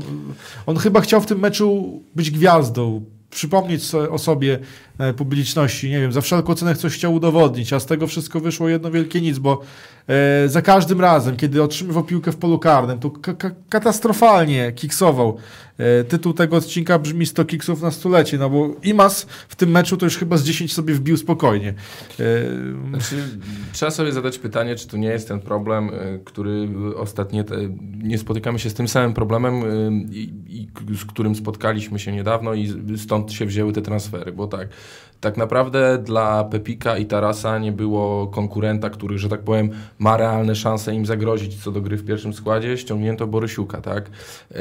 on 0.65 0.77
chyba 0.77 1.01
chciał 1.01 1.21
w 1.21 1.25
tym 1.25 1.39
meczu 1.39 1.99
być 2.15 2.31
gwiazdą, 2.31 3.05
przypomnieć 3.35 3.95
o 3.95 4.17
sobie 4.17 4.59
e, 4.97 5.13
publiczności, 5.13 5.89
nie 5.89 5.99
wiem, 5.99 6.11
za 6.11 6.21
wszelką 6.21 6.55
cenę 6.55 6.75
coś 6.75 6.93
chciał 6.93 7.13
udowodnić, 7.13 7.73
a 7.73 7.79
z 7.79 7.85
tego 7.85 8.07
wszystko 8.07 8.39
wyszło 8.39 8.69
jedno 8.69 8.91
wielkie 8.91 9.21
nic, 9.21 9.39
bo 9.39 9.61
e, 10.07 10.49
za 10.49 10.61
każdym 10.61 11.01
razem, 11.01 11.37
kiedy 11.37 11.63
otrzymywał 11.63 12.03
piłkę 12.03 12.31
w 12.31 12.37
polu 12.37 12.59
karnym, 12.59 12.99
to 12.99 13.09
ka- 13.09 13.33
ka- 13.33 13.51
katastrofalnie 13.69 14.71
kiksował. 14.71 15.37
E, 15.77 16.03
tytuł 16.03 16.33
tego 16.33 16.57
odcinka 16.57 16.99
brzmi 16.99 17.25
100 17.25 17.45
kiksów 17.45 17.81
na 17.81 17.91
stulecie, 17.91 18.37
no 18.37 18.49
bo 18.49 18.75
Imas 18.83 19.27
w 19.47 19.55
tym 19.55 19.69
meczu 19.69 19.97
to 19.97 20.05
już 20.05 20.17
chyba 20.17 20.37
z 20.37 20.43
10 20.43 20.73
sobie 20.73 20.93
wbił 20.93 21.17
spokojnie. 21.17 21.73
E, 22.19 22.23
Znaczy, 22.89 23.15
trzeba 23.73 23.91
sobie 23.91 24.11
zadać 24.11 24.39
pytanie, 24.39 24.75
czy 24.75 24.87
to 24.87 24.97
nie 24.97 25.07
jest 25.07 25.27
ten 25.27 25.39
problem, 25.39 25.89
y, 25.89 26.19
który 26.25 26.67
ostatnio 26.95 27.43
nie 27.97 28.17
spotykamy 28.17 28.59
się 28.59 28.69
z 28.69 28.73
tym 28.73 28.87
samym 28.87 29.13
problemem, 29.13 29.55
i, 30.11 30.33
i, 30.47 30.67
z 30.97 31.05
którym 31.05 31.35
spotkaliśmy 31.35 31.99
się 31.99 32.11
niedawno 32.11 32.53
i 32.53 32.73
stąd 32.97 33.33
się 33.33 33.45
wzięły 33.45 33.73
te 33.73 33.81
transfery, 33.81 34.31
bo 34.31 34.47
tak, 34.47 34.67
tak 35.25 35.37
naprawdę 35.37 35.97
dla 35.97 36.43
Pepika 36.43 36.97
i 36.97 37.05
Tarasa 37.05 37.59
nie 37.59 37.71
było 37.71 38.27
konkurenta, 38.27 38.89
który, 38.89 39.17
że 39.17 39.29
tak 39.29 39.41
powiem, 39.41 39.69
ma 39.99 40.17
realne 40.17 40.55
szanse 40.55 40.95
im 40.95 41.05
zagrozić 41.05 41.63
co 41.63 41.71
do 41.71 41.81
gry 41.81 41.97
w 41.97 42.05
pierwszym 42.05 42.33
składzie, 42.33 42.77
ściągnięto 42.77 43.27
Borysiuka, 43.27 43.81
tak? 43.81 44.09
Y, 44.51 44.55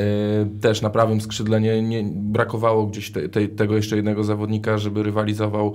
Też 0.60 0.82
na 0.82 0.90
prawym 0.90 1.20
skrzydle 1.20 1.60
nie, 1.60 1.82
nie 1.82 2.04
brakowało 2.12 2.86
gdzieś 2.86 3.12
te, 3.12 3.28
te, 3.28 3.48
tego 3.48 3.76
jeszcze 3.76 3.96
jednego 3.96 4.24
zawodnika, 4.24 4.78
żeby 4.78 5.02
rywalizował 5.02 5.74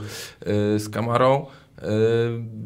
y, 0.76 0.80
z 0.80 0.90
Kamarą. 0.90 1.46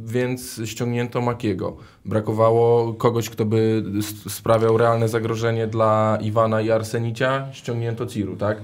Więc 0.06 0.62
ściągnięto 0.66 1.22
Makiego. 1.22 1.78
Brakowało 2.06 2.94
kogoś, 2.94 3.30
kto 3.30 3.46
by 3.46 3.84
sprawiał 4.30 4.78
realne 4.78 5.10
zagrożenie 5.10 5.68
dla 5.68 6.18
Iwana 6.22 6.62
i 6.62 6.72
Arsenicia, 6.72 7.48
ściągnięto 7.52 8.06
Ciru, 8.06 8.36
tak? 8.36 8.62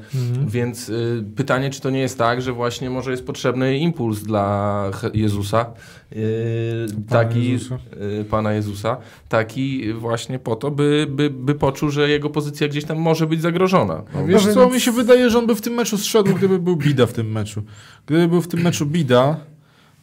Więc 0.48 0.90
y, 0.90 1.24
pytanie, 1.36 1.70
czy 1.70 1.82
to 1.82 1.90
nie 1.90 2.00
jest 2.00 2.18
tak, 2.18 2.42
że 2.42 2.54
właśnie 2.54 2.90
może 2.90 3.12
jest 3.12 3.26
potrzebny 3.26 3.78
impuls 3.78 4.24
dla 4.24 4.92
Jezusa, 5.14 5.66
y, 6.14 6.88
Pana 7.10 7.24
taki, 7.24 7.52
Jezusa. 7.52 7.78
y, 8.22 8.26
Pana 8.26 8.54
Jezusa, 8.54 8.98
taki 9.30 9.94
właśnie 9.94 10.40
po 10.40 10.56
to, 10.56 10.72
by, 10.72 11.08
by, 11.10 11.30
by 11.30 11.56
poczuł, 11.56 11.90
że 11.90 12.10
jego 12.10 12.30
pozycja 12.30 12.68
gdzieś 12.68 12.86
tam 12.86 12.98
może 12.98 13.28
być 13.28 13.42
zagrożona. 13.42 14.04
No, 14.16 14.26
Wiesz 14.26 14.46
No 14.46 14.54
co, 14.54 14.70
mi 14.70 14.82
się 14.82 14.92
wydaje, 14.92 15.30
że 15.30 15.40
on 15.40 15.48
by 15.48 15.56
w 15.56 15.62
tym 15.62 15.74
meczu 15.74 15.98
zszedł, 15.98 16.34
gdyby 16.34 16.60
był 16.60 16.76
Bida 16.76 17.06
w 17.06 17.14
tym 17.14 17.32
meczu. 17.32 17.64
Gdyby 18.06 18.28
był 18.28 18.42
w 18.42 18.48
tym 18.48 18.62
meczu 18.62 18.86
Bida, 18.86 19.38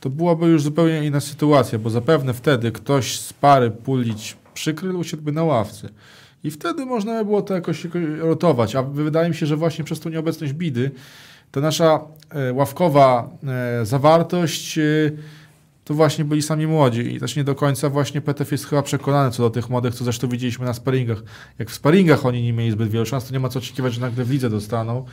to 0.07 0.11
byłaby 0.11 0.47
już 0.47 0.62
zupełnie 0.62 1.05
inna 1.05 1.21
sytuacja, 1.21 1.79
bo 1.79 1.90
zapewne 1.90 2.35
wtedy 2.35 2.73
ktoś 2.73 3.21
z 3.21 3.33
pary 3.33 3.71
Pulić 3.71 4.37
przykrył 4.55 4.99
usiadłby 4.99 5.33
na 5.33 5.45
ławce. 5.45 5.88
I 6.45 6.51
wtedy 6.51 6.87
można 6.87 7.19
by 7.19 7.25
było 7.25 7.42
to 7.42 7.55
jakoś, 7.55 7.85
jakoś 7.85 8.03
rotować. 8.19 8.77
A 8.77 8.83
wydaje 8.83 9.29
mi 9.29 9.35
się, 9.35 9.47
że 9.47 9.57
właśnie 9.57 9.85
przez 9.85 10.01
tą 10.01 10.11
nieobecność 10.11 10.53
Bidy 10.53 10.90
ta 11.51 11.61
nasza 11.61 12.01
e, 12.31 12.53
ławkowa 12.53 13.31
e, 13.81 13.87
zawartość 13.87 14.79
e, 14.79 14.83
to 15.87 15.94
właśnie 15.94 16.25
byli 16.25 16.42
sami 16.42 16.66
młodzi 16.66 17.14
i 17.14 17.20
też 17.20 17.37
nie 17.37 17.44
do 17.44 17.55
końca 17.55 17.90
właśnie 17.90 18.20
PTF 18.20 18.53
jest 18.53 18.66
chyba 18.66 18.83
przekonany 18.83 19.31
co 19.31 19.42
do 19.42 19.51
tych 19.51 19.70
młodych, 19.70 19.94
co 19.94 20.05
zresztą 20.05 20.29
widzieliśmy 20.29 20.66
na 20.66 20.75
sparingach. 20.75 21.22
Jak 21.59 21.70
w 21.70 21.75
sparingach 21.75 22.27
oni 22.27 22.42
nie 22.42 22.53
mieli 22.53 22.70
zbyt 22.70 22.90
wielu 22.90 23.07
szans, 23.07 23.25
to 23.25 23.33
nie 23.33 23.40
ma 23.40 23.49
co 23.49 23.59
oczekiwać, 23.59 23.94
że 23.94 24.01
nagle 24.01 24.25
w 24.25 24.31
lidze 24.31 24.51
dostaną. 24.51 25.05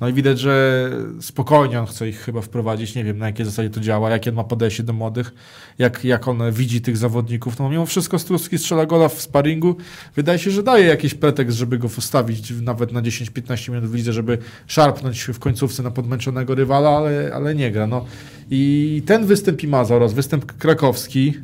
No 0.00 0.08
i 0.08 0.12
widać, 0.12 0.38
że 0.38 0.90
spokojnie 1.20 1.80
on 1.80 1.86
chce 1.86 2.08
ich 2.08 2.20
chyba 2.20 2.40
wprowadzić. 2.40 2.94
Nie 2.94 3.04
wiem, 3.04 3.18
na 3.18 3.26
jakiej 3.26 3.46
zasadzie 3.46 3.70
to 3.70 3.80
działa, 3.80 4.10
jakie 4.10 4.30
on 4.30 4.36
ma 4.36 4.44
podejście 4.44 4.82
do 4.82 4.92
młodych, 4.92 5.34
jak, 5.78 6.04
jak 6.04 6.28
on 6.28 6.52
widzi 6.52 6.80
tych 6.80 6.96
zawodników. 6.96 7.58
No 7.58 7.70
mimo 7.70 7.86
wszystko 7.86 8.18
Struski 8.18 8.58
strzela 8.58 8.86
gola 8.86 9.08
w 9.08 9.20
sparingu. 9.20 9.76
Wydaje 10.16 10.38
się, 10.38 10.50
że 10.50 10.62
daje 10.62 10.86
jakiś 10.86 11.14
pretekst, 11.14 11.56
żeby 11.56 11.78
go 11.78 11.88
wstawić 11.88 12.50
nawet 12.50 12.92
na 12.92 13.02
10-15 13.02 13.68
minut 13.68 13.90
w 13.90 13.94
lidze, 13.94 14.12
żeby 14.12 14.38
szarpnąć 14.66 15.22
w 15.22 15.38
końcówce 15.38 15.82
na 15.82 15.90
podmęczonego 15.90 16.54
rywala, 16.54 16.90
ale, 16.90 17.30
ale 17.34 17.54
nie 17.54 17.70
gra. 17.70 17.86
No. 17.86 18.04
I 18.50 19.02
ten 19.06 19.26
występ 19.26 19.62
Imaza 19.62 19.94
oraz 19.96 20.12
występ 20.12 20.44
krakowski 20.44 21.34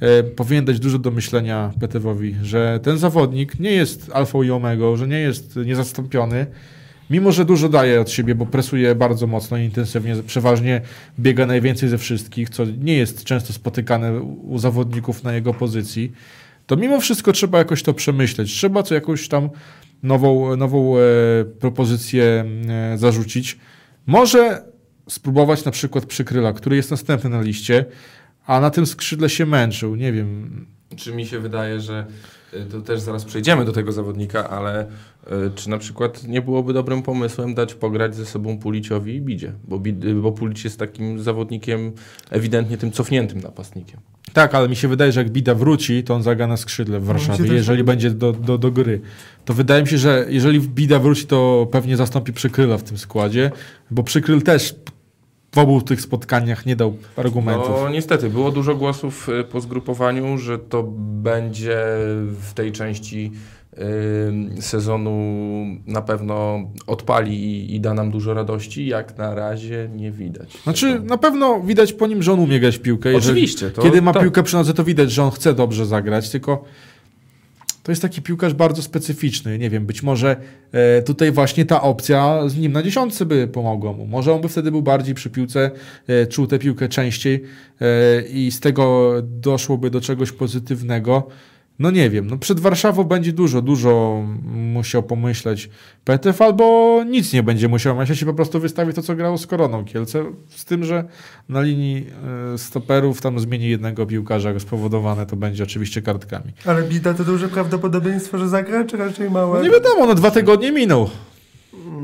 e, 0.00 0.22
powinien 0.22 0.64
dać 0.64 0.80
dużo 0.80 0.98
do 0.98 1.10
myślenia 1.10 1.72
PTW-owi, 1.80 2.34
że 2.42 2.80
ten 2.82 2.98
zawodnik 2.98 3.60
nie 3.60 3.72
jest 3.72 4.10
alfą 4.14 4.42
i 4.42 4.50
omegą, 4.50 4.96
że 4.96 5.08
nie 5.08 5.18
jest 5.18 5.56
niezastąpiony, 5.56 6.46
mimo 7.10 7.32
że 7.32 7.44
dużo 7.44 7.68
daje 7.68 8.00
od 8.00 8.10
siebie, 8.10 8.34
bo 8.34 8.46
presuje 8.46 8.94
bardzo 8.94 9.26
mocno 9.26 9.58
i 9.58 9.64
intensywnie, 9.64 10.16
przeważnie 10.26 10.80
biega 11.20 11.46
najwięcej 11.46 11.88
ze 11.88 11.98
wszystkich, 11.98 12.50
co 12.50 12.64
nie 12.64 12.94
jest 12.96 13.24
często 13.24 13.52
spotykane 13.52 14.20
u 14.22 14.58
zawodników 14.58 15.24
na 15.24 15.32
jego 15.32 15.54
pozycji, 15.54 16.12
to 16.66 16.76
mimo 16.76 17.00
wszystko 17.00 17.32
trzeba 17.32 17.58
jakoś 17.58 17.82
to 17.82 17.94
przemyśleć. 17.94 18.52
Trzeba 18.52 18.82
co 18.82 18.94
jakąś 18.94 19.28
tam 19.28 19.50
nową, 20.02 20.56
nową 20.56 20.98
e, 20.98 21.00
propozycję 21.60 22.44
e, 22.68 22.98
zarzucić. 22.98 23.58
Może 24.06 24.69
spróbować 25.10 25.64
na 25.64 25.70
przykład 25.70 26.06
przykryla, 26.06 26.52
który 26.52 26.76
jest 26.76 26.90
następny 26.90 27.30
na 27.30 27.40
liście, 27.40 27.84
a 28.46 28.60
na 28.60 28.70
tym 28.70 28.86
skrzydle 28.86 29.28
się 29.28 29.46
męczył. 29.46 29.96
Nie 29.96 30.12
wiem. 30.12 30.66
Czy 30.96 31.14
mi 31.14 31.26
się 31.26 31.38
wydaje, 31.38 31.80
że 31.80 32.06
y, 32.54 32.64
to 32.64 32.80
też 32.80 33.00
zaraz 33.00 33.24
przejdziemy 33.24 33.64
do 33.64 33.72
tego 33.72 33.92
zawodnika, 33.92 34.50
ale 34.50 34.86
y, 34.86 34.88
czy 35.54 35.70
na 35.70 35.78
przykład 35.78 36.28
nie 36.28 36.42
byłoby 36.42 36.72
dobrym 36.72 37.02
pomysłem 37.02 37.54
dać 37.54 37.74
pograć 37.74 38.14
ze 38.14 38.26
sobą 38.26 38.58
Puliciowi 38.58 39.14
i 39.14 39.20
Bidzie? 39.20 39.52
Bo, 39.64 39.76
y, 39.86 40.14
bo 40.14 40.32
Pulic 40.32 40.64
jest 40.64 40.78
takim 40.78 41.22
zawodnikiem 41.22 41.92
ewidentnie 42.30 42.78
tym 42.78 42.92
cofniętym 42.92 43.40
napastnikiem. 43.40 44.00
Tak, 44.32 44.54
ale 44.54 44.68
mi 44.68 44.76
się 44.76 44.88
wydaje, 44.88 45.12
że 45.12 45.20
jak 45.20 45.30
Bida 45.30 45.54
wróci, 45.54 46.04
to 46.04 46.14
on 46.14 46.22
zagra 46.22 46.46
na 46.46 46.56
skrzydle 46.56 47.00
w 47.00 47.02
się 47.02 47.06
Warszawie, 47.06 47.38
też 47.38 47.50
jeżeli 47.50 47.78
tak- 47.78 47.86
będzie 47.86 48.10
do, 48.10 48.32
do, 48.32 48.58
do 48.58 48.70
gry. 48.70 49.00
To 49.44 49.54
wydaje 49.54 49.82
mi 49.82 49.88
się, 49.88 49.98
że 49.98 50.26
jeżeli 50.28 50.60
Bida 50.60 50.98
wróci, 50.98 51.26
to 51.26 51.68
pewnie 51.72 51.96
zastąpi 51.96 52.32
Przykryla 52.32 52.78
w 52.78 52.82
tym 52.82 52.98
składzie, 52.98 53.50
bo 53.90 54.02
Przykryl 54.02 54.42
też 54.42 54.74
w 55.52 55.58
obu 55.58 55.82
tych 55.82 56.00
spotkaniach 56.00 56.66
nie 56.66 56.76
dał 56.76 56.96
argumentów. 57.16 57.70
No 57.82 57.88
niestety, 57.88 58.30
było 58.30 58.50
dużo 58.50 58.74
głosów 58.74 59.28
y, 59.28 59.44
po 59.44 59.60
zgrupowaniu, 59.60 60.38
że 60.38 60.58
to 60.58 60.82
będzie 61.22 61.78
w 62.40 62.52
tej 62.54 62.72
części 62.72 63.32
y, 64.58 64.62
sezonu 64.62 65.14
na 65.86 66.02
pewno 66.02 66.60
odpali 66.86 67.44
i, 67.44 67.74
i 67.74 67.80
da 67.80 67.94
nam 67.94 68.10
dużo 68.10 68.34
radości. 68.34 68.86
Jak 68.86 69.18
na 69.18 69.34
razie 69.34 69.88
nie 69.96 70.10
widać. 70.10 70.62
Znaczy, 70.62 70.92
tego. 70.92 71.04
na 71.04 71.18
pewno 71.18 71.60
widać 71.60 71.92
po 71.92 72.06
nim, 72.06 72.22
że 72.22 72.32
on 72.32 72.40
umie 72.40 72.60
grać 72.60 72.78
piłkę. 72.78 73.16
Oczywiście. 73.16 73.70
To, 73.70 73.82
Kiedy 73.82 74.02
ma 74.02 74.12
tak. 74.12 74.22
piłkę 74.22 74.42
przy 74.42 74.56
nodze, 74.56 74.74
to 74.74 74.84
widać, 74.84 75.12
że 75.12 75.22
on 75.22 75.30
chce 75.30 75.54
dobrze 75.54 75.86
zagrać, 75.86 76.30
tylko 76.30 76.64
to 77.90 77.92
jest 77.92 78.02
taki 78.02 78.22
piłkarz 78.22 78.54
bardzo 78.54 78.82
specyficzny. 78.82 79.58
Nie 79.58 79.70
wiem, 79.70 79.86
być 79.86 80.02
może 80.02 80.36
e, 80.72 81.02
tutaj 81.02 81.32
właśnie 81.32 81.64
ta 81.64 81.82
opcja 81.82 82.48
z 82.48 82.56
nim 82.56 82.72
na 82.72 82.82
dziesiątce 82.82 83.26
by 83.26 83.48
pomogła 83.48 83.92
mu. 83.92 84.06
Może 84.06 84.34
on 84.34 84.40
by 84.40 84.48
wtedy 84.48 84.70
był 84.70 84.82
bardziej 84.82 85.14
przy 85.14 85.30
piłce, 85.30 85.70
e, 86.06 86.26
czuł 86.26 86.46
tę 86.46 86.58
piłkę 86.58 86.88
częściej 86.88 87.42
e, 87.80 88.22
i 88.22 88.50
z 88.50 88.60
tego 88.60 89.12
doszłoby 89.22 89.90
do 89.90 90.00
czegoś 90.00 90.32
pozytywnego. 90.32 91.28
No 91.80 91.90
nie 91.90 92.10
wiem, 92.10 92.26
no 92.26 92.38
przed 92.38 92.60
Warszawą 92.60 93.04
będzie 93.04 93.32
dużo, 93.32 93.62
dużo 93.62 94.22
musiał 94.52 95.02
pomyśleć 95.02 95.70
PTF, 96.04 96.42
albo 96.42 96.96
nic 97.06 97.32
nie 97.32 97.42
będzie 97.42 97.68
musiał 97.68 97.96
myśleć 97.96 98.22
i 98.22 98.26
po 98.26 98.34
prostu 98.34 98.60
wystawi 98.60 98.92
to, 98.92 99.02
co 99.02 99.16
grało 99.16 99.38
z 99.38 99.46
Koroną 99.46 99.84
Kielce, 99.84 100.24
z 100.48 100.64
tym, 100.64 100.84
że 100.84 101.04
na 101.48 101.60
linii 101.60 102.06
e, 102.54 102.58
stoperów 102.58 103.20
tam 103.20 103.40
zmieni 103.40 103.68
jednego 103.68 104.06
piłkarza, 104.06 104.60
spowodowane 104.60 105.26
to 105.26 105.36
będzie 105.36 105.62
oczywiście 105.62 106.02
kartkami. 106.02 106.52
Ale 106.66 106.82
Bida 106.82 107.14
to 107.14 107.24
duże 107.24 107.48
prawdopodobieństwo, 107.48 108.38
że 108.38 108.48
zagra, 108.48 108.84
czy 108.84 108.96
raczej 108.96 109.30
małe? 109.30 109.58
No 109.58 109.64
nie 109.64 109.70
wiadomo, 109.70 110.06
no 110.06 110.14
dwa 110.14 110.30
tygodnie 110.30 110.72
minął. 110.72 111.10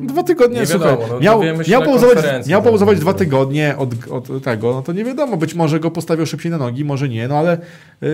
Dwa 0.02 0.22
tygodnie, 0.22 0.60
Nie 0.60 0.66
słuchaj, 0.66 0.88
wiadomo, 0.90 1.06
no, 1.14 1.20
miał, 1.20 1.40
miał, 1.68 1.82
pauzować, 1.82 2.16
miał 2.46 2.62
pauzować 2.62 2.98
zaraz. 2.98 3.00
dwa 3.00 3.14
tygodnie 3.14 3.74
od, 3.78 3.90
od 4.10 4.44
tego, 4.44 4.72
no 4.72 4.82
to 4.82 4.92
nie 4.92 5.04
wiadomo, 5.04 5.36
być 5.36 5.54
może 5.54 5.80
go 5.80 5.90
postawią 5.90 6.26
szybciej 6.26 6.50
na 6.50 6.58
nogi, 6.58 6.84
może 6.84 7.08
nie, 7.08 7.28
no 7.28 7.38
ale 7.38 7.58
yy, 8.00 8.08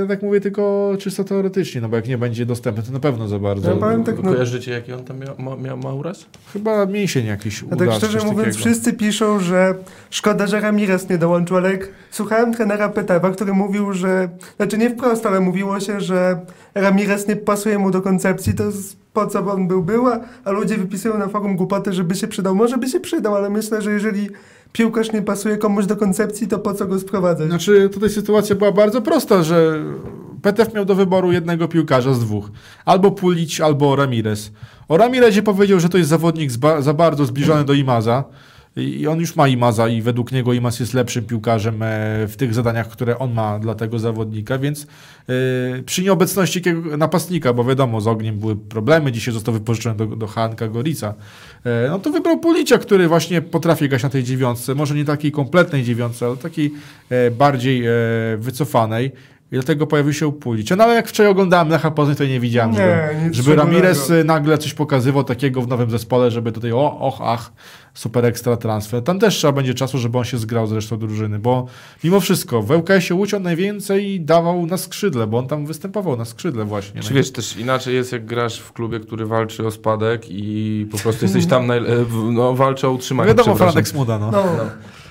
ja 0.00 0.06
tak 0.06 0.22
mówię 0.22 0.40
tylko 0.40 0.92
czysto 0.98 1.24
teoretycznie, 1.24 1.80
no 1.80 1.88
bo 1.88 1.96
jak 1.96 2.08
nie 2.08 2.18
będzie 2.18 2.46
dostępny, 2.46 2.82
to 2.82 2.92
na 2.92 3.00
pewno 3.00 3.28
za 3.28 3.38
bardzo. 3.38 3.70
Ja 3.70 3.76
powiem 3.76 4.04
tak, 4.04 4.22
no- 4.22 4.32
Kojarzycie, 4.32 4.72
jaki 4.72 4.92
on 4.92 5.04
tam 5.04 5.18
miał, 5.18 5.34
ma, 5.38 5.56
miał, 5.56 5.76
ma 5.78 5.92
uraz? 5.94 6.26
Chyba 6.52 6.86
mięsień 6.86 7.26
jakiś 7.26 7.62
A 7.62 7.66
uda, 7.74 7.86
tak 7.86 7.94
szczerze 7.94 8.18
mówiąc, 8.18 8.36
takiego. 8.38 8.56
wszyscy 8.58 8.92
piszą, 8.92 9.40
że 9.40 9.74
szkoda, 10.10 10.46
że 10.46 10.60
Ramirez 10.60 11.08
nie 11.08 11.18
dołączył, 11.18 11.56
ale 11.56 11.72
jak 11.72 11.88
słuchałem 12.10 12.54
trenera 12.54 12.88
Petewa, 12.88 13.30
który 13.30 13.52
mówił, 13.52 13.92
że, 13.92 14.28
znaczy 14.56 14.78
nie 14.78 14.90
wprost, 14.90 15.26
ale 15.26 15.40
mówiło 15.40 15.80
się, 15.80 16.00
że 16.00 16.40
Ramirez 16.74 17.28
nie 17.28 17.36
pasuje 17.36 17.78
mu 17.78 17.90
do 17.90 18.02
koncepcji, 18.02 18.54
to 18.54 18.70
z- 18.72 18.96
po 19.16 19.26
co 19.26 19.52
on 19.52 19.68
był, 19.68 19.82
była, 19.82 20.20
a 20.44 20.50
ludzie 20.50 20.76
wypisują 20.76 21.18
na 21.18 21.28
forum 21.28 21.56
głupoty, 21.56 21.92
żeby 21.92 22.14
się 22.14 22.28
przydał. 22.28 22.54
Może 22.54 22.78
by 22.78 22.88
się 22.88 23.00
przydał, 23.00 23.34
ale 23.34 23.50
myślę, 23.50 23.82
że 23.82 23.92
jeżeli 23.92 24.28
piłkarz 24.72 25.12
nie 25.12 25.22
pasuje 25.22 25.56
komuś 25.56 25.86
do 25.86 25.96
koncepcji, 25.96 26.48
to 26.48 26.58
po 26.58 26.74
co 26.74 26.86
go 26.86 26.98
sprowadzać? 26.98 27.48
Znaczy, 27.48 27.90
tutaj 27.92 28.10
sytuacja 28.10 28.56
była 28.56 28.72
bardzo 28.72 29.02
prosta, 29.02 29.42
że 29.42 29.84
PTF 30.42 30.74
miał 30.74 30.84
do 30.84 30.94
wyboru 30.94 31.32
jednego 31.32 31.68
piłkarza 31.68 32.14
z 32.14 32.20
dwóch. 32.20 32.50
Albo 32.84 33.10
Pulić, 33.10 33.60
albo 33.60 33.96
Ramirez. 33.96 34.52
O 34.88 34.96
Ramirezie 34.96 35.42
powiedział, 35.42 35.80
że 35.80 35.88
to 35.88 35.98
jest 35.98 36.10
zawodnik 36.10 36.50
za 36.78 36.94
bardzo 36.94 37.24
zbliżony 37.24 37.64
do 37.64 37.72
Imaza. 37.72 38.24
I 38.76 39.06
on 39.06 39.20
już 39.20 39.36
ma 39.36 39.48
Imaza 39.48 39.88
i 39.88 40.02
według 40.02 40.32
niego 40.32 40.52
Imaz 40.52 40.80
jest 40.80 40.94
lepszym 40.94 41.24
piłkarzem 41.24 41.82
e, 41.82 41.86
w 42.28 42.34
tych 42.36 42.54
zadaniach, 42.54 42.88
które 42.88 43.18
on 43.18 43.32
ma 43.32 43.58
dla 43.58 43.74
tego 43.74 43.98
zawodnika, 43.98 44.58
więc 44.58 44.82
e, 44.82 45.82
przy 45.82 46.02
nieobecności 46.02 46.62
napastnika, 46.98 47.52
bo 47.52 47.64
wiadomo, 47.64 48.00
z 48.00 48.06
Ogniem 48.06 48.38
były 48.38 48.56
problemy, 48.56 49.12
dzisiaj 49.12 49.34
został 49.34 49.54
wypożyczony 49.54 49.96
do, 49.96 50.06
do 50.06 50.26
Hanka 50.26 50.68
Gorica, 50.68 51.14
e, 51.64 51.88
no 51.88 51.98
to 51.98 52.10
wybrał 52.10 52.40
Pulicia, 52.40 52.78
który 52.78 53.08
właśnie 53.08 53.42
potrafi 53.42 53.88
grać 53.88 54.02
na 54.02 54.08
tej 54.08 54.24
dziewiątce, 54.24 54.74
może 54.74 54.94
nie 54.94 55.04
takiej 55.04 55.32
kompletnej 55.32 55.84
dziewiątce, 55.84 56.26
ale 56.26 56.36
takiej 56.36 56.72
bardziej 57.38 57.82
wycofanej. 58.38 59.12
I 59.52 59.54
dlatego 59.54 59.86
pojawił 59.86 60.12
się 60.12 60.32
Pulic. 60.32 60.70
No 60.76 60.84
ale 60.84 60.94
jak 60.94 61.08
wczoraj 61.08 61.32
oglądałem 61.32 61.68
Lecha 61.68 61.90
Poznań, 61.90 62.16
to 62.16 62.24
nie 62.24 62.40
widziałem, 62.40 62.72
Nie, 62.72 62.78
żeby, 62.78 63.34
żeby 63.34 63.56
Ramirez 63.56 64.10
e, 64.10 64.24
nagle 64.24 64.58
coś 64.58 64.74
pokazywał 64.74 65.24
takiego 65.24 65.62
w 65.62 65.68
nowym 65.68 65.90
zespole, 65.90 66.30
żeby 66.30 66.52
tutaj 66.52 66.72
o, 66.72 66.98
och, 67.00 67.20
ach, 67.22 67.52
super 67.94 68.24
ekstra 68.24 68.56
transfer. 68.56 69.02
Tam 69.02 69.18
też 69.18 69.34
trzeba 69.34 69.52
będzie 69.52 69.74
czasu, 69.74 69.98
żeby 69.98 70.18
on 70.18 70.24
się 70.24 70.38
zgrał 70.38 70.66
z 70.66 70.72
resztą 70.72 70.98
drużyny, 70.98 71.38
bo 71.38 71.66
mimo 72.04 72.20
wszystko 72.20 72.62
w 72.62 72.70
ŁKS-ie 72.70 73.14
Łódź 73.14 73.34
on 73.34 73.42
najwięcej 73.42 74.20
dawał 74.20 74.66
na 74.66 74.76
skrzydle, 74.76 75.26
bo 75.26 75.38
on 75.38 75.48
tam 75.48 75.66
występował 75.66 76.16
na 76.16 76.24
skrzydle 76.24 76.64
właśnie. 76.64 77.00
Czy 77.00 77.14
wiesz, 77.14 77.32
też 77.32 77.56
inaczej 77.56 77.94
jest, 77.94 78.12
jak 78.12 78.26
grasz 78.26 78.58
w 78.58 78.72
klubie, 78.72 79.00
który 79.00 79.26
walczy 79.26 79.66
o 79.66 79.70
spadek 79.70 80.22
i 80.28 80.86
po 80.92 80.98
prostu 80.98 81.24
jesteś 81.24 81.46
tam, 81.46 81.70
e, 81.70 81.80
no, 82.32 82.54
walczy 82.54 82.88
o 82.88 82.90
utrzymanie. 82.90 83.28
Wiadomo. 83.28 83.54
Franek 83.54 83.88
Smuda, 83.88 84.18
no. 84.18 84.30
No, 84.30 84.44
No, 84.56 84.64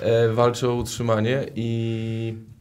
e, 0.07 0.33
walczy 0.33 0.69
o 0.69 0.73
utrzymanie 0.73 1.45
i, 1.55 2.54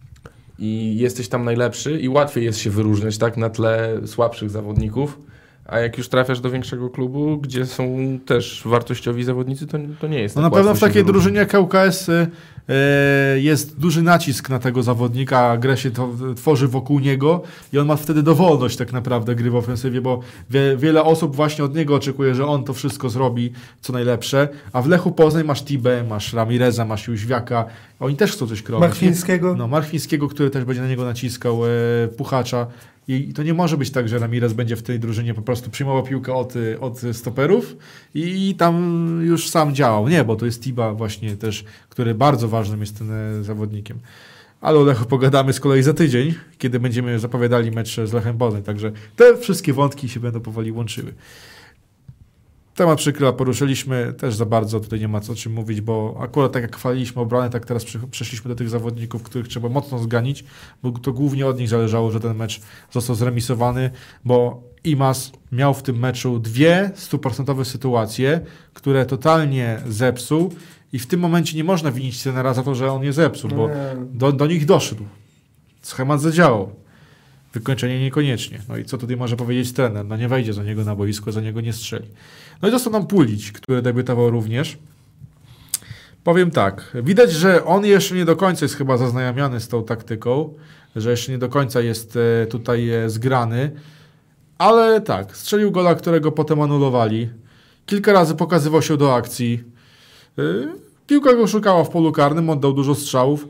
i 0.58 0.96
jesteś 0.98 1.28
tam 1.28 1.44
najlepszy 1.44 2.00
i 2.00 2.08
łatwiej 2.08 2.44
jest 2.44 2.58
się 2.58 2.70
wyróżniać 2.70 3.18
tak 3.18 3.36
na 3.36 3.50
tle 3.50 4.00
słabszych 4.06 4.50
zawodników. 4.50 5.18
A 5.66 5.78
jak 5.78 5.98
już 5.98 6.08
trafiasz 6.08 6.40
do 6.40 6.50
większego 6.50 6.90
klubu, 6.90 7.38
gdzie 7.38 7.66
są 7.66 7.86
też 8.26 8.62
wartościowi 8.64 9.24
zawodnicy, 9.24 9.66
to, 9.66 9.78
to 10.00 10.06
nie 10.06 10.20
jest 10.20 10.36
No 10.36 10.42
tak 10.42 10.52
na 10.52 10.56
pewno 10.56 10.74
w 10.74 10.80
takiej 10.80 11.04
drużynie 11.04 11.38
jak 11.38 11.54
ŁKS 11.54 12.08
y, 12.08 12.12
y, 13.36 13.40
jest 13.40 13.78
duży 13.80 14.02
nacisk 14.02 14.50
na 14.50 14.58
tego 14.58 14.82
zawodnika, 14.82 15.56
grę 15.56 15.76
się 15.76 15.90
to, 15.90 16.10
tworzy 16.36 16.68
wokół 16.68 17.00
niego 17.00 17.42
i 17.72 17.78
on 17.78 17.86
ma 17.86 17.96
wtedy 17.96 18.22
dowolność 18.22 18.76
tak 18.76 18.92
naprawdę 18.92 19.34
gry 19.34 19.50
w 19.50 19.56
ofensywie, 19.56 20.00
bo 20.00 20.20
wie, 20.50 20.76
wiele 20.76 21.04
osób 21.04 21.36
właśnie 21.36 21.64
od 21.64 21.74
niego 21.74 21.94
oczekuje, 21.94 22.34
że 22.34 22.46
on 22.46 22.64
to 22.64 22.74
wszystko 22.74 23.08
zrobi, 23.08 23.52
co 23.80 23.92
najlepsze, 23.92 24.48
a 24.72 24.82
w 24.82 24.88
Lechu 24.88 25.12
Poznań 25.12 25.44
masz 25.44 25.64
Tibę, 25.64 26.04
masz 26.08 26.32
Ramireza, 26.32 26.84
masz 26.84 27.08
Jóźwiaka, 27.08 27.64
oni 28.00 28.16
też 28.16 28.32
chcą 28.32 28.46
coś 28.46 28.62
kroić. 28.62 28.80
Marfińskiego. 28.80 29.54
No, 29.56 29.68
Marfińskiego, 29.68 30.28
który 30.28 30.50
też 30.50 30.64
będzie 30.64 30.82
na 30.82 30.88
niego 30.88 31.04
naciskał, 31.04 31.66
e, 31.66 31.68
Puchacza. 32.08 32.66
I 33.08 33.32
to 33.32 33.42
nie 33.42 33.54
może 33.54 33.76
być 33.76 33.90
tak, 33.90 34.08
że 34.08 34.18
Ramirez 34.18 34.52
będzie 34.52 34.76
w 34.76 34.82
tej 34.82 35.00
drużynie 35.00 35.34
po 35.34 35.42
prostu 35.42 35.70
przyjmował 35.70 36.02
piłkę 36.02 36.34
od, 36.34 36.54
od 36.80 37.00
stoperów 37.12 37.76
i 38.14 38.54
tam 38.58 39.20
już 39.22 39.48
sam 39.48 39.74
działał. 39.74 40.08
Nie, 40.08 40.24
bo 40.24 40.36
to 40.36 40.46
jest 40.46 40.62
Tiba 40.62 40.92
właśnie 40.92 41.36
też, 41.36 41.64
który 41.88 42.14
bardzo 42.14 42.48
ważnym 42.48 42.80
jest 42.80 42.98
ten 42.98 43.44
zawodnikiem. 43.44 43.98
Ale 44.60 44.78
o 44.78 44.82
Lechu 44.82 45.04
pogadamy 45.04 45.52
z 45.52 45.60
kolei 45.60 45.82
za 45.82 45.94
tydzień, 45.94 46.34
kiedy 46.58 46.80
będziemy 46.80 47.18
zapowiadali 47.18 47.70
mecz 47.70 47.96
z 48.04 48.12
Lechem 48.12 48.38
Poznań. 48.38 48.62
Także 48.62 48.92
te 49.16 49.36
wszystkie 49.36 49.72
wątki 49.72 50.08
się 50.08 50.20
będą 50.20 50.40
powoli 50.40 50.72
łączyły. 50.72 51.12
Temat 52.74 52.98
przykryła 52.98 53.32
poruszyliśmy, 53.32 54.12
też 54.12 54.34
za 54.34 54.46
bardzo 54.46 54.80
tutaj 54.80 55.00
nie 55.00 55.08
ma 55.08 55.20
co 55.20 55.32
o 55.32 55.36
czym 55.36 55.52
mówić, 55.52 55.80
bo 55.80 56.16
akurat 56.20 56.52
tak 56.52 56.62
jak 56.62 56.76
chwaliliśmy 56.76 57.22
obronę, 57.22 57.50
tak 57.50 57.66
teraz 57.66 57.84
przeszliśmy 58.10 58.48
do 58.48 58.54
tych 58.54 58.68
zawodników, 58.68 59.22
których 59.22 59.48
trzeba 59.48 59.68
mocno 59.68 59.98
zganić, 59.98 60.44
bo 60.82 60.90
to 60.90 61.12
głównie 61.12 61.46
od 61.46 61.58
nich 61.58 61.68
zależało, 61.68 62.10
że 62.10 62.20
ten 62.20 62.36
mecz 62.36 62.60
został 62.90 63.16
zremisowany, 63.16 63.90
bo 64.24 64.62
Imas 64.84 65.32
miał 65.52 65.74
w 65.74 65.82
tym 65.82 65.98
meczu 65.98 66.38
dwie 66.38 66.90
stuprocentowe 66.94 67.64
sytuacje, 67.64 68.40
które 68.74 69.06
totalnie 69.06 69.80
zepsuł 69.88 70.52
i 70.92 70.98
w 70.98 71.06
tym 71.06 71.20
momencie 71.20 71.56
nie 71.56 71.64
można 71.64 71.92
winić 71.92 72.22
trenera 72.22 72.54
za 72.54 72.62
to, 72.62 72.74
że 72.74 72.92
on 72.92 73.04
je 73.04 73.12
zepsuł, 73.12 73.50
bo 73.50 73.68
do, 74.12 74.32
do 74.32 74.46
nich 74.46 74.66
doszedł. 74.66 75.04
Schemat 75.82 76.20
zadziałał. 76.20 76.83
Wykończenie 77.54 78.00
niekoniecznie. 78.00 78.60
No 78.68 78.76
i 78.76 78.84
co 78.84 78.98
tutaj 78.98 79.16
może 79.16 79.36
powiedzieć 79.36 79.72
trener? 79.72 80.06
No 80.06 80.16
nie 80.16 80.28
wejdzie 80.28 80.52
za 80.52 80.62
niego 80.62 80.84
na 80.84 80.96
boisko, 80.96 81.32
za 81.32 81.40
niego 81.40 81.60
nie 81.60 81.72
strzeli. 81.72 82.08
No 82.62 82.68
i 82.68 82.70
został 82.70 82.92
nam 82.92 83.06
Pulić, 83.06 83.52
który 83.52 83.82
debiutował 83.82 84.30
również. 84.30 84.78
Powiem 86.24 86.50
tak, 86.50 86.96
widać, 87.02 87.32
że 87.32 87.64
on 87.64 87.84
jeszcze 87.84 88.14
nie 88.14 88.24
do 88.24 88.36
końca 88.36 88.64
jest 88.64 88.74
chyba 88.74 88.96
zaznajomiony 88.96 89.60
z 89.60 89.68
tą 89.68 89.84
taktyką, 89.84 90.54
że 90.96 91.10
jeszcze 91.10 91.32
nie 91.32 91.38
do 91.38 91.48
końca 91.48 91.80
jest 91.80 92.18
e, 92.42 92.46
tutaj 92.46 92.90
e, 92.90 93.10
zgrany, 93.10 93.70
ale 94.58 95.00
tak, 95.00 95.36
strzelił 95.36 95.70
gola, 95.70 95.94
którego 95.94 96.32
potem 96.32 96.60
anulowali. 96.60 97.28
Kilka 97.86 98.12
razy 98.12 98.34
pokazywał 98.34 98.82
się 98.82 98.96
do 98.96 99.14
akcji. 99.14 99.64
E, 100.38 100.42
Piłka 101.06 101.34
go 101.34 101.46
szukała 101.46 101.84
w 101.84 101.90
polu 101.90 102.12
karnym, 102.12 102.50
oddał 102.50 102.72
dużo 102.72 102.94
strzałów. 102.94 103.48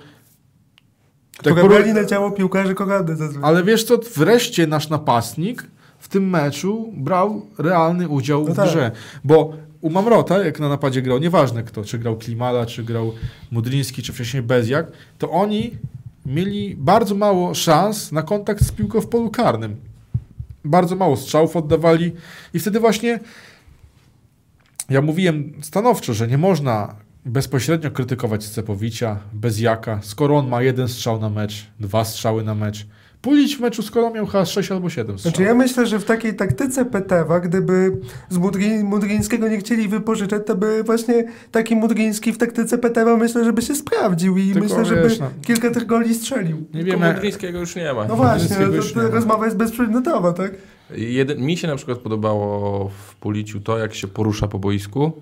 Tak 1.34 1.40
Które 1.52 1.62
poru- 1.62 1.68
brali 1.68 1.92
na 1.92 2.04
ciało 2.04 2.30
piłkarzy 2.30 2.74
kochany 2.74 3.16
zazwyczaj. 3.16 3.42
ale 3.50 3.64
wiesz 3.64 3.84
co, 3.84 3.98
wreszcie 4.16 4.66
nasz 4.66 4.88
napastnik 4.88 5.66
w 5.98 6.08
tym 6.08 6.30
meczu 6.30 6.92
brał 6.96 7.46
realny 7.58 8.08
udział 8.08 8.44
No 8.48 8.54
w 8.54 8.56
tak. 8.56 8.68
grze. 8.68 8.90
Bo 9.24 9.52
u 9.80 9.90
Mamrota, 9.90 10.44
jak 10.44 10.60
na 10.60 10.68
napadzie 10.68 11.02
grał, 11.02 11.18
nieważne 11.18 11.62
kto, 11.62 11.84
czy 11.84 11.98
grał 11.98 12.16
Klimala, 12.16 12.66
czy 12.66 12.84
grał 12.84 13.12
Mudryński, 13.50 14.02
czy 14.02 14.12
wcześniej 14.12 14.42
Bezjak, 14.42 14.86
to 15.18 15.30
oni 15.30 15.70
mieli 16.26 16.76
bardzo 16.78 17.14
mało 17.14 17.54
szans 17.54 18.12
na 18.12 18.22
kontakt 18.22 18.64
z 18.64 18.72
piłką 18.72 19.00
w 19.00 19.06
polu 19.06 19.30
karnym. 19.30 19.76
Bardzo 20.64 20.96
mało 20.96 21.16
strzałów 21.16 21.56
oddawali 21.56 22.12
i 22.54 22.58
wtedy 22.58 22.80
właśnie 22.80 23.20
ja 24.90 25.02
mówiłem 25.02 25.52
stanowczo, 25.62 26.14
że 26.14 26.28
nie 26.28 26.38
można 26.38 26.94
bezpośrednio 27.24 27.90
krytykować 27.90 28.44
Scepowicia, 28.44 29.18
Bezjaka, 29.32 29.98
skoro 30.02 30.36
on 30.36 30.48
ma 30.48 30.62
jeden 30.62 30.88
strzał 30.88 31.20
na 31.20 31.30
mecz, 31.30 31.66
dwa 31.80 32.04
strzały 32.04 32.44
na 32.44 32.54
mecz. 32.54 32.86
Pulić 33.22 33.56
w 33.56 33.60
meczu 33.60 33.82
skoro 33.82 34.10
miał 34.10 34.26
chyba 34.26 34.44
6 34.44 34.72
albo 34.72 34.90
7 34.90 35.18
strzałów. 35.18 35.36
Znaczy 35.36 35.48
ja 35.48 35.54
myślę, 35.54 35.86
że 35.86 35.98
w 35.98 36.04
takiej 36.04 36.36
taktyce 36.36 36.84
Petewa, 36.84 37.40
gdyby 37.40 37.96
z 38.28 38.38
Mudry, 38.38 38.84
Mudryńskiego 38.84 39.48
nie 39.48 39.58
chcieli 39.58 39.88
wypożyczać, 39.88 40.42
to 40.46 40.54
by 40.54 40.82
właśnie 40.82 41.24
taki 41.50 41.76
Mudryński 41.76 42.32
w 42.32 42.38
taktyce 42.38 42.78
Petewa 42.78 43.16
myślę, 43.16 43.44
że 43.44 43.52
by 43.52 43.62
się 43.62 43.74
sprawdził 43.74 44.38
i 44.38 44.52
Tylko 44.52 44.60
myślę, 44.68 44.84
że 44.84 45.02
wiesz, 45.02 45.18
by 45.18 45.24
no. 45.24 45.30
kilka 45.42 45.70
tych 45.70 45.86
goli 45.86 46.14
strzelił. 46.14 46.56
Nie 46.56 46.84
Tylko 46.84 46.84
wiemy, 46.84 47.12
Mudryńskiego 47.12 47.60
już 47.60 47.76
nie 47.76 47.92
ma. 47.92 48.04
No 48.04 48.16
właśnie, 48.16 48.56
no, 48.60 48.82
to, 48.82 48.88
to 48.94 49.02
ma. 49.02 49.08
rozmowa 49.08 49.44
jest 49.44 49.56
bezprzedmiotowa, 49.56 50.32
tak? 50.32 50.52
Jeden, 50.96 51.40
mi 51.40 51.56
się 51.56 51.68
na 51.68 51.76
przykład 51.76 51.98
podobało 51.98 52.88
w 52.88 53.14
Policiu 53.14 53.60
to, 53.60 53.78
jak 53.78 53.94
się 53.94 54.08
porusza 54.08 54.48
po 54.48 54.58
boisku 54.58 55.12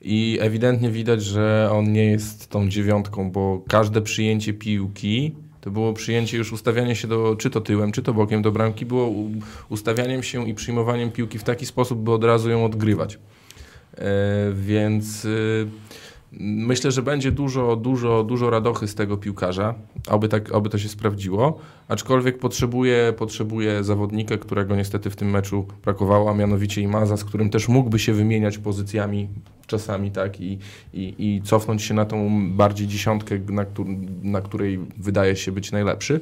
i 0.00 0.38
ewidentnie 0.40 0.90
widać, 0.90 1.22
że 1.22 1.68
on 1.72 1.92
nie 1.92 2.04
jest 2.04 2.50
tą 2.50 2.68
dziewiątką, 2.68 3.30
bo 3.30 3.62
każde 3.68 4.02
przyjęcie 4.02 4.54
piłki 4.54 5.34
to 5.60 5.70
było 5.70 5.92
przyjęcie 5.92 6.36
już 6.36 6.52
ustawianie 6.52 6.96
się 6.96 7.08
do, 7.08 7.36
czy 7.36 7.50
to 7.50 7.60
tyłem, 7.60 7.92
czy 7.92 8.02
to 8.02 8.14
bokiem 8.14 8.42
do 8.42 8.52
bramki, 8.52 8.86
było 8.86 9.12
ustawianiem 9.68 10.22
się 10.22 10.48
i 10.48 10.54
przyjmowaniem 10.54 11.10
piłki 11.10 11.38
w 11.38 11.44
taki 11.44 11.66
sposób, 11.66 11.98
by 11.98 12.12
od 12.12 12.24
razu 12.24 12.50
ją 12.50 12.64
odgrywać. 12.64 13.18
E, 13.94 14.10
więc 14.54 15.24
y, 15.24 15.68
myślę, 16.32 16.90
że 16.90 17.02
będzie 17.02 17.32
dużo, 17.32 17.76
dużo, 17.76 18.24
dużo 18.24 18.50
radochy 18.50 18.88
z 18.88 18.94
tego 18.94 19.16
piłkarza, 19.16 19.74
aby, 20.08 20.28
tak, 20.28 20.52
aby 20.52 20.68
to 20.68 20.78
się 20.78 20.88
sprawdziło. 20.88 21.58
Aczkolwiek 21.88 22.38
potrzebuje, 22.38 23.14
potrzebuje 23.18 23.84
zawodnika, 23.84 24.36
którego 24.36 24.76
niestety 24.76 25.10
w 25.10 25.16
tym 25.16 25.30
meczu 25.30 25.66
brakowało, 25.84 26.30
a 26.30 26.34
mianowicie 26.34 26.80
Imaza, 26.80 27.16
z 27.16 27.24
którym 27.24 27.50
też 27.50 27.68
mógłby 27.68 27.98
się 27.98 28.12
wymieniać 28.12 28.58
pozycjami 28.58 29.28
czasami, 29.66 30.10
tak, 30.10 30.40
i, 30.40 30.58
i, 30.94 31.14
i 31.18 31.42
cofnąć 31.42 31.82
się 31.82 31.94
na 31.94 32.04
tą 32.04 32.50
bardziej 32.56 32.86
dziesiątkę, 32.86 33.38
na, 33.38 33.64
na 34.22 34.40
której 34.40 34.78
wydaje 34.96 35.36
się 35.36 35.52
być 35.52 35.72
najlepszy. 35.72 36.20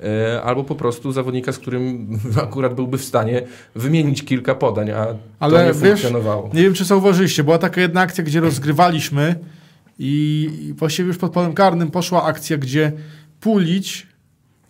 E, 0.00 0.42
Albo 0.42 0.64
po 0.64 0.74
prostu 0.74 1.12
zawodnika, 1.12 1.52
z 1.52 1.58
którym 1.58 2.08
akurat 2.42 2.74
byłby 2.74 2.98
w 2.98 3.04
stanie 3.04 3.42
wymienić 3.74 4.24
kilka 4.24 4.54
podań, 4.54 4.90
a 4.90 5.06
Ale 5.40 5.58
to 5.58 5.66
nie 5.66 5.72
wiesz, 5.72 6.00
funkcjonowało. 6.00 6.50
nie 6.54 6.62
wiem 6.62 6.74
czy 6.74 6.84
zauważyliście, 6.84 7.44
była 7.44 7.58
taka 7.58 7.80
jedna 7.80 8.00
akcja, 8.00 8.24
gdzie 8.24 8.40
rozgrywaliśmy 8.40 9.34
i 9.98 10.50
właściwie 10.76 11.06
już 11.08 11.18
pod 11.18 11.32
polem 11.32 11.52
karnym 11.52 11.90
poszła 11.90 12.22
akcja, 12.24 12.56
gdzie 12.56 12.92
Pulić 13.40 14.06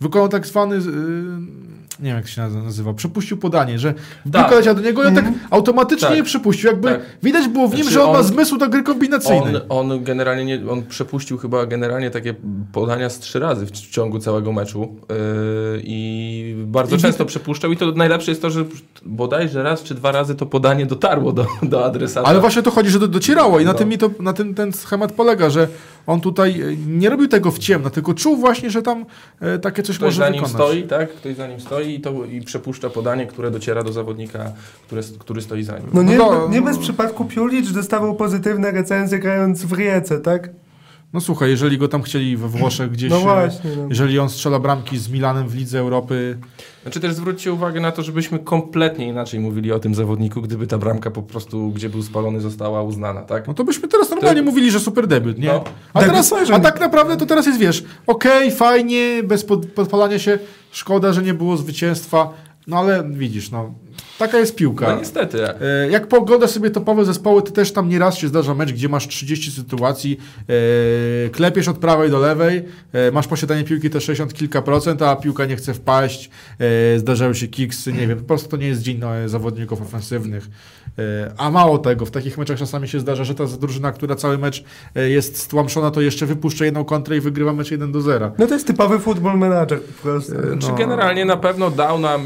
wykonał 0.01 0.29
tak 0.29 0.47
zwany, 0.47 0.75
yy, 0.75 0.81
nie 1.99 2.05
wiem 2.07 2.15
jak 2.17 2.27
się 2.27 2.41
naz- 2.41 2.63
nazywa, 2.63 2.93
przepuścił 2.93 3.37
podanie, 3.37 3.79
że 3.79 3.93
Tak. 4.31 4.49
piłka 4.51 4.73
do 4.73 4.81
niego 4.81 5.03
i 5.03 5.07
on 5.07 5.15
tak 5.15 5.25
automatycznie 5.49 6.07
Tak. 6.07 6.17
je 6.17 6.23
przepuścił. 6.23 6.69
Jakby 6.69 6.87
Tak. 6.87 7.01
widać 7.23 7.47
było 7.47 7.67
w 7.67 7.71
nim, 7.73 7.83
Znaczy 7.83 7.93
że 7.93 8.03
on, 8.03 8.13
ma 8.13 8.19
on- 8.19 8.25
zmysł 8.25 8.57
do 8.57 8.69
gry 8.69 8.83
kombinacyjnej. 8.83 9.55
On, 9.69 9.89
on 9.91 10.03
generalnie 10.03 10.45
nie, 10.45 10.71
on 10.71 10.83
przepuścił 10.83 11.37
chyba 11.37 11.65
generalnie 11.65 12.11
takie 12.11 12.35
podania 12.73 13.09
z 13.09 13.19
trzy 13.19 13.39
razy 13.39 13.65
w 13.65 13.71
ciągu 13.71 14.19
całego 14.19 14.51
meczu 14.53 14.95
yy, 15.09 15.15
i 15.83 16.55
bardzo 16.67 16.95
I 16.95 16.99
często 16.99 17.25
przepuszczał 17.25 17.71
i 17.71 17.77
to 17.77 17.91
najlepsze 17.91 18.31
jest 18.31 18.41
to, 18.41 18.49
że 18.49 18.65
bodajże 19.05 19.63
raz 19.63 19.83
czy 19.83 19.95
dwa 19.95 20.11
razy 20.11 20.35
to 20.35 20.45
podanie 20.45 20.85
dotarło 20.85 21.31
do, 21.33 21.45
do 21.63 21.85
adresata. 21.85 22.27
Ale 22.27 22.39
właśnie 22.39 22.61
to 22.63 22.71
chodzi, 22.71 22.89
że 22.89 22.99
do, 22.99 23.07
docierało 23.07 23.59
i 23.59 23.65
na 23.65 23.71
No. 23.71 23.77
tym, 23.77 23.89
mi 23.89 23.97
to, 23.97 24.09
na 24.19 24.33
tym 24.33 24.53
ten 24.55 24.73
schemat 24.73 25.11
polega, 25.11 25.49
że 25.49 25.67
on 26.07 26.21
tutaj 26.21 26.61
e, 26.61 26.75
nie 26.87 27.09
robił 27.09 27.27
tego 27.27 27.51
w 27.51 27.59
ciemno, 27.59 27.89
tylko 27.89 28.13
czuł 28.13 28.37
właśnie, 28.37 28.69
że 28.69 28.81
tam 28.81 29.05
e, 29.39 29.59
takie 29.59 29.83
coś 29.83 29.95
Ktoś 29.97 30.05
może 30.07 30.17
za 30.17 30.29
nim 30.29 30.43
wykonać. 30.45 30.67
stoi, 30.67 30.83
tak? 30.83 31.09
Ktoś 31.09 31.35
za 31.35 31.47
nim 31.47 31.59
stoi 31.59 31.93
i, 31.95 32.01
to, 32.01 32.25
i 32.25 32.41
przepuszcza 32.41 32.89
podanie, 32.89 33.25
które 33.27 33.51
dociera 33.51 33.83
do 33.83 33.91
zawodnika, 33.93 34.51
które, 34.87 35.01
który 35.19 35.41
stoi 35.41 35.63
za 35.63 35.77
nim. 35.79 35.87
No 35.93 36.03
nie, 36.03 36.17
No 36.17 36.25
to- 36.29 36.49
nie 36.49 36.61
bez 36.61 36.77
przypadku 36.77 37.25
Piulicz 37.25 37.69
dostawał 37.71 38.15
pozytywne 38.15 38.71
recenzje 38.71 39.19
grając 39.19 39.63
w 39.65 39.73
Rijece, 39.73 40.19
tak? 40.19 40.49
No 41.15 41.21
słuchaj, 41.21 41.49
jeżeli 41.49 41.77
go 41.77 41.87
tam 41.87 42.01
chcieli 42.03 42.37
we 42.37 42.47
Włoszech 42.47 42.91
gdzieś, 42.91 43.09
No 43.11 43.17
e, 43.17 43.21
właśnie. 43.21 43.71
No. 43.77 43.85
jeżeli 43.89 44.19
on 44.19 44.29
strzela 44.29 44.59
bramki 44.59 44.97
z 44.97 45.09
Milanem 45.09 45.47
w 45.47 45.55
Lidze 45.55 45.79
Europy, 45.79 46.37
Znaczy 46.83 46.99
też 46.99 47.13
zwróćcie 47.13 47.53
uwagę 47.53 47.79
na 47.79 47.91
to, 47.91 48.03
żebyśmy 48.03 48.39
kompletnie 48.39 49.07
inaczej 49.07 49.39
mówili 49.39 49.71
o 49.71 49.79
tym 49.79 49.95
zawodniku, 49.95 50.41
gdyby 50.41 50.67
ta 50.67 50.77
bramka 50.77 51.11
po 51.11 51.21
prostu, 51.21 51.69
gdzie 51.69 51.89
był 51.89 52.03
spalony, 52.03 52.41
została 52.41 52.83
uznana, 52.83 53.21
tak? 53.21 53.47
no 53.47 53.53
to 53.53 53.63
byśmy 53.63 53.87
teraz 53.87 54.09
normalnie 54.09 54.41
To- 54.41 54.45
mówili, 54.45 54.71
że 54.71 54.79
super 54.79 55.07
debiut, 55.07 55.37
nie? 55.37 55.47
No. 55.47 55.63
A, 55.93 55.99
Debiut 55.99 56.29
teraz, 56.29 56.49
a 56.51 56.59
tak 56.59 56.79
naprawdę 56.79 57.17
to 57.17 57.25
teraz 57.25 57.45
jest, 57.45 57.59
wiesz, 57.59 57.83
okej, 58.07 58.51
fajnie, 58.51 59.23
bez 59.23 59.45
pod, 59.45 59.65
podpalania 59.65 60.19
się, 60.19 60.39
szkoda, 60.71 61.13
że 61.13 61.21
nie 61.21 61.33
było 61.33 61.57
zwycięstwa, 61.57 62.33
no 62.67 62.77
ale 62.77 63.03
widzisz, 63.09 63.51
no, 63.51 63.73
taka 64.17 64.37
jest 64.39 64.55
piłka. 64.55 64.87
No 64.89 64.99
niestety. 64.99 65.49
E, 65.49 65.89
Jak 65.89 66.07
poglądasz 66.07 66.49
sobie 66.51 66.69
topowe 66.69 67.05
zespoły, 67.05 67.41
to 67.41 67.51
też 67.51 67.71
tam 67.71 67.89
nieraz 67.89 68.17
się 68.17 68.27
zdarza 68.27 68.53
mecz, 68.53 68.71
gdzie 68.73 68.89
masz 68.89 69.07
30 69.07 69.51
sytuacji, 69.51 70.17
e, 71.25 71.29
klepiesz 71.29 71.67
od 71.67 71.77
prawej 71.77 72.09
do 72.11 72.19
lewej, 72.19 72.63
e, 72.93 73.11
masz 73.11 73.27
posiadanie 73.27 73.63
piłki 73.63 73.89
te 73.89 74.01
60 74.01 74.33
kilka 74.33 74.61
procent, 74.61 75.01
a 75.01 75.15
piłka 75.15 75.45
nie 75.45 75.55
chce 75.55 75.73
wpaść, 75.73 76.29
zdarzają 76.97 77.33
się 77.33 77.47
kiksy, 77.47 77.93
nie 77.93 78.07
wiem, 78.07 78.17
po 78.19 78.23
prostu 78.25 78.49
to 78.49 78.57
nie 78.57 78.67
jest 78.67 78.81
dzień 78.81 79.01
zawodników 79.25 79.81
ofensywnych 79.81 80.47
A 81.37 81.51
mało 81.51 81.77
tego, 81.77 82.05
w 82.05 82.11
takich 82.11 82.37
meczach 82.37 82.57
czasami 82.59 82.87
się 82.87 82.99
zdarza, 82.99 83.23
że 83.23 83.35
ta 83.35 83.45
drużyna, 83.45 83.91
która 83.91 84.15
cały 84.15 84.37
mecz 84.37 84.63
e, 84.95 85.09
jest 85.09 85.37
stłamszona, 85.37 85.91
to 85.91 86.01
jeszcze 86.01 86.25
wypuszcza 86.25 86.65
jedną 86.65 86.85
kontrę 86.85 87.17
i 87.17 87.21
wygrywa 87.21 87.53
mecz 87.53 87.71
1 87.71 87.91
do 87.91 88.01
0. 88.01 88.31
No 88.37 88.47
to 88.47 88.53
jest 88.53 88.67
typowy 88.67 88.99
football 88.99 89.37
manager 89.37 89.81
po 89.81 90.01
prostu. 90.03 90.31
Czy 90.59 90.67
No. 90.69 90.75
generalnie 90.75 91.25
na 91.25 91.37
pewno 91.37 91.71
dał 91.71 91.99
nam 91.99 92.21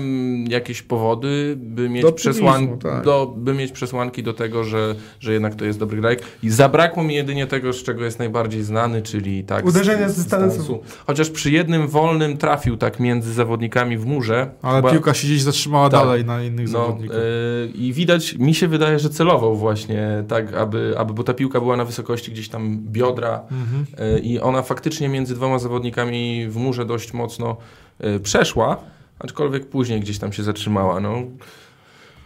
jakieś 0.49 0.81
powody, 0.81 1.55
by 1.57 1.89
mieć, 1.89 2.03
Do 2.03 2.11
przesłan... 2.11 2.77
tak. 2.77 3.03
do, 3.03 3.33
by 3.37 3.53
mieć 3.53 3.71
przesłanki 3.71 4.23
do 4.23 4.33
tego, 4.33 4.63
że, 4.63 4.95
że 5.19 5.33
jednak 5.33 5.55
to 5.55 5.65
jest 5.65 5.79
dobry 5.79 6.01
grajk. 6.01 6.21
I 6.43 6.49
zabrakło 6.49 7.03
mi 7.03 7.15
jedynie 7.15 7.47
tego, 7.47 7.73
z 7.73 7.83
czego 7.83 8.03
jest 8.05 8.19
najbardziej 8.19 8.63
znany, 8.63 9.01
czyli 9.01 9.43
tak 9.43 9.65
Uderzenia 9.65 10.09
z 10.09 10.15
dystansu. 10.15 10.79
Chociaż 11.07 11.29
przy 11.29 11.51
jednym 11.51 11.87
wolnym 11.87 12.37
trafił 12.37 12.77
tak 12.77 12.99
między 12.99 13.33
zawodnikami 13.33 13.97
w 13.97 14.05
murze. 14.05 14.49
Ale 14.61 14.75
Chyba- 14.75 14.91
piłka 14.91 15.13
się 15.13 15.27
gdzieś 15.27 15.41
zatrzymała 15.41 15.89
Tak. 15.89 15.99
dalej 15.99 16.25
na 16.25 16.43
innych 16.43 16.65
No, 16.71 16.79
zawodników. 16.79 17.15
yy, 17.17 17.71
I 17.75 17.93
widać, 17.93 18.35
mi 18.37 18.55
się 18.59 18.67
wydaje, 18.67 18.99
że 18.99 19.09
celował 19.09 19.55
właśnie 19.55 20.23
tak, 20.27 20.53
aby, 20.53 20.95
aby, 20.97 21.13
bo 21.13 21.23
ta 21.23 21.33
piłka 21.33 21.59
była 21.59 21.77
na 21.77 21.85
wysokości 21.85 22.31
gdzieś 22.31 22.49
tam 22.49 22.77
biodra 22.79 23.41
Mhm. 23.51 23.85
yy, 24.13 24.19
i 24.19 24.39
ona 24.39 24.61
faktycznie 24.61 25.09
między 25.09 25.35
dwoma 25.35 25.59
zawodnikami 25.59 26.47
w 26.49 26.55
murze 26.55 26.85
dość 26.85 27.13
mocno 27.13 27.57
yy, 27.99 28.19
przeszła, 28.19 28.77
aczkolwiek 29.19 29.65
później 29.69 29.99
gdzieś 29.99 30.19
tam 30.19 30.33
się 30.33 30.43
zatrzymała. 30.43 30.99
No. 30.99 31.15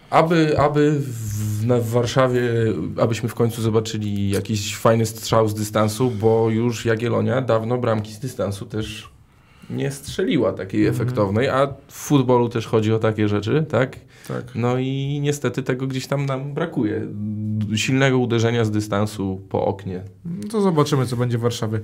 Aby, 0.09 0.59
aby 0.59 0.91
w, 0.99 1.65
na, 1.65 1.77
w 1.79 1.89
Warszawie, 1.89 2.41
abyśmy 3.01 3.29
w 3.29 3.36
końcu 3.36 3.61
zobaczyli 3.61 4.29
jakiś 4.29 4.75
fajny 4.77 5.05
strzał 5.05 5.47
z 5.47 5.53
dystansu, 5.53 6.11
bo 6.11 6.49
już 6.49 6.86
Jagiellonia 6.86 7.41
dawno 7.41 7.77
bramki 7.77 8.13
z 8.13 8.19
dystansu 8.19 8.65
też 8.65 9.09
nie 9.69 9.91
strzeliła 9.91 10.53
takiej 10.53 10.88
Mhm. 10.88 10.95
efektownej, 11.01 11.49
a 11.49 11.67
w 11.88 11.93
futbolu 11.93 12.49
też 12.49 12.67
chodzi 12.67 12.93
o 12.93 12.99
takie 12.99 13.27
rzeczy, 13.29 13.65
tak? 13.69 13.95
Tak. 14.28 14.43
No 14.55 14.78
i 14.78 15.19
niestety 15.21 15.63
tego 15.63 15.88
gdzieś 15.88 16.07
tam 16.07 16.26
nam 16.26 16.53
brakuje. 16.53 17.07
Silnego 17.76 18.17
uderzenia 18.17 18.65
z 18.65 18.71
dystansu 18.71 19.41
po 19.49 19.65
oknie. 19.65 20.03
No 20.26 20.47
To 20.51 20.61
zobaczymy, 20.61 21.05
co 21.05 21.17
będzie 21.17 21.38
w 21.38 21.41
Warszawie. 21.41 21.78
E, 21.78 21.82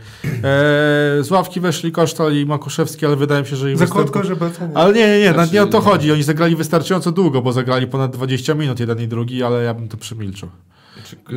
z 1.23 1.31
ławki 1.31 1.59
weszli 1.59 1.91
Kosztal 1.91 2.35
i 2.35 2.45
Makuszewski, 2.45 3.05
ale 3.05 3.15
wydaje 3.15 3.41
mi 3.41 3.47
się, 3.47 3.55
że 3.55 3.71
ich 3.71 3.77
Za 3.77 3.85
występ- 3.85 3.93
krótko, 3.93 4.23
żeby. 4.23 4.45
Ale 4.73 4.93
nie, 4.93 5.07
nie, 5.07 5.19
nie, 5.19 5.33
Znaczy- 5.33 5.53
nie 5.53 5.63
o 5.63 5.67
to 5.67 5.81
chodzi. 5.81 6.11
Oni 6.11 6.23
zagrali 6.23 6.55
wystarczająco 6.55 7.11
długo, 7.11 7.41
bo 7.41 7.53
zagrali 7.53 7.87
ponad 7.87 8.11
20 8.15 8.53
minut 8.53 8.79
jeden 8.79 9.01
i 9.01 9.07
drugi, 9.07 9.43
ale 9.43 9.63
ja 9.63 9.73
bym 9.73 9.87
to 9.87 9.97
przemilczył. 9.97 10.49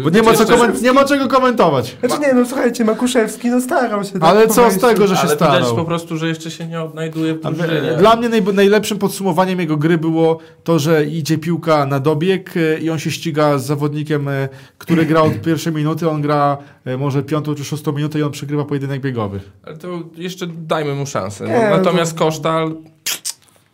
Bo 0.05 0.11
nie 0.11 0.23
ma, 0.23 0.33
co 0.35 0.41
Jeszcze- 0.43 0.57
komen- 0.57 0.83
nie 0.83 0.93
ma 0.93 1.05
czego 1.05 1.29
komentować. 1.29 1.97
Znaczy 2.05 2.21
nie, 2.23 2.33
no 2.35 2.47
słuchajcie, 2.47 2.85
Makuszewski 2.85 3.51
no 3.51 3.61
starał 3.61 4.05
się. 4.05 4.13
tak, 4.13 4.23
Ale 4.25 4.49
co 4.49 4.71
z 4.71 4.79
tego, 4.79 5.07
że 5.07 5.15
się 5.15 5.21
Ale 5.21 5.31
widać 5.35 5.51
starał? 5.51 5.77
po 5.77 5.85
prostu, 5.85 6.17
że 6.17 6.29
jeszcze 6.29 6.51
się 6.51 6.67
nie 6.67 6.83
odnajduje 6.83 7.35
w 7.35 7.41
drużynie. 7.41 7.95
Dla 7.99 8.17
mnie 8.17 8.29
naj, 8.29 8.43
najlepszym 8.43 8.99
podsumowaniem 8.99 9.61
jego 9.61 9.77
gry 9.77 9.99
było 9.99 10.39
to, 10.65 10.79
że 10.79 11.05
idzie 11.05 11.39
piłka 11.39 11.87
na 11.87 12.01
dobieg 12.01 12.55
e, 12.57 12.79
i 12.79 12.91
on 12.91 12.99
się 12.99 13.11
ściga 13.11 13.59
z 13.59 13.67
zawodnikiem, 13.67 14.29
e, 14.29 14.49
który 14.79 15.07
gra 15.07 15.23
od 15.23 15.41
pierwszej 15.41 15.73
minuty, 15.73 16.11
on 16.11 16.23
gra 16.23 16.57
e, 16.85 16.97
może 16.97 17.23
piątą 17.23 17.55
czy 17.55 17.65
szóstą 17.65 17.93
minutę 17.93 18.19
i 18.19 18.23
on 18.23 18.31
przegrywa 18.31 18.65
pojedynek 18.65 19.01
biegowy. 19.01 19.41
Ale 19.67 19.77
to 19.77 19.89
jeszcze 20.17 20.47
dajmy 20.47 20.95
mu 20.95 21.07
szansę. 21.07 21.45
Nie, 21.45 21.53
No, 21.55 21.71
no 21.71 21.77
natomiast 21.77 22.13
to- 22.13 22.25
Kosztal, 22.25 22.75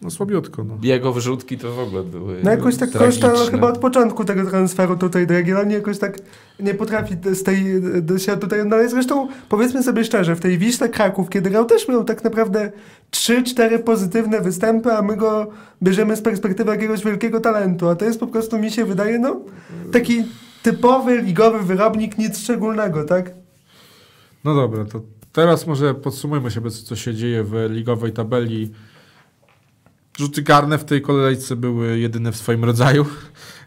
No 0.02 0.10
słabiutko, 0.10 0.64
no. 0.64 0.78
jego 0.82 1.12
wrzutki 1.12 1.58
to 1.58 1.72
w 1.72 1.78
ogóle 1.78 2.02
były 2.02 2.40
No 2.44 2.50
jakoś 2.50 2.76
tak 2.76 2.90
tragiczne. 2.90 3.30
Koszta 3.30 3.50
chyba 3.50 3.68
od 3.68 3.78
początku 3.78 4.24
tego 4.24 4.50
transferu 4.50 4.96
tutaj 4.96 5.26
do 5.26 5.34
Jagiellonii 5.34 5.74
jakoś 5.74 5.98
tak 5.98 6.18
nie 6.60 6.74
potrafi 6.74 7.14
z 7.34 7.42
tej, 7.42 7.64
do 8.02 8.18
się 8.18 8.36
tutaj 8.36 8.60
odnaleźć. 8.60 8.90
Zresztą 8.90 9.28
powiedzmy 9.48 9.82
sobie 9.82 10.04
szczerze, 10.04 10.36
w 10.36 10.40
tej 10.40 10.58
Wiśle 10.58 10.88
Kraków, 10.88 11.30
kiedy 11.30 11.50
grał, 11.50 11.64
też 11.64 11.88
miał 11.88 12.04
tak 12.04 12.24
naprawdę 12.24 12.72
3-4 13.10 13.78
pozytywne 13.78 14.40
występy, 14.40 14.92
a 14.92 15.02
my 15.02 15.16
go 15.16 15.50
bierzemy 15.82 16.16
z 16.16 16.22
perspektywy 16.22 16.70
jakiegoś 16.70 17.04
wielkiego 17.04 17.40
talentu, 17.40 17.88
a 17.88 17.96
to 17.96 18.04
jest 18.04 18.20
po 18.20 18.26
prostu, 18.26 18.58
mi 18.58 18.70
się 18.70 18.84
wydaje, 18.84 19.18
no 19.18 19.40
taki 19.92 20.24
typowy 20.62 21.22
ligowy 21.22 21.58
wyrobnik, 21.58 22.18
nic 22.18 22.38
szczególnego, 22.38 23.04
tak? 23.04 23.30
No 24.44 24.54
dobra, 24.54 24.84
to 24.84 25.00
teraz 25.32 25.66
może 25.66 25.94
podsumujmy 25.94 26.50
sobie, 26.50 26.70
co 26.70 26.96
się 26.96 27.14
dzieje 27.14 27.44
w 27.44 27.66
ligowej 27.70 28.12
tabeli. 28.12 28.70
Rzuty 30.18 30.42
karne 30.42 30.78
w 30.78 30.84
tej 30.84 31.02
kolejce 31.02 31.56
były 31.56 31.98
jedyne 31.98 32.32
w 32.32 32.36
swoim 32.36 32.64
rodzaju. 32.64 33.06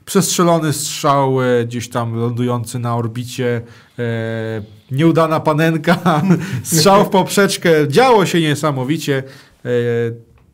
Przestrzelony 0.06 0.74
strzał 0.74 1.42
e, 1.42 1.66
gdzieś 1.66 1.90
tam 1.90 2.16
lądujący 2.16 2.80
na 2.80 2.96
orbicie, 2.96 3.62
e, 4.00 4.64
nieudana 4.92 5.40
panenka, 5.40 6.22
strzał 6.64 7.06
w 7.06 7.10
poprzeczkę. 7.10 7.88
Działo 7.88 8.26
się 8.26 8.42
niesamowicie. 8.42 9.24
E, 9.66 9.70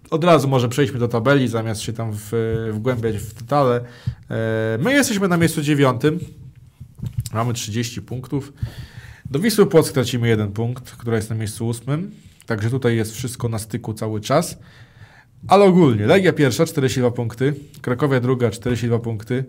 od 0.10 0.24
razu 0.24 0.48
może 0.48 0.70
przejdźmy 0.70 1.00
do 1.00 1.08
tabeli, 1.08 1.48
zamiast 1.48 1.82
się 1.82 1.94
tam 1.94 2.12
w, 2.14 2.32
wgłębiać 2.74 3.18
w 3.18 3.34
detale. 3.34 3.82
E, 4.30 4.78
my 4.82 4.94
jesteśmy 4.94 5.28
na 5.28 5.38
miejscu 5.38 5.62
dziewiątym. 5.62 6.20
Mamy 7.34 7.54
30 7.54 8.02
punktów. 8.02 8.54
Do 9.32 9.40
Wisły 9.40 9.66
Płock 9.66 9.94
tracimy 9.94 10.28
jeden 10.28 10.52
punkt, 10.52 10.92
która 10.92 11.16
jest 11.16 11.30
na 11.30 11.36
miejscu 11.36 11.68
ósmym. 11.68 12.12
Także 12.46 12.70
tutaj 12.70 12.96
jest 12.96 13.14
wszystko 13.14 13.50
na 13.50 13.60
styku 13.60 13.94
cały 13.94 14.22
czas. 14.22 14.58
Ale 15.48 15.66
ogólnie 15.66 16.06
Legia 16.06 16.34
pierwsza 16.34 16.66
42 16.66 17.12
punkty, 17.12 17.54
Krakowia 17.82 18.20
druga 18.20 18.50
42 18.50 19.00
punkty, 19.00 19.46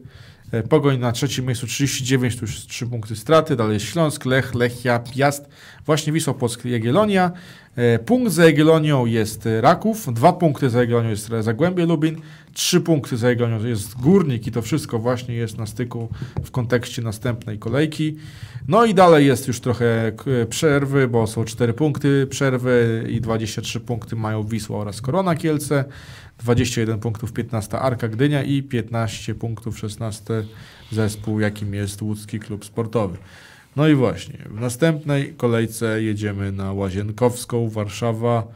e, 0.52 0.62
Pogoń 0.62 0.98
na 0.98 1.12
trzecim 1.12 1.46
miejscu 1.46 1.66
39, 1.66 2.36
tu 2.36 2.44
już 2.44 2.66
3 2.66 2.86
punkty 2.86 3.16
straty, 3.16 3.56
dalej 3.56 3.80
Śląsk, 3.80 4.24
Lech, 4.24 4.54
Lechia, 4.54 4.98
Piast, 4.98 5.48
właśnie 5.86 6.12
Wisła 6.12 6.34
Płock, 6.34 6.64
Jagiellonia. 6.64 7.32
E, 7.78 7.98
Punkt 7.98 8.32
za 8.32 8.44
Jagiellonią 8.44 9.06
jest 9.06 9.46
e, 9.46 9.60
Raków, 9.60 10.14
dwa 10.14 10.32
punkty 10.32 10.70
za 10.70 10.80
Jagiellonią 10.80 11.08
jest 11.10 11.28
Zagłębie 11.40 11.86
Lubin, 11.86 12.20
trzy 12.52 12.80
punkty 12.80 13.16
za 13.16 13.28
Jagiellonią 13.28 13.66
jest 13.66 14.00
Górnik 14.00 14.46
i 14.46 14.52
to 14.52 14.62
wszystko 14.62 14.98
właśnie 14.98 15.34
jest 15.34 15.58
na 15.58 15.66
styku 15.66 16.08
w 16.44 16.50
kontekście 16.50 17.02
następnej 17.02 17.58
kolejki. 17.58 18.16
No 18.68 18.84
i 18.84 18.94
dalej 18.94 19.26
jest 19.26 19.48
już 19.48 19.60
trochę 19.60 20.12
k- 20.16 20.24
przerwy, 20.50 21.08
bo 21.08 21.26
są 21.26 21.44
4 21.44 21.72
punkty 21.72 22.26
przerwy 22.30 23.04
i 23.10 23.20
23 23.20 23.80
punkty 23.80 24.16
mają 24.16 24.42
Wisła 24.42 24.78
oraz 24.78 25.00
Korona 25.00 25.34
Kielce, 25.34 25.84
21 26.38 26.98
punktów 27.00 27.32
15 27.32 27.78
Arka 27.78 28.08
Gdynia 28.08 28.42
i 28.42 28.62
15 28.62 29.34
punktów 29.34 29.78
16 29.78 30.44
zespół, 30.92 31.40
jakim 31.40 31.74
jest 31.74 32.02
Łódzki 32.02 32.40
Klub 32.40 32.64
Sportowy. 32.64 33.16
No 33.76 33.88
i 33.88 33.94
właśnie, 33.94 34.38
w 34.50 34.60
następnej 34.60 35.34
kolejce 35.36 36.02
jedziemy 36.02 36.52
na 36.52 36.72
Łazienkowską, 36.72 37.68
Warszawa. 37.68 38.46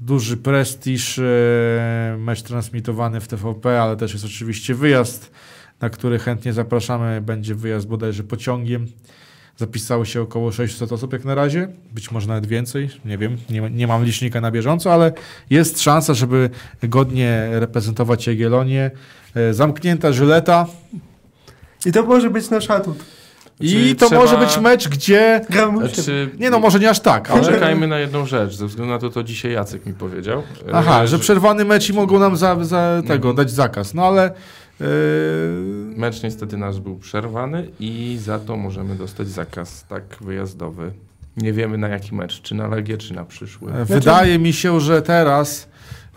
Duży 0.00 0.36
prestiż, 0.36 1.18
e, 1.18 2.16
mecz 2.18 2.42
transmitowany 2.42 3.20
w 3.20 3.28
TVP, 3.28 3.82
ale 3.82 3.96
też 3.96 4.12
jest 4.12 4.24
oczywiście 4.24 4.74
wyjazd, 4.74 5.30
na 5.80 5.90
który 5.90 6.18
chętnie 6.18 6.52
zapraszamy. 6.52 7.20
Będzie 7.20 7.54
wyjazd 7.54 7.86
bodajże 7.86 8.24
pociągiem. 8.24 8.86
Zapisało 9.56 10.04
się 10.04 10.22
około 10.22 10.52
600 10.52 10.92
osób 10.92 11.12
jak 11.12 11.24
na 11.24 11.34
razie, 11.34 11.68
być 11.92 12.10
może 12.10 12.28
nawet 12.28 12.46
więcej, 12.46 12.90
nie 13.04 13.18
wiem, 13.18 13.36
nie, 13.50 13.60
nie 13.70 13.86
mam 13.86 14.04
licznika 14.04 14.40
na 14.40 14.50
bieżąco, 14.50 14.92
ale 14.92 15.12
jest 15.50 15.80
szansa, 15.80 16.14
żeby 16.14 16.50
godnie 16.82 17.48
reprezentować 17.52 18.26
Jagiellonię. 18.26 18.90
E, 19.34 19.54
Zamknięta 19.54 20.12
żyleta 20.12 20.66
I 21.86 21.92
to 21.92 22.02
może 22.02 22.30
być 22.30 22.50
nasz 22.50 22.70
atut. 22.70 23.19
I 23.60 23.96
to 23.96 24.06
trzeba- 24.06 24.20
może 24.20 24.36
być 24.38 24.58
mecz, 24.58 24.88
gdzie... 24.88 25.40
Znaczy, 25.78 26.30
Nie 26.38 26.50
no, 26.50 26.58
może 26.60 26.78
nie 26.80 26.90
aż 26.90 27.00
tak, 27.00 27.30
ale... 27.30 27.44
Czekajmy 27.44 27.86
na 27.88 27.98
jedną 27.98 28.26
rzecz, 28.26 28.54
ze 28.54 28.66
względu 28.66 28.92
na 28.92 28.98
to, 28.98 29.10
to 29.10 29.22
dzisiaj 29.22 29.52
Jacek 29.52 29.86
mi 29.86 29.94
powiedział. 29.94 30.42
Aha, 30.72 31.02
e, 31.02 31.08
że 31.08 31.18
przerwany 31.18 31.64
mecz 31.64 31.90
i 31.90 31.92
mogą 31.92 32.18
nam 32.18 32.36
za, 32.36 32.64
za 32.64 33.02
tego 33.02 33.28
Mhm. 33.28 33.36
dać 33.36 33.50
zakaz. 33.50 33.94
No 33.94 34.06
ale 34.06 34.30
yy, 34.80 34.86
Mecz 35.96 36.22
niestety 36.22 36.56
nasz 36.56 36.80
był 36.80 36.96
przerwany 36.98 37.68
i 37.80 38.18
za 38.20 38.38
to 38.38 38.56
możemy 38.56 38.94
dostać 38.94 39.28
zakaz 39.28 39.84
tak 39.88 40.02
wyjazdowy. 40.20 40.92
Nie 41.36 41.52
wiemy 41.52 41.78
na 41.78 41.88
jaki 41.88 42.14
mecz, 42.14 42.42
czy 42.42 42.54
na 42.54 42.68
Legię, 42.68 42.98
czy 42.98 43.14
na 43.14 43.24
przyszły. 43.24 43.72
e, 43.72 43.84
wydaje 43.84 44.38
mi 44.38 44.52
się, 44.52 44.80
że 44.80 45.02
teraz 45.02 45.68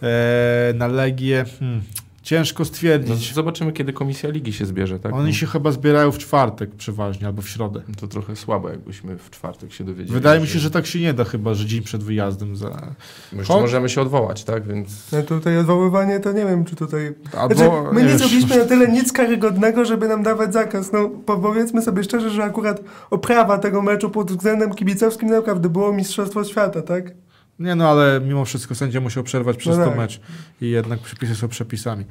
e, 0.03 0.73
na 0.75 0.87
Legię 0.87 1.45
hmm, 1.59 1.81
ciężko 2.23 2.59
No, 2.63 2.65
stwierdzić. 2.65 3.33
zobaczymy, 3.33 3.71
kiedy 3.73 3.93
komisja 3.93 4.29
ligi 4.29 4.53
się 4.53 4.65
zbierze, 4.65 4.99
tak? 4.99 5.13
Oni 5.13 5.25
No, 5.27 5.33
się 5.33 5.47
chyba 5.47 5.71
zbierają 5.71 6.11
w 6.11 6.17
czwartek 6.17 6.75
przeważnie 6.75 7.27
albo 7.27 7.41
w 7.41 7.49
środę. 7.49 7.81
To 7.99 8.07
trochę 8.07 8.35
słabo, 8.35 8.69
jakbyśmy 8.69 9.17
w 9.17 9.29
czwartek 9.29 9.73
się 9.73 9.83
dowiedzieli. 9.83 10.13
Wydaje 10.13 10.41
mi 10.41 10.47
się, 10.47 10.59
że 10.59 10.71
tak 10.71 10.85
się 10.85 10.99
nie 10.99 11.13
da 11.13 11.23
chyba, 11.23 11.53
że 11.53 11.65
dzień 11.65 11.81
przed 11.81 12.03
wyjazdem 12.03 12.55
za... 12.55 12.87
Jeszcze 13.33 13.53
możemy 13.61 13.89
się 13.89 14.01
odwołać, 14.01 14.43
tak? 14.43 14.67
Więc 14.67 15.11
No 15.11 15.21
tutaj 15.21 15.57
odwoływanie 15.57 16.19
to 16.19 16.31
nie 16.31 16.45
wiem, 16.45 16.65
czy 16.65 16.75
tutaj... 16.75 17.13
Albo, 17.37 17.55
Znaczy, 17.55 17.71
my 17.93 18.01
nie 18.03 18.07
wiem, 18.09 18.17
zrobiliśmy 18.19 18.57
na 18.57 18.65
tyle 18.65 18.87
nic 18.87 19.11
karygodnego, 19.11 19.85
żeby 19.85 20.07
nam 20.07 20.23
dawać 20.23 20.53
zakaz. 20.53 20.91
No, 20.93 21.09
po- 21.09 21.37
powiedzmy 21.37 21.81
sobie 21.81 22.03
szczerze, 22.03 22.29
że 22.29 22.43
akurat 22.43 22.81
oprawa 23.09 23.57
tego 23.57 23.81
meczu 23.81 24.09
pod 24.09 24.31
względem 24.31 24.73
kibicowskim 24.73 25.29
naprawdę 25.29 25.69
było 25.69 25.93
Mistrzostwo 25.93 26.43
Świata, 26.43 26.81
tak? 26.81 27.22
Nie 27.59 27.75
no, 27.75 27.89
ale 27.89 28.21
mimo 28.25 28.45
wszystko 28.45 28.75
sędzia 28.75 28.99
musiał 29.01 29.23
przerwać 29.23 29.57
przez 29.57 29.77
No 29.77 29.83
to 29.83 29.89
tak. 29.89 29.99
mecz 29.99 30.19
i 30.61 30.69
jednak 30.69 30.99
przepisy 30.99 31.35
są 31.35 31.47
przepisami. 31.47 32.05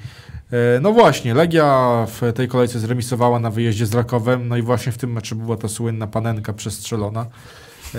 E, 0.52 0.80
No 0.80 0.92
właśnie, 0.92 1.34
Legia 1.34 2.06
w 2.08 2.32
tej 2.32 2.48
kolejce 2.48 2.78
zremisowała 2.78 3.38
na 3.40 3.50
wyjeździe 3.50 3.86
z 3.86 3.94
Rakowem, 3.94 4.48
no 4.48 4.56
i 4.56 4.62
właśnie 4.62 4.92
w 4.92 4.98
tym 4.98 5.12
meczu 5.12 5.36
była 5.36 5.56
ta 5.56 5.68
słynna 5.68 6.06
panenka 6.06 6.52
przestrzelona. 6.52 7.26
E, 7.94 7.98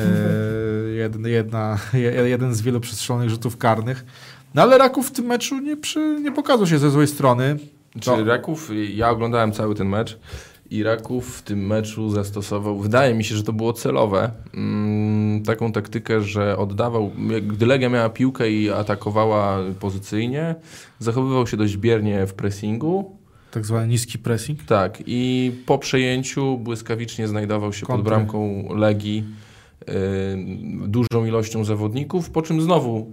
Jedna, 1.04 1.30
jedna, 1.30 1.78
je- 1.94 2.30
jeden 2.30 2.54
z 2.56 2.62
wielu 2.62 2.80
przestrzelonych 2.80 3.30
rzutów 3.30 3.58
karnych. 3.58 4.06
No 4.54 4.62
ale 4.62 4.78
Raków 4.78 5.08
w 5.08 5.12
tym 5.12 5.26
meczu 5.26 5.60
nie, 5.60 5.78
przy, 5.78 6.20
nie 6.22 6.32
pokazał 6.32 6.68
się 6.68 6.80
ze 6.80 6.90
złej 6.92 7.08
strony. 7.08 7.58
Czy 8.00 8.10
No. 8.10 8.24
Raków, 8.26 8.70
ja 8.94 9.10
oglądałem 9.10 9.52
cały 9.52 9.76
ten 9.76 9.88
mecz 9.90 10.20
i 10.74 10.84
Raków 10.84 11.38
w 11.38 11.42
tym 11.42 11.68
meczu 11.68 12.10
zastosował, 12.10 12.80
wydaje 12.80 13.14
mi 13.14 13.24
się, 13.24 13.36
że 13.36 13.44
to 13.44 13.54
było 13.54 13.74
celowe, 13.74 14.32
mm, 14.54 15.44
taką 15.44 15.72
taktykę, 15.72 16.22
że 16.22 16.58
oddawał, 16.58 17.12
gdy 17.48 17.66
Legia 17.66 17.90
miała 17.90 18.10
piłkę 18.10 18.52
i 18.52 18.70
atakowała 18.72 19.60
pozycyjnie, 19.80 20.56
zachowywał 21.00 21.48
się 21.48 21.58
dość 21.58 21.78
biernie 21.78 22.28
w 22.28 22.34
pressingu, 22.34 23.18
Tak 23.52 23.66
zwany 23.66 23.88
niski 23.88 24.18
pressing. 24.20 24.64
tak, 24.64 25.04
i 25.06 25.52
po 25.66 25.78
przejęciu 25.78 26.58
błyskawicznie 26.58 27.28
znajdował 27.28 27.74
się 27.74 27.82
pod 27.86 27.88
Kontry. 27.88 28.10
bramką 28.10 28.68
Legii 28.76 29.24
y, 29.90 29.94
dużą 30.88 31.26
ilością 31.26 31.64
zawodników, 31.66 32.30
po 32.30 32.42
czym 32.42 32.62
znowu, 32.62 33.12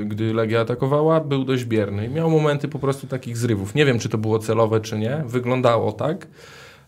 y, 0.00 0.04
gdy 0.04 0.34
Legia 0.34 0.60
atakowała, 0.60 1.20
był 1.20 1.44
dość 1.44 1.64
bierny. 1.64 2.08
Miał 2.08 2.30
momenty 2.30 2.68
po 2.68 2.78
prostu 2.78 3.06
takich 3.06 3.36
zrywów. 3.36 3.74
Nie 3.74 3.84
wiem, 3.84 3.98
czy 3.98 4.08
to 4.08 4.18
było 4.18 4.38
celowe, 4.38 4.80
czy 4.80 4.98
nie. 4.98 5.22
Wyglądało 5.26 5.92
tak. 5.92 6.26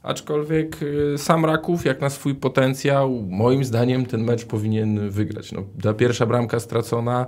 Aczkolwiek 0.04 0.82
y, 0.82 1.18
sam 1.18 1.44
Raków, 1.44 1.84
jak 1.84 2.00
na 2.00 2.10
swój 2.10 2.34
potencjał, 2.34 3.24
moim 3.30 3.64
zdaniem 3.64 4.06
ten 4.06 4.24
mecz 4.24 4.44
powinien 4.44 5.10
wygrać. 5.10 5.52
No, 5.52 5.62
ta 5.82 5.94
pierwsza 5.94 6.26
bramka 6.26 6.60
stracona 6.60 7.26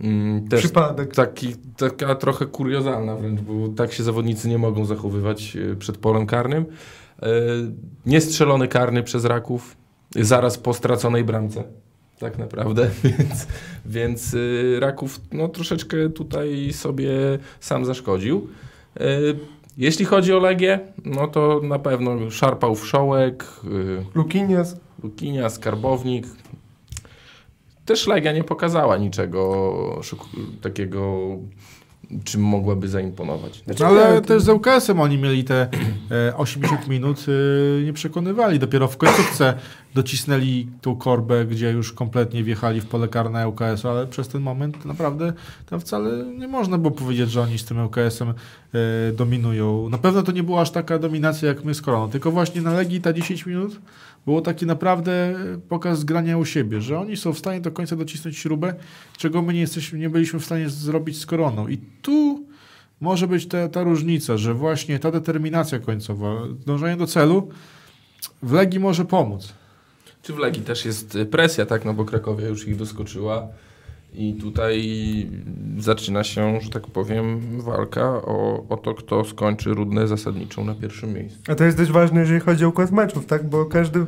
mm, 0.00 0.48
też 0.48 0.60
Przypadek. 0.60 1.14
taki, 1.14 1.54
taka 1.76 2.14
trochę 2.14 2.46
kuriozalna 2.46 3.16
wręcz, 3.16 3.40
bo 3.40 3.68
tak 3.68 3.92
się 3.92 4.02
zawodnicy 4.02 4.48
nie 4.48 4.58
mogą 4.58 4.84
zachowywać 4.84 5.56
e, 5.56 5.76
przed 5.76 5.98
polem 5.98 6.26
karnym. 6.26 6.64
E, 7.22 7.26
Niestrzelony 8.06 8.68
karny 8.68 9.02
przez 9.02 9.24
Raków 9.24 9.76
zaraz 10.16 10.58
po 10.58 10.74
straconej 10.74 11.24
bramce. 11.24 11.64
Tak 12.18 12.38
naprawdę, 12.38 12.90
więc, 13.18 13.46
więc 13.86 14.34
y, 14.34 14.78
Raków 14.80 15.20
no, 15.32 15.48
troszeczkę 15.48 16.10
tutaj 16.10 16.72
sobie 16.72 17.10
sam 17.60 17.84
zaszkodził. 17.84 18.48
Jeśli 19.76 20.04
chodzi 20.04 20.32
o 20.32 20.38
Legię, 20.38 20.80
no 21.04 21.28
to 21.28 21.60
na 21.62 21.78
pewno 21.78 22.30
szarpał 22.30 22.74
wszołek, 22.74 23.44
y, 23.64 24.04
Lukinias. 24.14 24.76
Lukinia, 25.02 25.50
Skarbownik. 25.50 26.26
Też 27.84 28.06
Legia 28.06 28.32
nie 28.32 28.44
pokazała 28.44 28.96
niczego 28.96 30.00
takiego, 30.62 31.26
czym 32.24 32.40
mogłaby 32.42 32.88
zaimponować. 32.88 33.62
Znaczy, 33.64 33.82
No, 33.82 33.88
ale 33.88 34.20
też 34.20 34.42
z 34.42 34.48
ŁKS-em 34.48 35.00
oni 35.00 35.18
mieli 35.18 35.44
te 35.44 35.68
e, 36.10 36.36
80 36.36 36.88
minut, 36.88 37.26
e, 37.28 37.82
nie 37.82 37.92
przekonywali. 37.92 38.58
Dopiero 38.58 38.88
w 38.88 38.96
końcówce 38.96 39.54
docisnęli 39.94 40.68
tą 40.80 40.96
korbę, 40.96 41.44
gdzie 41.44 41.70
już 41.70 41.92
kompletnie 41.92 42.44
wjechali 42.44 42.80
w 42.80 42.86
pole 42.86 43.08
karne 43.08 43.48
ŁKS-u, 43.48 43.88
ale 43.88 44.06
przez 44.06 44.28
ten 44.28 44.42
moment 44.42 44.84
naprawdę 44.84 45.32
tam 45.70 45.80
wcale 45.80 46.24
nie 46.38 46.48
można 46.48 46.78
było 46.78 46.90
powiedzieć, 46.90 47.30
że 47.30 47.42
oni 47.42 47.58
z 47.58 47.64
tym 47.64 47.84
ŁKS-em 47.84 48.28
e, 48.28 48.34
dominują. 49.12 49.88
Na 49.88 49.98
pewno 49.98 50.22
to 50.22 50.32
nie 50.32 50.42
była 50.42 50.60
aż 50.60 50.70
taka 50.70 50.98
dominacja 50.98 51.48
jak 51.48 51.64
my 51.64 51.74
z 51.74 51.82
Koroną, 51.82 52.10
tylko 52.10 52.30
właśnie 52.30 52.60
na 52.60 52.72
Legii 52.72 53.00
ta 53.00 53.12
10 53.12 53.46
minut 53.46 53.80
było 54.26 54.40
taki 54.40 54.66
naprawdę 54.66 55.34
pokaz 55.68 55.98
zgrania 55.98 56.38
u 56.38 56.44
siebie, 56.44 56.80
że 56.80 56.98
oni 56.98 57.16
są 57.16 57.32
w 57.32 57.38
stanie 57.38 57.60
do 57.60 57.70
końca 57.70 57.96
docisnąć 57.96 58.38
śrubę, 58.38 58.74
czego 59.16 59.42
my 59.42 59.54
nie, 59.54 59.60
jesteśmy, 59.60 59.98
nie 59.98 60.10
byliśmy 60.10 60.40
w 60.40 60.44
stanie 60.44 60.68
zrobić 60.68 61.20
z 61.20 61.26
Koroną. 61.26 61.68
I 61.68 61.78
tu 62.02 62.46
może 63.00 63.28
być 63.28 63.48
ta, 63.48 63.68
ta 63.68 63.82
różnica, 63.82 64.36
że 64.36 64.54
właśnie 64.54 64.98
ta 64.98 65.10
determinacja 65.10 65.78
końcowa, 65.78 66.34
dążenie 66.66 66.96
do 66.96 67.06
celu 67.06 67.48
w 68.42 68.52
Legii 68.52 68.80
może 68.80 69.04
pomóc. 69.04 69.52
Czy 70.22 70.32
w 70.32 70.38
Legii 70.38 70.62
też 70.62 70.84
jest 70.84 71.18
presja, 71.30 71.66
tak? 71.66 71.84
No 71.84 71.94
bo 71.94 72.04
Krakowia 72.04 72.48
już 72.48 72.68
ich 72.68 72.76
doskoczyła 72.76 73.48
i 74.16 74.34
tutaj 74.34 74.86
zaczyna 75.78 76.24
się, 76.24 76.60
że 76.60 76.70
tak 76.70 76.86
powiem, 76.86 77.40
walka 77.60 78.02
o, 78.02 78.64
o 78.68 78.76
to, 78.76 78.94
kto 78.94 79.24
skończy 79.24 79.74
Rudnę 79.74 80.08
zasadniczą 80.08 80.64
na 80.64 80.74
pierwszym 80.74 81.12
miejscu. 81.14 81.38
A 81.48 81.54
to 81.54 81.64
jest 81.64 81.76
dość 81.76 81.90
ważne, 81.90 82.20
jeżeli 82.20 82.40
chodzi 82.40 82.64
o 82.64 82.68
układ 82.68 82.92
meczów, 82.92 83.26
tak? 83.26 83.48
Bo 83.48 83.64
każdy 83.64 84.06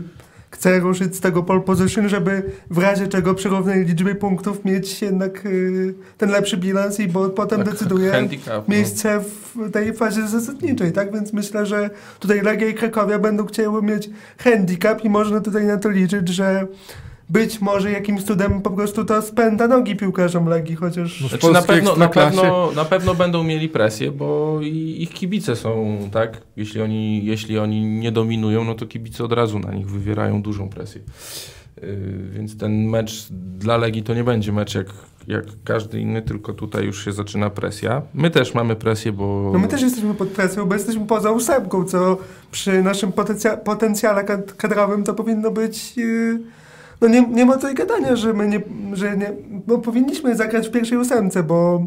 chce 0.50 0.80
ruszyć 0.80 1.16
z 1.16 1.20
tego 1.20 1.42
pole 1.42 1.60
position, 1.60 2.08
żeby 2.08 2.42
w 2.70 2.78
razie 2.78 3.08
czego 3.08 3.34
przy 3.34 3.48
równej 3.48 3.84
liczbie 3.84 4.14
punktów 4.14 4.64
mieć 4.64 5.02
jednak 5.02 5.46
y, 5.46 5.94
ten 6.18 6.30
lepszy 6.30 6.56
bilans 6.56 7.00
i 7.00 7.08
bo 7.08 7.28
potem 7.30 7.58
Tak, 7.58 7.70
decyduje 7.70 8.10
handicap, 8.10 8.68
no. 8.68 8.74
miejsce 8.74 9.20
w 9.20 9.70
tej 9.70 9.92
fazie 9.94 10.28
zasadniczej, 10.28 10.92
tak? 10.92 11.12
Więc 11.12 11.32
myślę, 11.32 11.66
że 11.66 11.90
tutaj 12.20 12.42
Legia 12.42 12.68
i 12.68 12.74
Krakowia 12.74 13.18
będą 13.18 13.46
chciały 13.46 13.82
mieć 13.82 14.10
handicap 14.38 15.04
i 15.04 15.10
można 15.10 15.40
tutaj 15.40 15.64
na 15.64 15.76
to 15.76 15.90
liczyć, 15.90 16.28
że 16.28 16.66
być 17.28 17.60
może 17.60 17.90
jakimś 17.90 18.22
cudem 18.22 18.62
po 18.62 18.70
prostu 18.70 19.04
to 19.04 19.22
spędza 19.22 19.68
nogi 19.68 19.96
piłkarzom 19.96 20.46
Legii, 20.46 20.76
chociaż... 20.76 21.20
No 21.20 21.28
Znaczy 21.28 21.52
na 21.52 21.62
pewno, 21.62 21.96
na, 21.96 22.08
pewno, 22.08 22.70
na 22.76 22.84
pewno 22.84 23.14
będą 23.14 23.44
mieli 23.44 23.68
presję, 23.68 24.10
bo 24.10 24.58
i, 24.62 25.02
ich 25.02 25.10
kibice 25.10 25.56
są, 25.56 25.98
tak? 26.12 26.40
Jeśli 26.56 26.82
oni, 26.82 27.24
jeśli 27.24 27.58
oni 27.58 27.84
nie 27.84 28.12
dominują, 28.12 28.64
no 28.64 28.74
to 28.74 28.86
kibice 28.86 29.24
od 29.24 29.32
razu 29.32 29.58
na 29.58 29.72
nich 29.72 29.90
wywierają 29.90 30.42
dużą 30.42 30.68
presję. 30.68 31.00
Yy, 31.82 32.30
więc 32.32 32.58
ten 32.58 32.88
mecz 32.88 33.28
dla 33.58 33.76
Legii 33.76 34.02
to 34.02 34.14
nie 34.14 34.24
będzie 34.24 34.52
mecz 34.52 34.74
jak, 34.74 34.86
jak 35.26 35.44
każdy 35.64 36.00
inny, 36.00 36.22
tylko 36.22 36.52
tutaj 36.52 36.84
już 36.84 37.04
się 37.04 37.12
zaczyna 37.12 37.50
presja. 37.50 38.02
My 38.14 38.30
też 38.30 38.54
mamy 38.54 38.76
presję, 38.76 39.12
bo... 39.12 39.50
No 39.52 39.58
my 39.58 39.68
też 39.68 39.82
jesteśmy 39.82 40.14
pod 40.14 40.28
presją, 40.28 40.66
bo 40.66 40.74
jesteśmy 40.74 41.06
poza 41.06 41.30
ósemką, 41.30 41.84
co 41.84 42.18
przy 42.50 42.82
naszym 42.82 43.12
potencja 43.12 43.56
potencjale 43.56 44.24
kad- 44.24 44.52
kadrowym 44.56 45.04
to 45.04 45.14
powinno 45.14 45.50
być... 45.50 45.96
Yy, 45.96 46.40
no 47.00 47.08
nie, 47.08 47.28
nie 47.28 47.46
ma 47.46 47.54
tutaj 47.54 47.74
gadania, 47.74 48.16
że 48.16 48.32
my 48.32 48.48
nie... 48.48 48.60
Że 48.92 49.16
nie 49.16 49.32
no 49.66 49.78
powinniśmy 49.78 50.36
zagrać 50.36 50.68
w 50.68 50.70
pierwszej 50.70 50.98
ósemce, 50.98 51.42
bo 51.42 51.86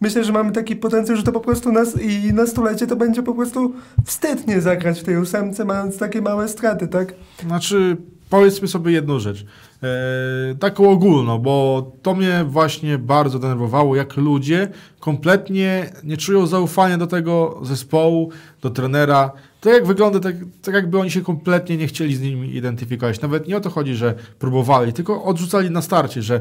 myślę, 0.00 0.24
że 0.24 0.32
mamy 0.32 0.52
taki 0.52 0.76
potencjał, 0.76 1.16
że 1.16 1.22
to 1.22 1.32
po 1.32 1.40
prostu 1.40 1.72
nas 1.72 2.02
i 2.02 2.32
na 2.32 2.46
stulecie 2.46 2.86
to 2.86 2.96
będzie 2.96 3.22
po 3.22 3.34
prostu 3.34 3.74
wstyd 4.04 4.46
nie 4.46 4.60
zagrać 4.60 5.00
w 5.00 5.04
tej 5.04 5.16
ósemce, 5.16 5.64
mając 5.64 5.98
takie 5.98 6.22
małe 6.22 6.48
straty, 6.48 6.88
tak? 6.88 7.14
Znaczy, 7.46 7.96
powiedzmy 8.30 8.68
sobie 8.68 8.92
jedną 8.92 9.18
rzecz. 9.18 9.46
E, 9.82 10.54
taką 10.54 10.90
ogólną, 10.90 11.38
bo 11.38 11.86
to 12.02 12.14
mnie 12.14 12.44
właśnie 12.48 12.98
bardzo 12.98 13.38
denerwowało, 13.38 13.96
jak 13.96 14.16
ludzie 14.16 14.68
kompletnie 15.00 15.90
nie 16.04 16.16
czują 16.16 16.46
zaufania 16.46 16.98
do 16.98 17.06
tego 17.06 17.60
zespołu, 17.62 18.30
do 18.62 18.70
trenera. 18.70 19.32
To 19.60 19.70
jak 19.70 19.86
wygląda, 19.86 20.20
tak, 20.20 20.34
tak 20.62 20.74
jakby 20.74 20.98
oni 20.98 21.10
się 21.10 21.20
kompletnie 21.22 21.76
nie 21.76 21.86
chcieli 21.86 22.16
z 22.16 22.20
nimi 22.20 22.56
identyfikować. 22.56 23.20
Nawet 23.20 23.48
nie 23.48 23.56
o 23.56 23.60
to 23.60 23.70
chodzi, 23.70 23.94
że 23.94 24.14
próbowali, 24.38 24.92
tylko 24.92 25.24
odrzucali 25.24 25.70
na 25.70 25.82
starcie, 25.82 26.22
że 26.22 26.40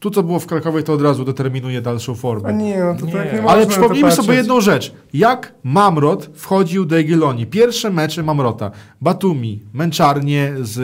tu 0.00 0.10
co 0.10 0.22
było 0.22 0.38
w 0.40 0.46
Krakowie, 0.46 0.82
to 0.82 0.92
od 0.92 1.02
razu 1.02 1.24
determinuje 1.24 1.80
dalszą 1.82 2.14
formę. 2.14 2.48
A 2.48 2.52
nie, 2.52 2.78
no 2.84 2.94
to 2.94 3.06
Nie. 3.06 3.12
tak 3.12 3.24
nie 3.32 3.38
Ale 3.38 3.42
można 3.42 3.60
to 3.64 3.66
przypomnijmy 3.70 4.10
sobie 4.10 4.16
patrzeć. 4.16 4.36
jedną 4.36 4.60
rzecz. 4.60 4.92
Jak 5.14 5.52
Mamrot 5.62 6.30
wchodził 6.34 6.84
do 6.84 6.96
Jagiellonii? 6.96 7.46
Pierwsze 7.46 7.90
mecze 7.90 8.22
Mamrota. 8.22 8.70
Batumi, 9.00 9.62
męczarnie 9.72 10.52
z 10.62 10.78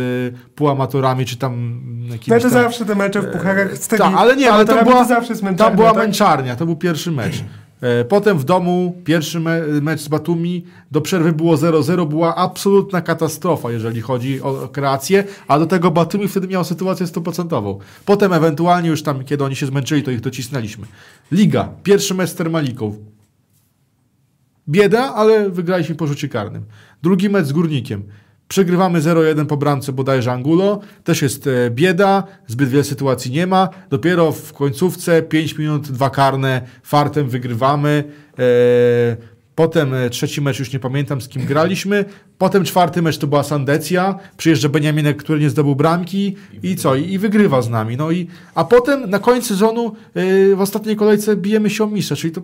półamatorami, 0.55 1.25
czy 1.27 1.37
tam 1.37 1.81
No 2.29 2.35
to 2.37 2.41
tam... 2.41 2.51
zawsze 2.51 2.85
te 2.85 2.95
mecze 2.95 3.21
w 3.23 3.27
pucharach 3.33 3.77
z 3.79 3.89
tymi 3.89 3.99
Tak, 3.99 4.15
ale 4.17 4.37
nie, 4.37 4.53
ale 4.53 4.65
to 4.65 4.85
była, 4.85 5.05
zawsze 5.05 5.33
jest 5.33 5.45
tam 5.59 5.77
była 5.77 5.93
tak? 5.93 5.99
męczarnia, 5.99 6.57
to 6.57 6.67
był 6.67 6.77
pierwszy 6.77 7.11
mecz. 7.11 7.45
E, 7.81 8.05
Potem 8.05 8.39
w 8.39 8.45
domu 8.45 9.03
pierwszy 9.05 9.41
me 9.41 9.61
mecz 9.83 10.01
z 10.01 10.09
Batumi, 10.09 10.65
do 10.91 11.01
przerwy 11.01 11.33
było 11.33 11.57
0-0, 11.57 12.09
była 12.09 12.37
absolutna 12.37 13.01
katastrofa, 13.01 13.73
jeżeli 13.73 14.01
chodzi 14.01 14.43
o 14.43 14.69
kreację, 14.69 15.25
a 15.49 15.59
do 15.59 15.67
tego 15.67 15.91
Batumi 15.91 16.29
wtedy 16.29 16.49
miał 16.49 16.65
sytuację 16.65 17.07
stuprocentową. 17.07 17.79
Potem 18.05 18.33
ewentualnie 18.33 18.89
już 18.89 19.03
tam, 19.03 19.25
kiedy 19.25 19.45
oni 19.45 19.57
się 19.57 19.67
zmęczyli, 19.67 20.03
to 20.03 20.11
ich 20.11 20.21
docisnęliśmy. 20.21 20.87
Liga, 21.33 21.69
pierwszy 21.83 22.15
mecz 22.15 22.31
z 22.31 22.35
Termaliką. 22.35 22.97
Bieda, 24.69 25.15
ale 25.15 25.51
wygraliśmy 25.51 25.95
po 25.95 26.07
rzucie 26.07 26.29
karnym. 26.29 26.65
Drugi 27.03 27.29
mecz 27.31 27.47
z 27.47 27.53
Górnikiem. 27.53 28.03
Przegrywamy 28.51 29.01
0-1 29.01 29.47
po 29.47 29.57
bramce 29.57 29.93
bodajże 29.93 30.33
Angulo. 30.33 30.81
Też 31.05 31.23
jest 31.23 31.47
e, 31.47 31.71
bieda, 31.71 32.25
zbyt 32.47 32.69
wiele 32.69 32.85
sytuacji 32.85 33.31
nie 33.31 33.47
ma. 33.47 33.69
Dopiero 33.91 34.33
w 34.33 34.53
końcówce 34.53 35.23
5 35.23 35.59
minut, 35.59 35.91
dwa 35.91 36.11
karne, 36.11 36.63
fartem 36.83 37.29
wygrywamy. 37.29 38.05
E, 38.39 38.43
potem 39.55 39.95
e, 39.95 40.11
trzeci 40.11 40.41
mecz, 40.41 40.59
już 40.59 40.73
nie 40.73 40.79
pamiętam 40.79 41.21
z 41.21 41.29
kim 41.29 41.47
graliśmy. 41.47 42.05
Potem 42.39 42.65
czwarty 42.65 43.03
mecz 43.03 43.19
to 43.19 43.27
była 43.27 43.43
Sandecja. 43.43 44.19
Przyjeżdża 44.37 44.69
Beniaminek, 44.69 45.17
który 45.17 45.41
nie 45.41 45.51
zdobył 45.51 45.77
bramki 45.77 46.37
i 46.63 46.77
co? 46.77 46.95
I, 46.95 47.19
wygrywa 47.19 47.63
z 47.63 47.71
nami. 47.71 47.97
No 47.97 48.11
i, 48.11 48.27
a 48.55 48.65
potem 48.65 49.11
na 49.11 49.19
końcu 49.19 49.49
sezonu 49.49 49.93
w 50.57 50.61
ostatniej 50.61 50.97
kolejce 50.97 51.37
bijemy 51.37 51.71
się 51.71 51.85
o 51.85 51.87
mistrza, 51.87 52.17
czyli 52.17 52.33
to 52.33 52.43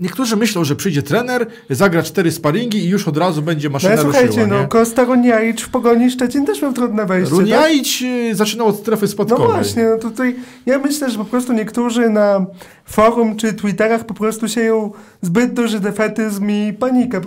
Niektórzy 0.00 0.36
myślą, 0.36 0.64
że 0.64 0.76
przyjdzie 0.76 1.02
trener, 1.02 1.46
zagra 1.70 2.02
cztery 2.02 2.32
sparingi 2.32 2.78
i 2.78 2.88
już 2.88 3.08
od 3.08 3.16
razu 3.16 3.42
będzie 3.42 3.68
No 3.68 3.72
maszyna 3.72 3.92
ale 3.92 4.02
słuchajcie, 4.02 4.26
ruszyła. 4.28 4.46
no 4.46 4.60
nie? 4.60 4.68
Kosta 4.68 5.04
Runiaic 5.04 5.60
w 5.60 5.68
Pogoni 5.68 6.10
Szczecin 6.10 6.46
też 6.46 6.62
miał 6.62 6.72
trudne 6.72 7.06
wejście, 7.06 7.30
tak? 7.30 7.40
Runiaić 7.40 8.02
y, 8.02 8.34
zaczynał 8.34 8.66
od 8.66 8.76
strefy 8.76 9.02
No 9.06 9.08
spadkowej. 9.12 9.46
właśnie, 9.48 9.84
no 9.84 9.98
tutaj 9.98 10.36
ja 10.66 10.78
myślę, 10.78 11.10
że 11.10 11.18
po 11.18 11.24
prostu 11.24 11.52
niektórzy 11.52 12.08
na 12.10 12.46
forum 12.84 13.36
czy 13.36 13.52
Twitterach 13.52 14.06
po 14.06 14.14
prostu 14.14 14.48
sieją 14.48 14.90
zbyt 15.22 15.52
duży 15.52 15.80
defetyzm 15.80 16.50
i 16.50 16.72
panikę. 16.72 17.20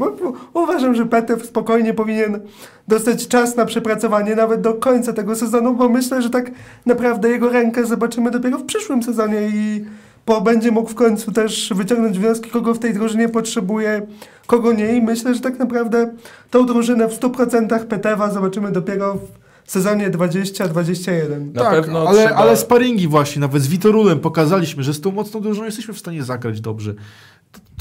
Uważam, 0.53 0.95
że 0.95 1.05
Petew 1.05 1.45
spokojnie 1.45 1.93
powinien 1.93 2.39
dostać 2.88 3.28
czas 3.28 3.55
na 3.55 3.65
przepracowanie 3.65 4.36
nawet 4.36 4.61
do 4.61 4.74
końca 4.74 5.13
tego 5.13 5.36
sezonu, 5.36 5.74
bo 5.74 5.89
myślę, 5.89 6.21
że 6.21 6.30
tak 6.30 6.51
naprawdę 6.86 7.30
jego 7.30 7.49
rękę 7.49 7.86
zobaczymy 7.86 8.32
dopiero 8.32 8.57
w 8.57 8.63
przyszłym 8.65 9.03
sezonie 9.03 9.38
i 9.53 9.86
bo 10.26 10.41
będzie 10.41 10.71
mógł 10.71 10.89
w 10.89 10.95
końcu 10.95 11.32
też 11.32 11.74
wyciągnąć 11.76 12.19
wnioski, 12.19 12.49
kogo 12.49 12.74
w 12.74 12.80
tej 12.80 12.93
drużynie 12.93 13.30
potrzebuje, 13.30 14.01
kogo 14.47 14.74
nie 14.74 14.95
i 14.97 15.01
myślę, 15.01 15.34
że 15.36 15.41
tak 15.41 15.59
naprawdę 15.59 16.13
tą 16.51 16.65
drużynę 16.65 17.07
w 17.09 17.19
100% 17.19 17.86
Petewa 17.86 18.32
zobaczymy 18.32 18.71
dopiero 18.71 19.17
w 19.65 19.71
sezonie 19.71 20.09
20-21. 20.09 21.53
Na 21.53 21.61
tak, 21.61 21.71
pewno 21.74 22.07
ale, 22.09 22.26
trzeba- 22.26 22.36
ale 22.36 22.57
sparingi 22.57 23.07
właśnie, 23.07 23.39
nawet 23.39 23.63
z 23.63 23.67
Witorulem 23.67 24.19
pokazaliśmy, 24.19 24.84
że 24.84 24.93
z 24.93 25.01
tą 25.01 25.11
mocną 25.11 25.41
drużyną 25.41 25.65
jesteśmy 25.65 25.93
w 25.93 25.99
stanie 25.99 26.24
zagrać 26.24 26.61
dobrze. 26.61 26.93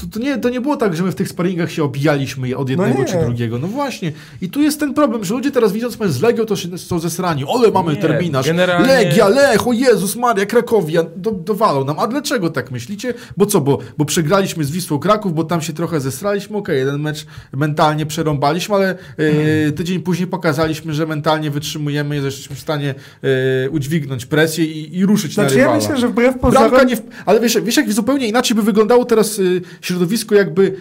To, 0.03 0.19
to, 0.19 0.25
nie, 0.25 0.37
to 0.37 0.49
nie 0.49 0.61
było 0.61 0.77
tak, 0.77 0.95
że 0.95 1.03
my 1.03 1.11
w 1.11 1.15
tych 1.15 1.29
sparingach 1.29 1.71
się 1.71 1.83
obijaliśmy 1.83 2.57
od 2.57 2.69
jednego 2.69 2.99
nie. 2.99 3.05
czy 3.05 3.17
drugiego. 3.17 3.59
No 3.59 3.67
właśnie. 3.67 4.11
I 4.41 4.49
tu 4.49 4.61
jest 4.61 4.79
ten 4.79 4.93
problem, 4.93 5.23
że 5.23 5.33
ludzie 5.33 5.51
teraz 5.51 5.71
widząc 5.71 5.99
mecz 5.99 6.11
z 6.11 6.21
Legią, 6.21 6.45
to 6.45 6.55
się 6.55 6.77
są 6.77 6.99
zesrani. 6.99 7.43
Ole, 7.47 7.71
mamy 7.71 7.93
Nie, 7.93 8.01
terminarz. 8.01 8.45
generalnie- 8.45 8.87
Legia, 8.87 9.27
Lech, 9.27 9.67
o 9.67 9.73
Jezus 9.73 10.15
Maria, 10.15 10.45
Krakowia, 10.45 11.03
do, 11.15 11.31
dowalą 11.31 11.85
nam. 11.85 11.99
A 11.99 12.07
dlaczego 12.07 12.49
tak 12.49 12.71
myślicie? 12.71 13.13
Bo 13.37 13.45
co, 13.45 13.61
bo, 13.61 13.79
bo 13.97 14.05
przegraliśmy 14.05 14.63
z 14.63 14.71
Wisłą 14.71 14.99
Kraków, 14.99 15.33
bo 15.33 15.43
tam 15.43 15.61
się 15.61 15.73
trochę 15.73 15.99
zesraliśmy. 16.01 16.57
Okej, 16.57 16.77
jeden 16.77 17.01
mecz 17.01 17.25
mentalnie 17.53 18.05
przerąbaliśmy, 18.05 18.75
ale 18.75 18.97
e, 19.67 19.71
tydzień 19.71 19.99
później 19.99 20.27
pokazaliśmy, 20.27 20.93
że 20.93 21.05
mentalnie 21.05 21.51
wytrzymujemy 21.51 22.17
i 22.17 22.19
że 22.19 22.25
jesteśmy 22.25 22.55
w 22.55 22.59
stanie 22.59 22.95
e, 23.65 23.69
udźwignąć 23.69 24.25
presję 24.25 24.65
i, 24.65 24.97
i 24.97 25.05
ruszyć 25.05 25.33
Znaczy 25.33 25.55
na 25.55 25.61
ja 25.61 25.67
rywala. 25.67 25.81
myślę, 25.81 25.97
że 25.97 26.07
wbrew 26.07 26.39
pozorom... 26.39 26.87
nie. 26.87 26.97
Ale 27.25 27.39
wiesz, 27.39 27.57
wiesz, 27.63 27.77
jak 27.77 27.93
zupełnie 27.93 28.27
inaczej 28.27 28.55
by 28.55 28.61
wyglądało 28.63 29.05
teraz 29.05 29.39
y, 29.39 29.61
środowisko, 29.93 30.35
jakby 30.35 30.75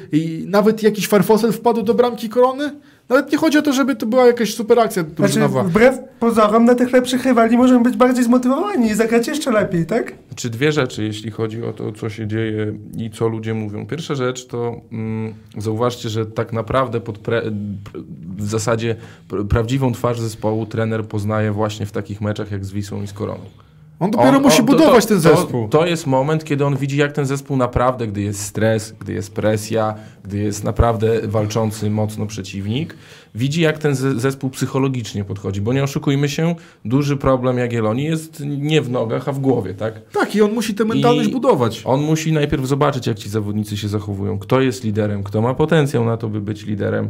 nawet 0.46 0.82
jakiś 0.82 1.08
farfosel 1.08 1.52
wpadł 1.52 1.82
do 1.82 1.94
bramki 1.94 2.28
korony? 2.28 2.72
Nawet 3.08 3.32
nie 3.32 3.38
chodzi 3.38 3.58
o 3.58 3.62
to, 3.62 3.72
żeby 3.72 3.96
to 3.96 4.06
była 4.06 4.26
jakaś 4.26 4.54
super 4.54 4.80
akcja 4.80 5.02
Znaczy, 5.02 5.16
drużynowa. 5.16 5.62
wbrew 5.64 5.98
pozorom 6.20 6.64
na 6.64 6.74
tych 6.74 6.92
lepszych 6.92 7.24
rywali 7.24 7.56
możemy 7.56 7.82
być 7.82 7.96
bardziej 7.96 8.24
zmotywowani 8.24 8.90
i 8.90 8.94
zagrać 8.94 9.28
jeszcze 9.28 9.50
lepiej, 9.50 9.86
tak? 9.86 10.12
Czy 10.34 10.50
dwie 10.50 10.72
rzeczy, 10.72 11.04
jeśli 11.04 11.30
chodzi 11.30 11.62
o 11.62 11.72
to, 11.72 11.92
co 11.92 12.10
się 12.10 12.26
dzieje 12.26 12.72
i 12.96 13.10
co 13.10 13.28
ludzie 13.28 13.54
mówią. 13.54 13.86
Pierwsza 13.86 14.14
rzecz 14.14 14.46
to 14.46 14.80
mm, 14.92 15.34
zauważcie, 15.58 16.08
że 16.08 16.26
tak 16.26 16.52
naprawdę 16.52 17.00
pod 17.00 17.18
pre, 17.18 17.42
w 18.38 18.48
zasadzie 18.48 18.96
pr- 19.30 19.46
prawdziwą 19.48 19.92
twarz 19.92 20.20
zespołu 20.20 20.66
trener 20.66 21.04
poznaje 21.04 21.52
właśnie 21.52 21.86
w 21.86 21.92
takich 21.92 22.20
meczach 22.20 22.50
jak 22.50 22.64
z 22.64 22.72
Wisłą 22.72 23.02
i 23.02 23.06
z 23.06 23.12
Koroną. 23.12 23.44
On 24.02 24.10
dopiero 24.10 24.36
On- 24.36 24.42
musi 24.42 24.60
on- 24.60 24.66
to- 24.66 24.72
budować 24.72 25.04
to, 25.04 25.08
ten 25.08 25.20
zespół. 25.20 25.68
To, 25.68 25.78
to 25.78 25.86
jest 25.86 26.06
moment, 26.06 26.44
kiedy 26.44 26.64
on 26.66 26.76
widzi, 26.76 26.96
jak 26.96 27.12
ten 27.12 27.26
zespół 27.26 27.56
naprawdę, 27.56 28.06
gdy 28.06 28.20
jest 28.20 28.40
stres, 28.44 28.94
gdy 29.00 29.12
jest 29.12 29.34
presja, 29.34 29.94
gdy 30.24 30.38
jest 30.38 30.64
naprawdę 30.64 31.20
walczący 31.28 31.90
mocno 31.90 32.26
przeciwnik, 32.26 32.96
widzi, 33.34 33.60
jak 33.60 33.78
ten 33.78 33.94
ze- 33.94 34.20
zespół 34.20 34.50
psychologicznie 34.50 35.24
podchodzi. 35.24 35.60
Bo 35.60 35.72
nie 35.72 35.82
oszukujmy 35.84 36.28
się, 36.28 36.54
duży 36.84 37.16
problem 37.16 37.58
Jagiellonii 37.58 38.04
jest 38.04 38.42
nie 38.46 38.82
w 38.82 38.90
nogach, 38.90 39.28
a 39.28 39.32
w 39.32 39.38
głowie, 39.38 39.74
tak? 39.74 40.00
Tak, 40.12 40.34
i 40.36 40.42
on 40.42 40.52
musi 40.52 40.74
tę 40.74 40.84
mentalność 40.84 41.28
I- 41.28 41.32
budować. 41.32 41.82
On 41.84 42.00
musi 42.02 42.32
najpierw 42.32 42.66
zobaczyć, 42.66 43.06
jak 43.06 43.18
ci 43.18 43.28
zawodnicy 43.28 43.76
się 43.76 43.88
zachowują, 43.88 44.38
kto 44.38 44.60
jest 44.60 44.84
liderem, 44.84 45.22
kto 45.22 45.42
ma 45.42 45.54
potencjał 45.54 46.04
na 46.04 46.16
to, 46.16 46.28
by 46.28 46.40
być 46.40 46.66
liderem 46.66 47.08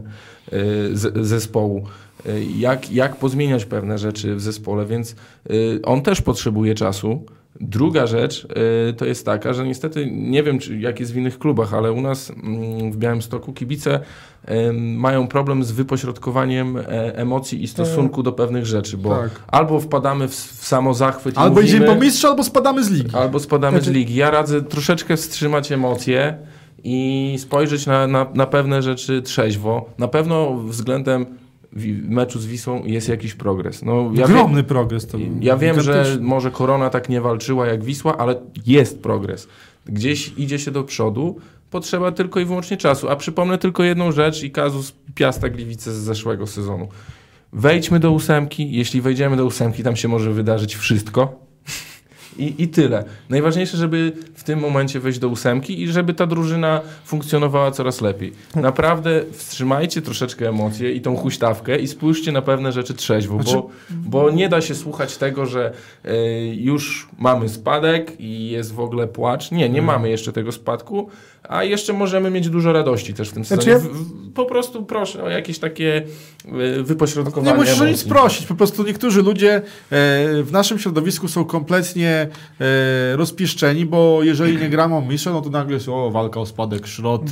y, 0.53 1.25
zespołu, 1.27 1.85
y, 2.27 2.45
jak, 2.59 2.93
jak 2.93 3.17
pozmieniać 3.17 3.65
pewne 3.65 3.99
rzeczy 3.99 4.35
w 4.35 4.41
zespole, 4.41 4.87
więc 4.87 5.15
y, 5.51 5.81
on 5.85 6.03
też 6.03 6.21
potrzebuje 6.23 6.75
czasu. 6.75 7.25
Druga 7.65 8.07
rzecz 8.07 8.47
y, 8.91 8.93
to 8.93 9.05
jest 9.05 9.27
taka, 9.27 9.53
że 9.53 9.67
niestety 9.67 10.09
nie 10.13 10.43
wiem, 10.43 10.59
czy, 10.59 10.79
jak 10.79 11.01
jest 11.01 11.13
w 11.13 11.17
innych 11.17 11.39
klubach, 11.39 11.75
ale 11.75 11.93
u 11.93 12.01
nas 12.01 12.31
mm, 12.31 12.93
w 12.93 12.97
Białymstoku 12.97 13.53
kibice 13.53 14.01
mają 14.73 15.29
problem 15.29 15.65
z 15.65 15.73
wypośrodkowaniem 15.73 16.77
e, 16.77 16.83
emocji 17.17 17.63
i 17.63 17.69
stosunku 17.69 18.23
do 18.23 18.33
pewnych 18.33 18.67
rzeczy, 18.67 18.97
bo 18.97 19.11
Tak. 19.11 19.31
albo 19.49 19.81
wpadamy 19.81 20.29
w, 20.29 20.35
w 20.35 20.67
samozachwyt 20.67 21.39
Albo 21.39 21.55
mówimy, 21.55 21.69
idziemy 21.69 21.87
po 21.87 21.95
mistrza, 21.95 22.29
albo 22.29 22.45
spadamy 22.45 22.85
z 22.85 22.91
ligi. 22.91 23.17
Albo 23.17 23.41
spadamy 23.41 23.79
Znaczy- 23.79 23.91
z 23.91 23.95
ligi. 23.95 24.15
Ja 24.15 24.31
radzę 24.31 24.63
troszeczkę 24.63 25.17
wstrzymać 25.17 25.73
emocje 25.73 26.37
i 26.85 27.35
spojrzeć 27.39 27.87
na, 27.87 28.07
na, 28.07 28.27
na 28.35 28.47
pewne 28.47 28.83
rzeczy 28.83 29.23
trzeźwo. 29.23 29.91
Na 29.99 30.09
pewno 30.09 30.55
względem 30.55 31.27
meczu 32.09 32.39
z 32.39 32.47
Wisłą 32.47 32.85
jest 32.85 33.09
jakiś 33.09 33.35
progres. 33.35 33.83
No, 33.83 34.11
ja, 34.15 34.27
wiem, 34.27 34.37
Ogromny 34.37 34.63
progres 34.63 35.07
to 35.07 35.19
był. 35.19 35.29
ja 35.41 35.57
wiem, 35.57 35.81
że 35.81 36.19
może 36.21 36.51
Korona 36.51 36.91
tak 36.91 37.09
nie 37.09 37.21
walczyła 37.21 37.67
jak 37.67 37.85
Wisła, 37.85 38.19
ale 38.19 38.35
jest 38.67 39.03
progres. 39.03 39.49
Gdzieś 39.87 40.33
idzie 40.37 40.59
się 40.59 40.71
do 40.71 40.85
przodu, 40.85 41.37
potrzeba 41.71 42.13
tylko 42.13 42.41
i 42.41 42.45
wyłącznie 42.45 42.77
czasu. 42.77 43.09
A 43.09 43.17
przypomnę 43.17 43.59
tylko 43.59 43.83
jedną 43.83 44.13
rzecz 44.13 44.43
i 44.43 44.51
kazus 44.51 44.95
Piasta 45.15 45.49
Gliwice 45.49 45.93
z 45.93 45.97
zeszłego 45.97 46.47
sezonu. 46.47 46.89
Wejdźmy 47.53 48.01
do 48.01 48.11
ósemki. 48.13 48.73
Jeśli 48.73 49.01
wejdziemy 49.01 49.37
do 49.37 49.47
ósemki, 49.47 49.83
tam 49.83 49.97
się 49.97 50.09
może 50.09 50.33
wydarzyć 50.33 50.77
wszystko. 50.77 51.52
I, 52.39 52.55
I 52.63 52.69
tyle. 52.69 53.05
Najważniejsze, 53.29 53.77
żeby 53.77 54.13
w 54.35 54.45
tym 54.45 54.59
momencie 54.59 55.01
wejść 55.01 55.19
do 55.19 55.29
ósemki 55.29 55.83
i 55.83 55.89
żeby 55.89 56.15
ta 56.15 56.27
drużyna 56.27 56.81
funkcjonowała 57.05 57.71
coraz 57.71 58.01
lepiej. 58.01 58.33
Naprawdę 58.55 59.25
wstrzymajcie 59.33 60.03
troszeczkę 60.03 60.49
emocje 60.49 60.93
i 60.93 61.01
tą 61.01 61.17
huśtawkę 61.17 61.79
i 61.79 61.89
spójrzcie 61.89 62.33
na 62.33 62.43
pewne 62.43 62.73
rzeczy 62.73 62.95
trzeźwo, 62.95 63.43
Znaczy- 63.43 63.53
bo, 63.57 63.71
bo 63.91 64.31
nie 64.31 64.49
da 64.49 64.61
się 64.61 64.75
słuchać 64.75 65.17
tego, 65.17 65.47
że 65.47 65.73
e, 66.05 66.47
już 66.47 67.09
mamy 67.19 67.49
spadek 67.49 68.21
i 68.21 68.51
jest 68.51 68.75
w 68.75 68.81
ogóle 68.81 69.07
płacz. 69.07 69.51
Nie, 69.51 69.69
nie 69.69 69.83
mamy 69.83 70.11
jeszcze 70.11 70.33
tego 70.33 70.53
spadku, 70.53 71.11
a 71.49 71.65
jeszcze 71.65 71.93
możemy 71.93 72.31
mieć 72.31 72.49
dużo 72.49 72.73
radości 72.73 73.15
też 73.15 73.29
w 73.31 73.33
tym 73.33 73.45
Znaczy 73.45 73.63
sezonie. 73.63 73.85
ja- 73.85 73.95
W, 73.95 74.05
w, 74.05 74.33
po 74.33 74.45
prostu 74.45 74.83
proszę 74.85 75.23
o 75.25 75.29
jakieś 75.29 75.59
takie 75.59 76.03
e, 76.79 76.83
wypośrodkowanie 76.83 77.53
Nie 77.53 77.59
musisz 77.59 77.81
o 77.81 77.87
nic 77.87 78.05
prosić, 78.05 78.47
po 78.47 78.55
prostu 78.55 78.85
niektórzy 78.85 79.23
ludzie 79.23 79.55
e, 79.57 79.63
w 80.43 80.49
naszym 80.53 80.79
środowisku 80.79 81.29
są 81.29 81.45
kompletnie 81.45 82.29
e, 82.61 83.17
rozpieszczeni, 83.17 83.87
bo 83.87 84.23
jeżeli 84.23 84.57
nie 84.57 84.69
gramy 84.69 84.95
o 84.97 85.01
mistrza, 85.01 85.31
no 85.33 85.41
to 85.41 85.51
nagle 85.51 85.75
jest 85.75 85.89
o, 85.89 86.11
walka 86.11 86.41
o 86.41 86.47
spadek, 86.47 86.87
szrot, 86.87 87.23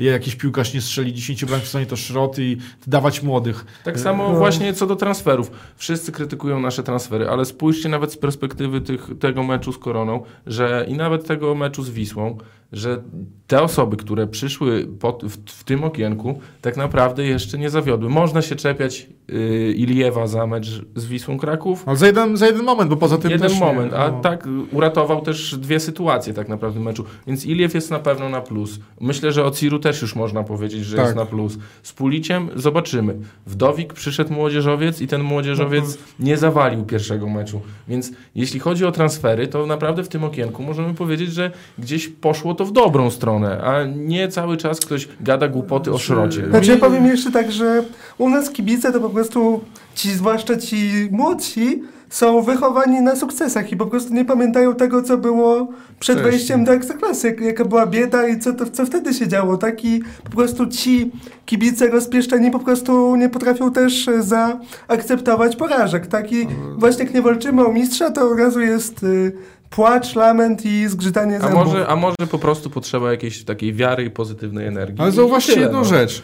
jakiś 0.00 0.36
piłkarz 0.36 0.74
nie 0.74 0.80
strzeli 0.80 1.14
10 1.14 1.44
bramek 1.44 1.64
w 1.64 1.68
stanie 1.68 1.86
to 1.86 1.96
szrot 1.96 2.38
i 2.38 2.56
dawać 2.86 3.22
młodych. 3.22 3.66
Tak 3.84 4.00
samo 4.00 4.34
właśnie 4.34 4.74
co 4.74 4.86
do 4.86 4.96
transferów. 4.96 5.50
Wszyscy 5.76 6.12
krytykują 6.12 6.60
nasze 6.60 6.82
transfery, 6.82 7.28
ale 7.30 7.44
spójrzcie 7.44 7.88
nawet 7.88 8.12
z 8.12 8.16
perspektywy 8.16 8.80
tych, 8.80 9.08
tego 9.20 9.42
meczu 9.42 9.72
z 9.72 9.78
Koroną, 9.78 10.22
że 10.46 10.86
i 10.88 10.94
nawet 10.94 11.26
tego 11.26 11.54
meczu 11.54 11.82
z 11.82 11.90
Wisłą, 11.90 12.38
że 12.72 13.02
te 13.46 13.62
osoby, 13.62 13.96
które 13.96 14.26
przyszły 14.26 14.86
pod, 15.00 15.24
w, 15.24 15.52
w 15.52 15.64
tym 15.64 15.84
okienku, 15.84 16.40
tak 16.62 16.76
naprawdę 16.76 17.26
jeszcze 17.26 17.58
nie 17.58 17.70
zawiodły. 17.70 18.10
Można 18.10 18.42
się 18.42 18.56
czepiać 18.56 19.06
y, 19.30 19.74
Iliewa 19.76 20.26
za 20.26 20.46
mecz 20.46 20.82
z 20.94 21.06
Wisłą 21.06 21.38
Kraków, 21.38 21.82
Ale 21.86 21.96
za 21.96 22.06
jeden, 22.06 22.36
za 22.36 22.46
jeden 22.46 22.62
moment, 22.64 22.90
bo 22.90 22.96
poza 22.96 23.18
tym 23.18 23.30
Jeden 23.30 23.52
moment, 23.58 23.92
nie, 23.92 23.98
a 23.98 24.10
no. 24.10 24.20
tak 24.20 24.48
uratował 24.72 25.20
też 25.20 25.56
dwie 25.58 25.80
sytuacje 25.80 26.34
tak 26.34 26.48
naprawdę 26.48 26.80
w 26.80 26.82
meczu. 26.82 27.04
Więc 27.26 27.46
Iliew 27.46 27.74
jest 27.74 27.90
na 27.90 27.98
pewno 27.98 28.28
na 28.28 28.40
plus. 28.40 28.80
Myślę, 29.00 29.32
że 29.32 29.44
o 29.44 29.50
Ciru 29.50 29.78
też 29.78 30.02
już 30.02 30.16
można 30.16 30.44
powiedzieć, 30.44 30.84
że 30.84 30.96
Tak. 30.96 31.04
jest 31.04 31.16
na 31.16 31.26
plus. 31.26 31.58
Z 31.82 31.92
Puliciem 31.92 32.48
zobaczymy. 32.56 33.16
Wdowik 33.46 33.92
przyszedł 33.92 34.32
młodzieżowiec 34.32 35.00
i 35.00 35.06
ten 35.06 35.22
młodzieżowiec 35.22 35.98
nie 36.20 36.36
zawalił 36.36 36.84
pierwszego 36.84 37.28
meczu. 37.28 37.60
Więc 37.88 38.12
jeśli 38.34 38.60
chodzi 38.60 38.84
o 38.84 38.92
transfery, 38.92 39.46
to 39.46 39.66
naprawdę 39.66 40.02
w 40.02 40.08
tym 40.08 40.24
okienku 40.24 40.62
możemy 40.62 40.94
powiedzieć, 40.94 41.32
że 41.32 41.50
gdzieś 41.78 42.08
poszło 42.08 42.54
to 42.58 42.64
w 42.64 42.72
dobrą 42.72 43.10
stronę, 43.10 43.62
a 43.62 43.84
nie 43.84 44.28
cały 44.28 44.56
czas 44.56 44.80
ktoś 44.80 45.08
gada 45.20 45.48
głupoty 45.48 45.92
o 45.92 45.98
szrocie. 45.98 46.48
Znaczy 46.50 46.70
ja 46.70 46.76
powiem 46.76 47.06
jeszcze 47.06 47.30
tak, 47.30 47.52
że 47.52 47.84
u 48.18 48.28
nas 48.28 48.50
kibice 48.50 48.92
to 48.92 49.00
po 49.00 49.10
prostu 49.10 49.60
ci, 49.94 50.10
zwłaszcza 50.10 50.56
ci 50.56 51.08
młodsi, 51.10 51.82
są 52.10 52.42
wychowani 52.42 53.00
na 53.00 53.16
sukcesach 53.16 53.72
i 53.72 53.76
po 53.76 53.86
prostu 53.86 54.14
nie 54.14 54.24
pamiętają 54.24 54.74
tego, 54.74 55.02
co 55.02 55.18
było 55.18 55.68
przed 56.00 56.20
wejściem 56.20 56.64
do 56.64 56.72
Ekstraklasy, 56.72 57.26
jak, 57.26 57.40
jaka 57.40 57.64
była 57.64 57.86
bieda 57.86 58.28
i 58.28 58.38
co, 58.38 58.52
to, 58.52 58.70
co 58.70 58.86
wtedy 58.86 59.14
się 59.14 59.28
działo, 59.28 59.56
tak? 59.56 59.84
I 59.84 60.02
po 60.24 60.30
prostu 60.30 60.66
ci 60.66 61.10
kibice 61.46 61.88
rozpieszczeni 61.88 62.50
po 62.50 62.58
prostu 62.58 63.16
nie 63.16 63.28
potrafią 63.28 63.72
też 63.72 64.10
zaakceptować 64.20 65.56
porażek, 65.56 66.06
tak? 66.06 66.32
I 66.32 66.48
właśnie 66.76 67.04
jak 67.04 67.14
nie 67.14 67.22
walczymy 67.22 67.66
o 67.66 67.72
mistrza, 67.72 68.10
to 68.10 68.30
od 68.30 68.38
razu 68.38 68.60
jest 68.60 69.02
y, 69.02 69.32
płacz, 69.70 70.14
lament 70.14 70.64
i 70.66 70.88
zgrzytanie 70.88 71.36
A 71.36 71.40
zębów. 71.40 71.66
może, 71.66 71.86
a 71.86 71.96
może 71.96 72.16
po 72.30 72.38
prostu 72.38 72.70
potrzeba 72.70 73.10
jakiejś 73.10 73.44
takiej 73.44 73.74
wiary 73.74 74.04
i 74.04 74.10
pozytywnej 74.10 74.66
energii. 74.66 75.00
Ale 75.02 75.12
zauważcie 75.12 75.60
jedną 75.60 75.78
no. 75.78 75.84
rzecz. 75.84 76.22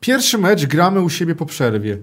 Pierwszy 0.00 0.38
mecz 0.38 0.66
gramy 0.66 1.00
u 1.00 1.10
siebie 1.10 1.34
po 1.34 1.46
przerwie. 1.46 1.98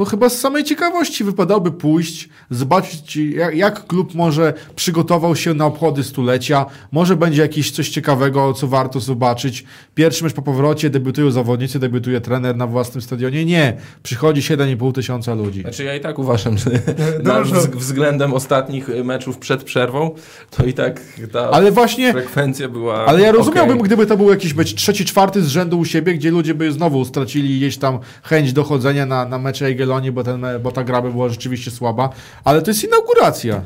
To 0.00 0.04
chyba 0.04 0.28
z 0.28 0.38
samej 0.38 0.64
ciekawości 0.64 1.24
wypadałoby 1.24 1.72
pójść, 1.72 2.28
zobaczyć 2.50 3.16
jak, 3.16 3.56
jak 3.56 3.86
klub 3.86 4.14
może 4.14 4.54
przygotował 4.76 5.36
się 5.36 5.54
na 5.54 5.66
obchody 5.66 6.04
stulecia. 6.04 6.66
Może 6.92 7.16
będzie 7.16 7.42
jakieś 7.42 7.70
coś 7.70 7.88
ciekawego, 7.88 8.54
co 8.54 8.66
warto 8.66 9.00
zobaczyć. 9.00 9.64
Pierwszy 9.94 10.24
mecz 10.24 10.32
po 10.32 10.42
powrocie, 10.42 10.90
debiutują 10.90 11.30
zawodnicy, 11.30 11.78
debiutuje 11.78 12.20
trener 12.20 12.56
na 12.56 12.66
własnym 12.66 13.02
stadionie. 13.02 13.44
Nie, 13.44 13.76
przychodzi 14.02 14.40
7,5 14.40 14.92
tysiąca 14.92 15.34
ludzi. 15.34 15.60
Znaczy 15.60 15.84
ja 15.84 15.94
i 15.94 16.00
tak 16.00 16.18
uważam, 16.18 16.58
że 16.58 16.70
na, 17.22 17.42
względem 17.74 18.34
ostatnich 18.34 18.88
y, 18.88 19.04
meczów 19.04 19.38
przed 19.38 19.64
przerwą, 19.64 20.10
to 20.50 20.64
i 20.64 20.72
tak 20.72 21.00
ta 21.32 21.50
Ale 21.50 21.72
właśnie 21.72 22.12
frekwencja 22.12 22.68
była 22.68 23.04
Ale 23.06 23.20
ja 23.20 23.32
rozumiałbym, 23.32 23.78
okej. 23.78 23.86
gdyby 23.86 24.06
to 24.06 24.16
był 24.16 24.30
jakiś 24.30 24.54
mecz 24.54 24.74
trzeci, 24.74 25.04
czwarty 25.04 25.42
z 25.42 25.48
rzędu 25.48 25.78
u 25.78 25.84
siebie, 25.84 26.14
gdzie 26.14 26.30
ludzie 26.30 26.54
by 26.54 26.72
znowu 26.72 27.04
stracili 27.04 27.56
gdzieś 27.56 27.78
tam 27.78 27.98
chęć 28.22 28.52
dochodzenia 28.52 29.06
na, 29.06 29.24
na 29.24 29.38
mecze 29.38 29.70
Jagiellonii, 29.90 30.12
bo, 30.12 30.24
ten, 30.24 30.44
bo 30.62 30.72
ta 30.72 30.84
gra 30.84 31.02
by 31.02 31.10
była 31.10 31.28
rzeczywiście 31.28 31.70
słaba. 31.70 32.10
Ale 32.44 32.62
to 32.62 32.70
jest 32.70 32.84
inauguracja. 32.84 33.62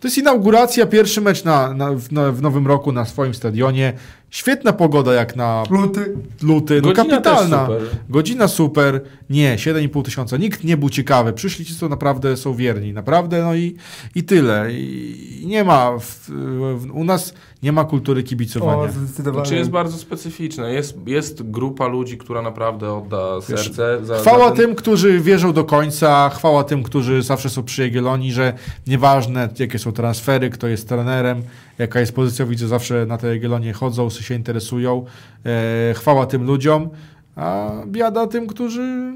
To 0.00 0.08
jest 0.08 0.18
inauguracja, 0.18 0.86
pierwszy 0.86 1.20
mecz 1.20 1.44
na, 1.44 1.74
na, 1.74 1.92
w, 1.92 2.12
na, 2.12 2.32
w 2.32 2.42
nowym 2.42 2.66
roku 2.66 2.92
na 2.92 3.04
swoim 3.04 3.34
stadionie. 3.34 3.92
Świetna 4.30 4.72
pogoda 4.72 5.12
jak 5.14 5.36
na 5.36 5.62
Luty. 5.70 6.16
luty, 6.42 6.80
no 6.82 6.88
Godzina 6.88 7.16
kapitalna. 7.16 7.66
też 7.66 7.76
super. 7.82 7.98
Godzina 8.08 8.48
super, 8.48 9.00
nie, 9.30 9.56
7,5 9.56 10.02
tysiąca. 10.04 10.36
Nikt 10.36 10.64
nie 10.64 10.76
był 10.76 10.90
ciekawy. 10.90 11.32
Przyszli 11.32 11.64
ci, 11.64 11.76
co 11.76 11.88
naprawdę 11.88 12.36
są 12.36 12.54
wierni. 12.54 12.92
Naprawdę, 12.92 13.42
no 13.42 13.54
i, 13.54 13.76
i 14.14 14.24
tyle. 14.24 14.72
I, 14.72 15.42
i 15.42 15.46
nie 15.46 15.64
ma, 15.64 15.98
w, 15.98 16.30
w, 16.78 16.86
u 16.92 17.04
nas 17.04 17.34
nie 17.64 17.72
ma 17.72 17.84
kultury 17.84 18.22
kibicowania. 18.22 18.82
O, 18.82 18.88
zdecydowanie. 18.92 19.44
Znaczy 19.44 19.56
jest 19.58 19.70
bardzo 19.70 19.98
specyficzne. 19.98 20.72
Jest, 20.72 20.96
jest 21.06 21.50
grupa 21.50 21.86
ludzi, 21.86 22.18
która 22.18 22.42
naprawdę 22.42 22.92
odda 22.92 23.40
serce. 23.40 24.04
Za, 24.04 24.18
Chwała 24.18 24.48
za 24.48 24.54
ten... 24.54 24.66
tym, 24.66 24.74
którzy 24.74 25.20
wierzą 25.20 25.52
do 25.52 25.64
końca, 25.64 26.30
chwała 26.34 26.64
tym, 26.64 26.82
którzy 26.82 27.22
zawsze 27.22 27.50
są 27.50 27.62
przy 27.62 27.82
Jagiellonii, 27.82 28.32
że 28.32 28.52
nieważne 28.86 29.48
jakie 29.58 29.78
są 29.78 29.92
transfery, 29.92 30.50
kto 30.50 30.68
jest 30.68 30.88
trenerem, 30.88 31.42
jaka 31.78 32.00
jest 32.00 32.14
pozycja, 32.14 32.46
widzę 32.46 32.68
zawsze 32.68 33.06
na 33.06 33.18
te 33.18 33.26
Jagiellonie 33.28 33.72
chodzą, 33.72 34.10
się 34.10 34.34
interesują. 34.34 35.04
E, 35.46 35.94
chwała 35.94 36.26
tym 36.26 36.46
ludziom, 36.46 36.88
a 37.36 37.70
biada 37.86 38.26
tym, 38.26 38.46
którzy 38.46 39.14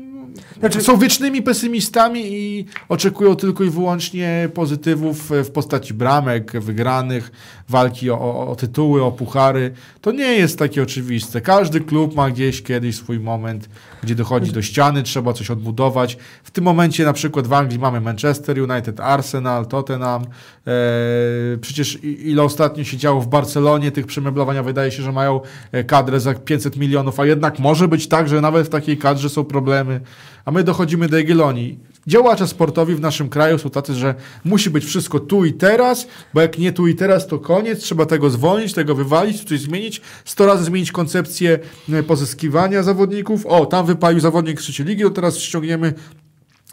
Znaczy- 0.58 0.82
są 0.82 0.96
wiecznymi 0.96 1.42
pesymistami 1.42 2.20
i 2.32 2.64
oczekują 2.88 3.36
tylko 3.36 3.64
i 3.64 3.70
wyłącznie 3.70 4.48
pozytywów 4.54 5.30
w 5.30 5.50
postaci 5.50 5.94
bramek, 5.94 6.52
wygranych, 6.60 7.32
walki 7.68 8.10
o, 8.10 8.20
o, 8.20 8.50
o 8.50 8.56
tytuły, 8.56 9.04
o 9.04 9.12
puchary. 9.12 9.72
To 10.00 10.12
nie 10.12 10.32
jest 10.34 10.58
takie 10.58 10.82
oczywiste. 10.82 11.40
Każdy 11.40 11.80
klub 11.80 12.16
ma 12.16 12.30
gdzieś 12.30 12.62
kiedyś 12.62 12.96
swój 12.96 13.20
moment, 13.20 13.68
gdzie 14.02 14.14
dochodzi 14.14 14.52
do 14.52 14.62
ściany, 14.62 15.02
trzeba 15.02 15.32
coś 15.32 15.50
odbudować. 15.50 16.18
W 16.42 16.50
tym 16.50 16.64
momencie 16.64 17.04
na 17.04 17.12
przykład 17.12 17.46
w 17.46 17.52
Anglii 17.52 17.78
mamy 17.78 18.00
Manchester 18.00 18.70
United, 18.70 19.00
Arsenal, 19.00 19.66
Tottenham. 19.66 20.22
Eee, 20.22 21.58
przecież 21.60 21.98
ile 22.02 22.42
ostatnio 22.42 22.84
się 22.84 22.96
działo 22.96 23.20
w 23.20 23.26
Barcelonie, 23.26 23.92
tych 23.92 24.06
przemeblowania 24.06 24.62
wydaje 24.62 24.90
się, 24.90 25.02
że 25.02 25.12
mają 25.12 25.40
e, 25.72 25.84
kadrę 25.84 26.20
za 26.20 26.34
500 26.34 26.76
milionów, 26.76 27.20
a 27.20 27.26
jednak 27.26 27.58
może 27.58 27.88
być 27.88 28.08
tak, 28.08 28.28
że 28.28 28.40
nawet 28.40 28.66
w 28.66 28.70
takiej 28.70 28.98
kadrze 28.98 29.28
są 29.28 29.44
problemy. 29.44 30.00
A 30.44 30.50
my 30.50 30.64
dochodzimy 30.64 31.08
do 31.08 31.18
Jagiellonii. 31.18 31.78
Działacze 32.08 32.48
sportowi 32.48 32.94
w 32.94 33.00
naszym 33.00 33.28
kraju 33.28 33.58
są 33.58 33.70
tacy, 33.70 33.94
że 33.94 34.14
musi 34.44 34.70
być 34.70 34.84
wszystko 34.84 35.20
tu 35.20 35.44
i 35.44 35.52
teraz, 35.52 36.06
bo 36.34 36.40
jak 36.40 36.58
nie 36.58 36.72
tu 36.72 36.86
i 36.86 36.94
teraz, 36.94 37.26
to 37.26 37.38
koniec, 37.38 37.78
trzeba 37.78 38.06
tego 38.06 38.30
zwolnić, 38.30 38.72
tego 38.72 38.94
wywalić, 38.94 39.44
coś 39.44 39.60
zmienić, 39.60 40.00
sto 40.24 40.46
razy 40.46 40.64
zmienić 40.64 40.92
koncepcję 40.92 41.58
e, 41.92 42.02
pozyskiwania 42.02 42.82
zawodników. 42.82 43.46
O, 43.46 43.66
tam 43.66 43.86
wypalił 43.86 44.20
zawodnik 44.20 44.60
z 44.60 44.64
trzeciej 44.64 44.86
ligi, 44.86 45.02
to 45.02 45.10
teraz 45.10 45.38
ściągniemy 45.38 45.94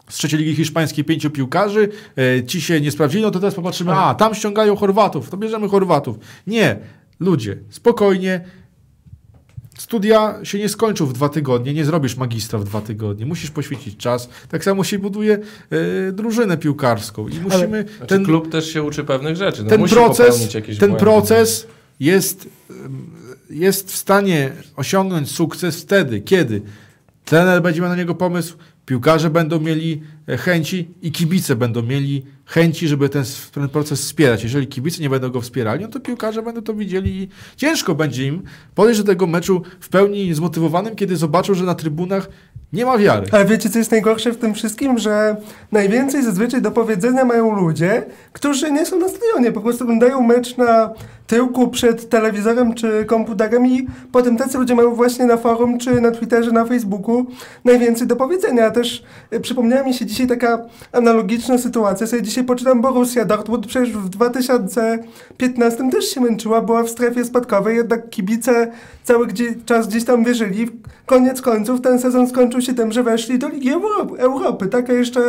z 0.08 0.16
trzeciej 0.16 0.38
ligi 0.38 0.54
hiszpańskiej 0.54 1.04
pięciu 1.04 1.30
piłkarzy, 1.30 1.88
e, 2.18 2.44
ci 2.44 2.60
się 2.60 2.80
nie 2.80 2.90
sprawdzili, 2.90 3.22
no 3.22 3.30
to 3.30 3.38
teraz 3.40 3.54
popatrzymy, 3.54 3.92
a 3.92 4.14
tam 4.14 4.34
ściągają 4.34 4.76
Chorwatów, 4.76 5.30
to 5.30 5.36
bierzemy 5.36 5.68
Chorwatów. 5.68 6.16
Nie, 6.46 6.76
ludzie, 7.20 7.58
spokojnie, 7.70 8.44
Studia 9.86 10.34
się 10.42 10.58
nie 10.58 10.68
skończą 10.68 11.06
w 11.06 11.12
dwa 11.12 11.28
tygodnie, 11.28 11.74
nie 11.74 11.84
zrobisz 11.84 12.16
magistra 12.16 12.58
w 12.58 12.64
dwa 12.64 12.80
tygodnie. 12.80 13.26
Musisz 13.26 13.50
poświęcić 13.50 13.96
czas. 13.96 14.28
Tak 14.48 14.64
samo 14.64 14.84
się 14.84 14.98
buduje 14.98 15.38
e, 16.08 16.12
drużynę 16.12 16.56
piłkarską 16.56 17.28
i 17.28 17.40
musimy 17.40 17.84
Znaczy, 17.96 18.06
ten, 18.06 18.24
klub 18.24 18.50
też 18.50 18.72
się 18.72 18.82
uczy 18.82 19.04
pewnych 19.04 19.36
rzeczy. 19.36 19.62
No, 19.62 19.68
ten 19.68 19.80
musi 19.80 19.94
proces, 19.94 20.48
ten 20.52 20.74
błędy. 20.78 20.96
proces 20.96 21.66
jest, 22.00 22.48
em, 22.70 23.10
jest 23.50 23.92
w 23.92 23.96
stanie 23.96 24.52
osiągnąć 24.76 25.30
sukces 25.30 25.82
wtedy, 25.82 26.20
kiedy 26.20 26.62
trener 27.24 27.62
będzie 27.62 27.80
miał 27.80 27.90
na 27.90 27.96
niego 27.96 28.14
pomysł, 28.14 28.56
piłkarze 28.86 29.30
będą 29.30 29.60
mieli 29.60 30.02
e, 30.02 30.15
chęci 30.28 30.94
i 31.02 31.12
kibice 31.12 31.56
będą 31.56 31.82
mieli 31.82 32.24
chęci, 32.46 32.88
żeby 32.88 33.08
ten, 33.08 33.24
ten 33.52 33.68
proces 33.68 34.00
wspierać. 34.00 34.42
Jeżeli 34.42 34.66
kibice 34.66 35.02
nie 35.02 35.10
będą 35.10 35.30
go 35.30 35.40
wspierali, 35.40 35.82
no 35.82 35.88
to 35.88 36.00
piłkarze 36.00 36.42
będą 36.42 36.62
to 36.62 36.74
widzieli 36.74 37.22
i 37.22 37.28
ciężko 37.56 37.94
będzie 37.94 38.26
im 38.26 38.42
podejść 38.74 39.00
do 39.00 39.06
tego 39.06 39.26
meczu 39.26 39.62
w 39.80 39.88
pełni 39.88 40.34
zmotywowanym, 40.34 40.96
kiedy 40.96 41.16
zobaczą, 41.16 41.54
że 41.54 41.64
na 41.64 41.74
trybunach 41.74 42.28
nie 42.72 42.86
ma 42.86 42.98
wiary. 42.98 43.26
Ale 43.32 43.44
wiecie, 43.44 43.70
co 43.70 43.78
jest 43.78 43.90
najgorsze 43.90 44.32
w 44.32 44.36
tym 44.36 44.54
wszystkim? 44.54 44.98
Że 44.98 45.36
najwięcej 45.72 46.22
zazwyczaj 46.22 46.62
do 46.62 46.70
powiedzenia 46.70 47.24
mają 47.24 47.56
ludzie, 47.56 48.06
którzy 48.32 48.72
nie 48.72 48.86
są 48.86 48.98
na 48.98 49.08
stadionie. 49.08 49.52
Po 49.52 49.60
prostu 49.60 49.84
oglądają 49.84 50.22
mecz 50.22 50.56
na 50.56 50.90
tyłku 51.26 51.68
przed 51.68 52.08
telewizorem 52.08 52.74
czy 52.74 53.04
komputerem 53.04 53.66
i 53.66 53.86
potem 54.12 54.36
tacy 54.36 54.58
ludzie 54.58 54.74
mają 54.74 54.94
właśnie 54.94 55.26
na 55.26 55.36
forum 55.36 55.78
czy 55.78 56.00
na 56.00 56.10
Twitterze, 56.10 56.52
na 56.52 56.64
Facebooku 56.64 57.26
najwięcej 57.64 58.06
do 58.06 58.16
powiedzenia. 58.16 58.70
Też 58.70 59.04
y, 59.32 59.40
przypomniała 59.40 59.82
mi 59.82 59.94
się 59.94 60.06
dzisiaj 60.06 60.15
taka 60.26 60.58
analogiczna 60.92 61.58
sytuacja. 61.58 62.06
Sobie 62.06 62.22
dzisiaj 62.22 62.44
poczytam 62.44 62.80
Borussia 62.80 63.24
Dortmund, 63.24 63.66
przecież 63.66 63.92
w 63.92 64.08
2015 64.08 65.90
też 65.90 66.10
się 66.10 66.20
męczyła, 66.20 66.60
była 66.60 66.82
w 66.82 66.90
strefie 66.90 67.24
spadkowej, 67.24 67.76
jednak 67.76 68.10
kibice 68.10 68.72
cały 69.04 69.26
gdzie, 69.26 69.54
czas 69.66 69.88
gdzieś 69.88 70.04
tam 70.04 70.24
wierzyli. 70.24 70.70
Koniec 71.06 71.42
końców 71.42 71.80
ten 71.80 71.98
sezon 71.98 72.28
skończył 72.28 72.60
się 72.60 72.74
tym, 72.74 72.92
że 72.92 73.02
weszli 73.02 73.38
do 73.38 73.48
Ligi 73.48 73.72
Euro- 73.72 74.18
Europy. 74.18 74.66
Taka 74.66 74.92
jeszcze 74.92 75.20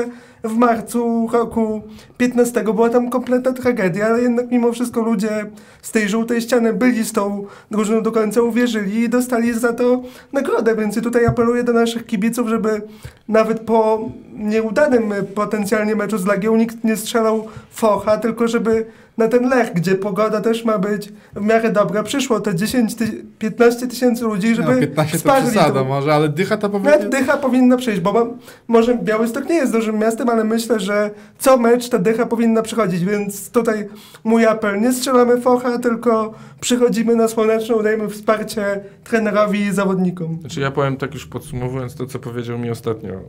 w 0.44 0.58
marcu 0.58 1.30
roku 1.34 1.82
15 2.18 2.64
była 2.64 2.90
tam 2.90 3.10
kompletna 3.10 3.54
tragedia, 3.54 4.06
ale 4.06 4.22
jednak 4.22 4.52
mimo 4.52 4.72
wszystko 4.72 5.02
ludzie 5.02 5.46
z 5.82 5.92
tej 5.92 6.10
żółtej 6.10 6.42
ściany 6.42 6.74
byli 6.74 7.04
z 7.04 7.12
tą 7.12 7.46
drużyną 7.72 8.02
do 8.02 8.12
końca, 8.12 8.42
uwierzyli 8.42 9.00
i 9.00 9.10
dostali 9.10 9.54
za 9.54 9.74
to 9.74 10.02
nagrodę, 10.34 10.76
więc 10.76 11.02
tutaj 11.02 11.26
apeluję 11.26 11.64
do 11.64 11.74
naszych 11.74 12.06
kibiców, 12.06 12.48
żeby 12.48 12.82
nawet 13.28 13.60
po 13.60 14.10
nieudanym 14.34 15.14
potencjalnie 15.36 15.96
meczu 15.96 16.18
z 16.18 16.26
Legią 16.26 16.56
nikt 16.56 16.84
nie 16.84 16.98
strzelał 16.98 17.48
focha, 17.72 18.18
tylko 18.18 18.48
żeby 18.48 18.86
na 19.18 19.28
ten 19.28 19.50
Lech, 19.50 19.74
gdzie 19.74 19.96
pogoda 19.96 20.42
też 20.42 20.66
ma 20.66 20.78
być 20.78 21.10
w 21.36 21.42
miarę 21.42 21.72
dobra, 21.72 22.04
przyszło 22.04 22.40
te 22.40 22.56
10, 22.56 22.96
ty- 22.96 23.26
15 23.40 23.88
tysięcy 23.88 24.24
ludzi, 24.24 24.56
żeby 24.56 24.74
No, 24.74 24.80
15 24.80 25.20
to 25.20 25.34
przesada 25.42 25.84
może, 25.84 26.14
ale 26.14 26.30
dycha 26.30 26.58
to 26.58 26.70
nawet 26.70 26.92
powinien... 26.94 27.10
dycha 27.10 27.38
powinna 27.38 27.78
przyjść, 27.78 28.02
bo 28.02 28.14
mam, 28.14 28.38
może 28.68 28.98
Białystok 28.98 29.50
nie 29.50 29.56
jest 29.56 29.72
dużym 29.72 29.98
miastem, 30.00 30.30
ale 30.30 30.44
myślę, 30.44 30.80
że 30.80 31.12
co 31.38 31.58
mecz 31.58 31.90
ta 31.90 31.98
dycha 32.00 32.26
powinna 32.26 32.62
przychodzić, 32.62 33.06
więc 33.06 33.52
tutaj 33.52 33.88
mój 34.24 34.46
apel, 34.46 34.82
nie 34.82 34.94
strzelamy 34.94 35.42
focha, 35.42 35.80
tylko 35.80 36.34
przychodzimy 36.62 37.16
na 37.16 37.28
słoneczną, 37.28 37.84
dajemy 37.84 38.10
wsparcie 38.10 38.80
trenerowi 39.04 39.60
i 39.60 39.72
zawodnikom. 39.74 40.38
Znaczy 40.40 40.62
ja 40.62 40.72
powiem 40.72 40.98
tak 40.98 41.14
już 41.14 41.26
podsumowując 41.26 41.96
to, 41.96 42.06
co 42.06 42.20
powiedział 42.20 42.58
mi 42.60 42.70
ostatnio 42.70 43.14
e, 43.14 43.22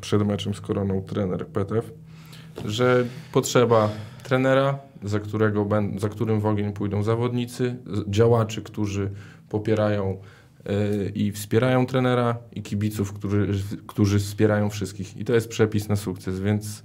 przed 0.00 0.26
meczem 0.26 0.54
z 0.54 0.60
Koroną 0.60 1.02
trener 1.02 1.46
PTF, 1.46 1.90
że 2.64 3.04
potrzeba 3.32 3.90
trenera, 4.22 4.78
za, 5.04 5.20
którego 5.20 5.68
za 5.98 6.08
którym 6.08 6.40
w 6.40 6.46
ogień 6.46 6.72
pójdą 6.72 7.02
zawodnicy, 7.02 7.76
działaczy, 8.08 8.62
którzy 8.62 9.10
popierają 9.48 10.16
e, 10.66 11.08
i 11.08 11.32
wspierają 11.32 11.86
trenera 11.86 12.36
i 12.52 12.62
kibiców, 12.62 13.12
którzy, 13.12 13.48
którzy 13.86 14.18
wspierają 14.18 14.70
wszystkich. 14.70 15.16
I 15.16 15.24
to 15.24 15.34
jest 15.34 15.48
przepis 15.48 15.88
na 15.88 15.96
sukces, 15.96 16.40
więc 16.40 16.82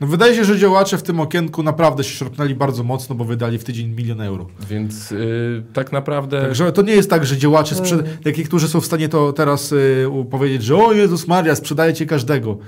No 0.00 0.06
wydaje 0.06 0.34
się, 0.34 0.44
że 0.44 0.58
działacze 0.58 0.98
w 0.98 1.02
tym 1.02 1.20
okienku 1.20 1.62
naprawdę 1.62 2.04
się 2.04 2.10
szarpnęli 2.10 2.54
bardzo 2.54 2.82
mocno, 2.82 3.14
bo 3.14 3.24
wydali 3.24 3.58
w 3.58 3.64
tydzień 3.64 3.88
milion 3.88 4.20
euro. 4.20 4.46
Więc 4.68 5.12
y, 5.12 5.62
tak 5.72 5.92
naprawdę. 5.92 6.40
Także 6.40 6.72
to 6.72 6.82
nie 6.82 6.92
jest 6.92 7.10
tak, 7.10 7.26
że 7.26 7.36
działacze, 7.36 7.74
sprzed... 7.74 8.00
Mm. 8.00 8.12
jak 8.24 8.38
niektórzy 8.38 8.68
są 8.68 8.80
w 8.80 8.86
stanie 8.86 9.08
to 9.08 9.32
teraz 9.32 9.72
y, 9.72 10.08
u- 10.08 10.24
powiedzieć, 10.24 10.62
że 10.62 10.76
o 10.76 10.92
Jezus 10.92 11.26
Maria, 11.26 11.54
sprzedajecie 11.54 12.06
każdego. 12.06 12.58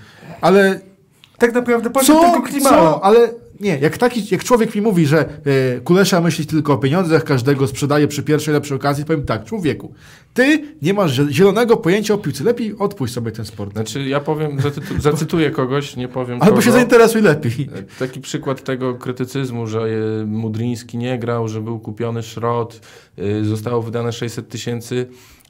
Ale 0.40 0.80
Tak 1.38 1.54
naprawdę 1.54 1.90
poszedł 1.90 2.18
co, 2.20 2.24
tylko 2.32 2.42
klimala. 2.48 2.76
co? 2.76 3.04
Ale 3.04 3.30
nie, 3.60 3.78
jak, 3.78 3.98
taki, 3.98 4.22
jak 4.30 4.44
człowiek 4.44 4.74
mi 4.74 4.80
mówi, 4.80 5.06
że 5.06 5.28
y, 5.76 5.80
Kulesza 5.84 6.20
myśli 6.20 6.46
tylko 6.46 6.72
o 6.72 6.78
pieniądzach, 6.78 7.24
każdego 7.24 7.66
sprzedaje 7.66 8.08
przy 8.08 8.22
pierwszej 8.22 8.54
lepszej 8.54 8.76
okazji, 8.76 9.04
powiem 9.04 9.24
tak, 9.24 9.44
człowieku, 9.44 9.94
ty 10.34 10.62
nie 10.82 10.94
masz 10.94 11.12
zie- 11.18 11.30
zielonego 11.30 11.76
pojęcia 11.76 12.14
o 12.14 12.18
piłce, 12.18 12.44
lepiej 12.44 12.78
odpuść 12.78 13.12
sobie 13.12 13.32
ten 13.32 13.44
sport. 13.44 13.72
Znaczy, 13.72 14.08
ja 14.08 14.20
powiem, 14.20 14.58
zatytu- 14.60 15.00
zacytuję 15.00 15.50
kogoś, 15.50 15.96
nie 15.96 16.08
powiem. 16.08 16.32
Albo 16.42 16.46
kogo. 16.46 16.62
się 16.62 16.72
zainteresuj 16.72 17.22
lepiej. 17.22 17.68
Taki 17.98 18.20
przykład 18.20 18.64
tego 18.64 18.94
krytycyzmu, 18.94 19.66
że 19.66 19.80
e, 20.22 20.26
Mudryński 20.26 20.98
nie 20.98 21.18
grał, 21.18 21.48
że 21.48 21.60
był 21.60 21.78
kupiony 21.80 22.22
szrot, 22.22 22.80
e, 23.18 23.44
zostało 23.44 23.82
wydane 23.82 24.12
600 24.12 24.48
tysięcy. 24.48 25.06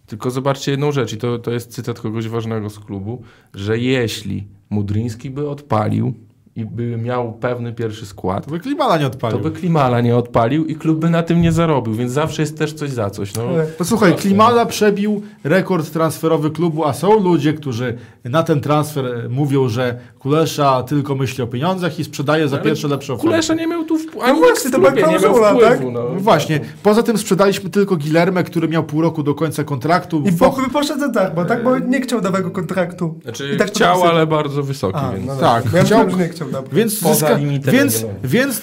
Tylko 0.06 0.30
zobaczcie 0.30 0.70
jedną 0.70 0.92
rzecz, 0.92 1.12
i 1.12 1.16
to, 1.16 1.38
to 1.38 1.50
jest 1.50 1.70
cytat 1.72 2.00
kogoś 2.00 2.28
ważnego 2.28 2.70
z 2.70 2.78
klubu, 2.78 3.22
że 3.54 3.78
jeśli 3.78 4.46
Mudryński 4.70 5.30
by 5.30 5.48
odpalił 5.48 6.14
i 6.56 6.64
by 6.64 6.96
miał 6.96 7.32
pewny 7.32 7.72
pierwszy 7.72 8.06
skład, 8.06 8.44
To 8.44 8.50
by 8.50 8.60
Klimala 8.60 8.96
nie 8.96 9.02
to 9.04 9.06
odpalił. 9.10 9.40
by 9.40 9.50
Klimala 9.50 10.00
nie 10.00 10.16
odpalił 10.16 10.64
i 10.64 10.74
klub 10.74 10.98
by 10.98 11.10
na 11.10 11.22
tym 11.22 11.40
nie 11.42 11.52
zarobił, 11.52 11.94
więc 11.94 12.12
zawsze 12.12 12.42
jest 12.42 12.58
też 12.58 12.72
coś 12.72 12.90
za 12.90 13.10
coś. 13.10 13.34
No. 13.34 13.42
Posłuchaj, 13.78 14.14
Klimala 14.14 14.66
przebił 14.66 15.22
rekord 15.44 15.90
transferowy 15.92 16.50
klubu, 16.50 16.84
a 16.84 16.92
są 16.92 17.20
ludzie, 17.20 17.52
którzy 17.52 17.98
na 18.30 18.42
ten 18.42 18.60
transfer 18.60 19.06
e, 19.06 19.28
mówią, 19.28 19.68
że 19.68 19.98
Kulesza 20.18 20.82
tylko 20.82 21.14
myśli 21.14 21.44
o 21.44 21.46
pieniądzach 21.46 21.98
i 21.98 22.04
sprzedaje 22.04 22.48
za 22.48 22.56
Ale 22.56 22.64
pierwsze 22.64 22.88
lepsze 22.88 23.12
oferty. 23.12 23.28
Kulesza 23.28 23.54
nie 23.54 23.66
miał 23.66 23.84
tu 23.84 23.98
wpływu, 23.98 24.22
ani 24.22 24.38
właśnie, 24.38 24.54
nikt 24.54 24.68
w 24.68 24.70
to 24.72 24.78
była 24.78 24.90
klubie 24.92 25.06
nie 25.06 25.12
miał 25.12 25.20
klauzula, 25.20 25.48
wpływu. 25.50 25.68
tak? 25.70 25.80
No. 25.80 26.14
No 26.14 26.20
właśnie. 26.20 26.60
Poza 26.82 27.02
tym 27.02 27.18
sprzedaliśmy 27.18 27.70
tylko 27.70 27.96
Gilermę, 27.96 28.44
który 28.44 28.68
miał 28.68 28.84
pół 28.84 29.02
roku 29.02 29.22
do 29.22 29.34
końca 29.34 29.64
kontraktu. 29.64 30.22
I 30.26 30.32
Foch- 30.32 30.70
poszedł 30.72 31.00
za 31.00 31.08
darmo, 31.08 31.44
tak? 31.44 31.64
Bo 31.64 31.78
nie 31.78 32.00
chciał 32.00 32.20
nowego 32.20 32.50
kontraktu. 32.50 33.18
Znaczy 33.22 33.50
I 33.54 33.56
tak 33.56 33.68
chciał, 33.68 33.92
podpisał. 33.94 34.16
ale 34.16 34.26
bardzo 34.26 34.62
wysoki, 34.62 34.98
A, 34.98 35.12
więc... 35.12 35.26
no 35.26 35.36
tak, 35.36 35.62
tak. 35.64 35.72
Ja 35.72 35.84
chciał- 35.84 36.08
nie 36.18 36.28
chciał. 36.28 36.48
Więc, 36.72 37.00
Poza 37.00 37.14
zyska, 37.14 37.38
więc, 37.72 38.04
więc 38.24 38.60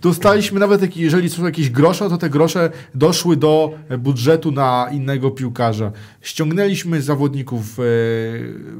dostaliśmy 0.00 0.60
nawet, 0.60 0.96
jeżeli 0.96 1.30
są 1.30 1.44
jakieś 1.44 1.70
grosze, 1.70 2.08
to 2.08 2.18
te 2.18 2.30
grosze 2.30 2.70
doszły 2.94 3.36
do 3.36 3.74
budżetu 3.98 4.52
na 4.52 4.88
innego 4.92 5.30
piłkarza. 5.30 5.92
Ściągnęliśmy 6.20 7.02
zawodników 7.02 7.60
e, 7.60 7.82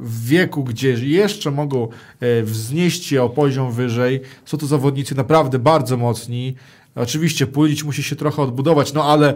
w 0.01 0.25
wieku, 0.27 0.63
gdzie 0.63 0.89
jeszcze 0.89 1.51
mogą 1.51 1.87
e, 2.19 2.43
wznieść 2.43 3.05
się 3.05 3.23
o 3.23 3.29
poziom 3.29 3.71
wyżej. 3.71 4.21
Są 4.45 4.57
to 4.57 4.65
zawodnicy 4.65 5.15
naprawdę 5.15 5.59
bardzo 5.59 5.97
mocni. 5.97 6.55
Oczywiście 6.95 7.47
Pulić 7.47 7.83
musi 7.83 8.03
się 8.03 8.15
trochę 8.15 8.41
odbudować, 8.41 8.93
no 8.93 9.03
ale 9.03 9.33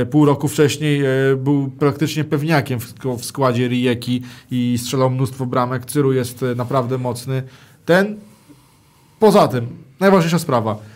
e, 0.00 0.06
pół 0.06 0.24
roku 0.24 0.48
wcześniej 0.48 1.02
był 1.36 1.70
praktycznie 1.70 2.24
pewniakiem 2.24 2.80
w, 2.80 2.94
w 3.18 3.24
składzie 3.24 3.68
Rijeki 3.68 4.22
i 4.50 4.78
strzelał 4.78 5.10
mnóstwo 5.10 5.46
bramek. 5.46 5.86
Cyru 5.86 6.12
jest 6.12 6.44
naprawdę 6.56 6.98
mocny. 6.98 7.42
Ten, 7.84 8.16
poza 9.18 9.48
tym, 9.48 9.66
najważniejsza 10.00 10.38
sprawa. 10.38 10.93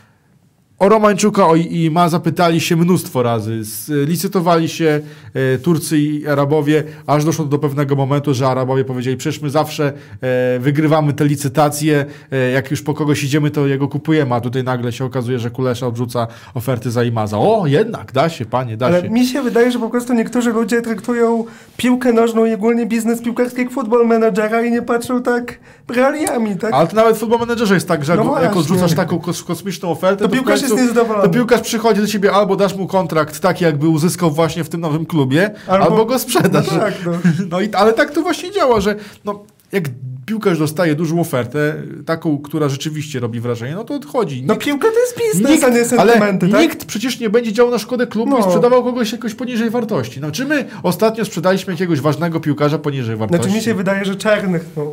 O 0.79 0.89
Romańczuka 0.89 1.47
o, 1.47 1.57
i 1.57 1.91
ma 1.91 2.09
zapytali 2.09 2.61
się 2.61 2.77
mnóstwo 2.77 3.23
razy. 3.23 3.61
Licytowali 3.89 4.69
się 4.69 5.01
e, 5.35 5.59
Turcy 5.59 5.99
i 5.99 6.27
Arabowie, 6.27 6.85
aż 7.07 7.25
doszło 7.25 7.45
do 7.45 7.59
pewnego 7.59 7.97
momentu, 7.97 8.35
że 8.35 8.49
Arabowie 8.49 8.85
powiedzieli, 8.85 9.17
przecież 9.17 9.43
my 9.43 9.51
zawsze 9.51 9.93
e, 10.21 10.59
wygrywamy 10.59 11.13
te 11.13 11.25
licytacje, 11.25 12.07
e, 12.33 12.51
jak 12.51 12.71
już 12.71 12.83
po 12.83 12.95
kogoś 12.95 13.25
idziemy, 13.25 13.51
to 13.51 13.67
jego 13.67 13.89
kupujemy, 13.89 14.35
a 14.35 14.41
tutaj 14.41 14.65
nagle 14.65 14.93
się 14.93 15.05
okazuje, 15.05 15.39
że 15.39 15.51
Kulesza 15.51 15.87
odrzuca 15.87 16.27
oferty 16.55 16.91
za 16.91 17.05
Imaza. 17.05 17.39
O, 17.39 17.67
jednak, 17.67 18.13
da 18.13 18.29
się, 18.29 18.45
panie, 18.45 18.77
da 18.77 18.87
Ale 18.87 19.03
się. 19.03 19.11
mi 19.11 19.27
się 19.27 19.43
wydaje, 19.43 19.73
że 19.73 19.79
po 19.79 19.91
prostu 19.91 20.13
niektórzy 20.15 20.53
ludzie 20.53 20.83
traktują 20.83 21.45
piłkę 21.77 22.13
nożną 22.13 22.45
i 22.45 22.55
ogólnie 22.55 22.87
biznes 22.87 23.23
piłkarski 23.23 23.61
jak 23.61 23.71
futbol 23.71 24.07
menadżera 24.07 24.63
i 24.63 24.71
nie 24.71 24.83
patrzą 24.83 25.23
tak 25.23 25.59
realiami, 25.89 26.57
tak? 26.57 26.73
Ale 26.73 26.87
to 26.89 26.97
nawet 26.97 27.17
w 27.17 27.19
Football 27.19 27.39
Managerze 27.39 27.75
jest 27.75 27.89
tak, 27.89 28.05
że 28.05 28.17
No 28.17 28.35
jak, 28.35 28.43
jak 28.43 28.57
odrzucasz 28.57 28.95
taką 28.95 29.19
kos 29.19 29.43
kosmiczną 29.43 29.91
ofertę, 29.91 30.23
To 30.25 30.29
w 30.29 30.33
piłkarz 30.33 30.68
jest 30.75 30.83
niezadowolony. 30.89 31.25
To 31.25 31.31
piłkarz 31.35 31.61
przychodzi 31.61 32.01
do 32.01 32.07
ciebie 32.07 32.33
albo 32.33 32.57
dasz 32.57 32.75
mu 32.77 32.87
kontrakt 32.87 33.41
taki, 33.41 33.65
jakby 33.65 33.89
uzyskał 33.89 34.31
właśnie 34.31 34.65
w 34.65 34.69
tym 34.69 34.81
nowym 34.81 35.07
klubie, 35.07 35.51
albo, 35.67 35.85
Albo- 35.87 36.07
go 36.07 36.19
sprzedasz. 36.19 36.67
No 36.73 36.79
tak, 36.79 36.95
no. 37.07 37.13
No 37.51 37.61
i, 37.61 37.75
ale 37.75 37.93
tak 37.93 38.11
to 38.11 38.23
właśnie 38.23 38.51
działa, 38.51 38.81
że 38.81 38.95
no, 39.25 39.45
jak 39.73 39.85
piłkarz 40.27 40.59
dostaje 40.59 40.95
dużą 40.95 41.21
ofertę, 41.21 41.75
taką, 42.07 42.39
która 42.39 42.69
rzeczywiście 42.69 43.21
robi 43.21 43.41
wrażenie, 43.41 43.75
no 43.75 43.85
to 43.85 43.95
odchodzi. 43.95 44.43
No 44.47 44.55
Nikt, 44.55 44.67
piłka 44.67 44.89
to 44.89 45.01
jest 45.01 45.19
biznes, 45.19 45.51
nikt, 45.53 45.65
a 45.65 45.69
nie 45.69 45.85
sentymenty, 45.85 46.47
ale 46.47 46.53
tak? 46.53 46.63
nikt 46.63 46.85
przecież 46.85 47.21
nie 47.21 47.31
będzie 47.31 47.53
działał 47.53 47.73
na 47.73 47.79
szkodę 47.79 48.07
klubu 48.07 48.37
i 48.37 48.41
No. 48.41 48.45
sprzedawał 48.47 48.85
kogoś 48.85 49.13
jakoś 49.13 49.35
poniżej 49.35 49.71
wartości. 49.71 50.21
No, 50.21 50.31
czy 50.31 50.47
my 50.47 50.65
ostatnio 50.83 51.25
sprzedaliśmy 51.25 51.73
jakiegoś 51.73 52.01
ważnego 52.01 52.41
piłkarza 52.41 52.79
poniżej 52.79 53.17
wartości? 53.17 53.43
Znaczy 53.45 53.57
mi 53.59 53.63
się 53.65 53.75
wydaje, 53.75 54.05
że 54.05 54.17
czarnych, 54.17 54.65
no. 54.77 54.93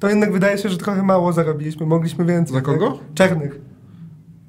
To 0.00 0.08
jednak 0.08 0.32
wydaje 0.32 0.58
się, 0.58 0.68
że 0.68 0.76
trochę 0.78 1.02
mało 1.02 1.32
zarobiliśmy, 1.32 1.86
mogliśmy 1.86 2.24
więcej. 2.24 2.54
Za 2.54 2.60
kogo? 2.60 2.90
Tak? 2.90 2.98
Czarnych. 3.28 3.58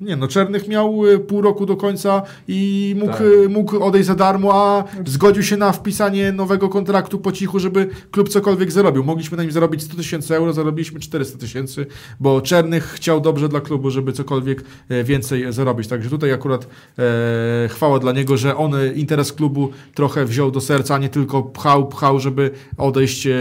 Nie, 0.01 0.15
no 0.15 0.27
Czernych 0.27 0.67
miał 0.67 1.05
y, 1.05 1.19
pół 1.19 1.41
roku 1.41 1.65
do 1.65 1.77
końca 1.77 2.21
i 2.47 2.95
mógł, 2.99 3.11
Tak. 3.11 3.21
y, 3.21 3.49
mógł 3.49 3.83
odejść 3.83 4.07
za 4.07 4.15
darmo, 4.15 4.53
a 4.53 4.83
zgodził 5.05 5.43
się 5.43 5.57
na 5.57 5.71
wpisanie 5.71 6.31
nowego 6.31 6.69
kontraktu 6.69 7.19
po 7.19 7.31
cichu, 7.31 7.59
żeby 7.59 7.89
klub 8.11 8.29
cokolwiek 8.29 8.71
zarobił. 8.71 9.03
Mogliśmy 9.03 9.37
na 9.37 9.43
nim 9.43 9.51
zarobić 9.51 9.83
100 9.83 9.97
tysięcy 9.97 10.35
euro, 10.35 10.53
zarobiliśmy 10.53 10.99
400 10.99 11.37
tysięcy, 11.37 11.85
bo 12.19 12.41
Czernych 12.41 12.83
chciał 12.83 13.21
dobrze 13.21 13.49
dla 13.49 13.61
klubu, 13.61 13.89
żeby 13.89 14.13
cokolwiek 14.13 14.63
e, 14.89 15.03
więcej 15.03 15.53
zarobić. 15.53 15.87
Także 15.87 16.09
tutaj 16.09 16.31
akurat 16.31 16.67
e, 16.99 17.67
chwała 17.69 17.99
dla 17.99 18.11
niego, 18.11 18.37
że 18.37 18.57
on 18.57 18.75
e, 18.75 18.87
interes 18.87 19.33
klubu 19.33 19.69
trochę 19.93 20.25
wziął 20.25 20.51
do 20.51 20.61
serca, 20.61 20.95
a 20.95 20.97
nie 20.97 21.09
tylko 21.09 21.43
pchał, 21.43 21.87
pchał, 21.87 22.19
żeby 22.19 22.51
odejść 22.77 23.27
e, 23.27 23.33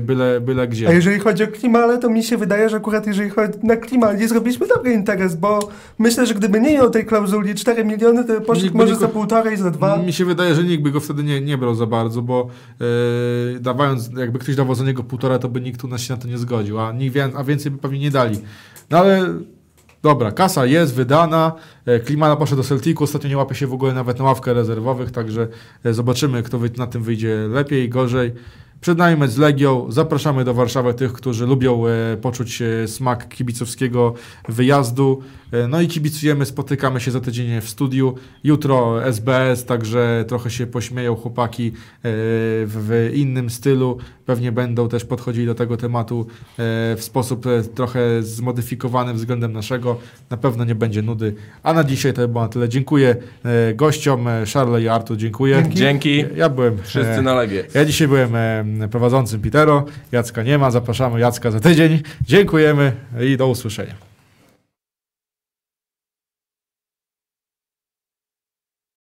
byle, 0.00 0.40
byle 0.40 0.68
gdzie. 0.68 0.88
A 0.88 0.92
jeżeli 0.92 1.18
chodzi 1.18 1.44
o 1.44 1.46
Klimale, 1.46 1.98
to 1.98 2.10
mi 2.10 2.22
się 2.24 2.36
wydaje, 2.36 2.68
że 2.68 2.76
akurat 2.76 3.06
jeżeli 3.06 3.30
chodzi 3.30 3.52
na 3.62 3.76
Klimali 3.76 4.28
zrobiliśmy 4.28 4.66
dobry 4.66 4.92
interes, 4.92 5.36
bo 5.36 5.68
myślę, 6.00 6.26
że 6.26 6.34
gdyby 6.34 6.60
nie 6.60 6.72
miał 6.74 6.90
tej 6.90 7.06
klauzuli 7.06 7.54
4 7.54 7.84
miliony, 7.84 8.24
to 8.24 8.40
poszedł 8.40 8.76
może 8.76 8.96
za 8.96 9.08
półtorej, 9.08 9.56
za 9.56 9.70
dwa. 9.70 9.96
Mi 9.96 10.12
się 10.12 10.24
wydaje, 10.24 10.54
że 10.54 10.64
nikt 10.64 10.82
by 10.82 10.90
go 10.90 11.00
wtedy 11.00 11.22
nie, 11.22 11.40
nie 11.40 11.58
brał 11.58 11.74
za 11.74 11.86
bardzo, 11.86 12.22
bo 12.22 12.46
e, 13.56 13.60
dawając, 13.60 14.10
jakby 14.16 14.38
ktoś 14.38 14.56
dawał 14.56 14.74
za 14.74 14.84
niego 14.84 15.02
półtora, 15.02 15.38
to 15.38 15.48
by 15.48 15.60
nikt 15.60 15.84
u 15.84 15.88
nas 15.88 16.00
się 16.00 16.14
na 16.14 16.20
to 16.20 16.28
nie 16.28 16.38
zgodził, 16.38 16.80
a, 16.80 16.92
nikt, 16.92 17.16
a 17.36 17.44
więcej 17.44 17.72
by 17.72 17.78
pewnie 17.78 17.98
nie 17.98 18.10
dali. 18.10 18.38
No 18.90 18.98
ale 18.98 19.34
dobra, 20.02 20.32
kasa 20.32 20.66
jest 20.66 20.94
wydana, 20.94 21.52
e, 21.86 22.00
Klimana 22.00 22.36
poszedł 22.36 22.62
do 22.62 22.68
Celticu, 22.68 23.04
ostatnio 23.04 23.28
nie 23.28 23.36
łapie 23.36 23.54
się 23.54 23.66
w 23.66 23.72
ogóle 23.72 23.94
nawet 23.94 24.18
na 24.18 24.24
ławkę 24.24 24.54
rezerwowych, 24.54 25.10
także 25.10 25.48
e, 25.84 25.92
zobaczymy, 25.94 26.42
kto 26.42 26.60
na 26.76 26.86
tym 26.86 27.02
wyjdzie 27.02 27.36
lepiej, 27.48 27.88
gorzej. 27.88 28.32
Przed 28.80 28.98
nami 28.98 29.16
mecz 29.16 29.30
z 29.30 29.38
Legią. 29.38 29.86
Zapraszamy 29.88 30.44
do 30.44 30.54
Warszawy 30.54 30.94
tych, 30.94 31.12
którzy 31.12 31.46
lubią 31.46 31.82
poczuć 32.20 32.62
smak 32.86 33.28
kibicowskiego 33.28 34.14
wyjazdu. 34.48 35.22
E, 35.52 35.68
no 35.68 35.80
i 35.80 35.88
kibicujemy, 35.88 36.46
spotykamy 36.46 37.00
się 37.00 37.10
za 37.10 37.20
tydzień 37.20 37.60
w 37.60 37.68
studiu. 37.68 38.14
Jutro 38.44 39.04
SBS, 39.04 39.64
także 39.64 40.24
trochę 40.28 40.50
się 40.50 40.66
pośmieją 40.66 41.16
chłopaki 41.16 41.68
e, 41.68 41.72
w, 42.66 43.10
innym 43.14 43.50
stylu. 43.50 43.98
Pewnie 44.26 44.52
będą 44.52 44.88
też 44.88 45.04
podchodzili 45.04 45.46
do 45.46 45.54
tego 45.54 45.76
tematu 45.76 46.26
e, 46.30 46.56
w 46.96 47.00
sposób 47.00 47.44
trochę 47.74 48.22
zmodyfikowany 48.22 49.14
względem 49.14 49.52
naszego. 49.52 49.98
Na 50.30 50.36
pewno 50.36 50.64
nie 50.64 50.74
będzie 50.74 51.02
nudy. 51.02 51.34
A 51.62 51.72
na 51.72 51.84
dzisiaj 51.84 52.12
to 52.12 52.28
było 52.28 52.42
na 52.42 52.48
tyle. 52.48 52.68
Dziękuję 52.68 53.16
gościom, 53.74 54.26
Charles 54.52 54.82
i 54.82 54.88
Artur, 54.88 55.16
dziękuję. 55.16 55.64
Dzięki. 55.70 56.24
Ja 56.36 56.48
byłem. 56.48 56.78
Wszyscy 56.82 57.22
na 57.22 57.34
legie. 57.34 57.64
ja 57.74 57.84
dzisiaj 57.84 58.08
byłem 58.08 58.32
prowadzącym 58.90 59.40
Pitero. 59.40 59.84
Jacka 60.12 60.42
nie 60.42 60.58
ma. 60.58 60.70
Zapraszamy 60.70 61.20
Jacka 61.20 61.50
za 61.50 61.60
tydzień. 61.60 62.02
Dziękujemy 62.26 62.92
i 63.20 63.36
do 63.36 63.48
usłyszenia. 63.48 64.09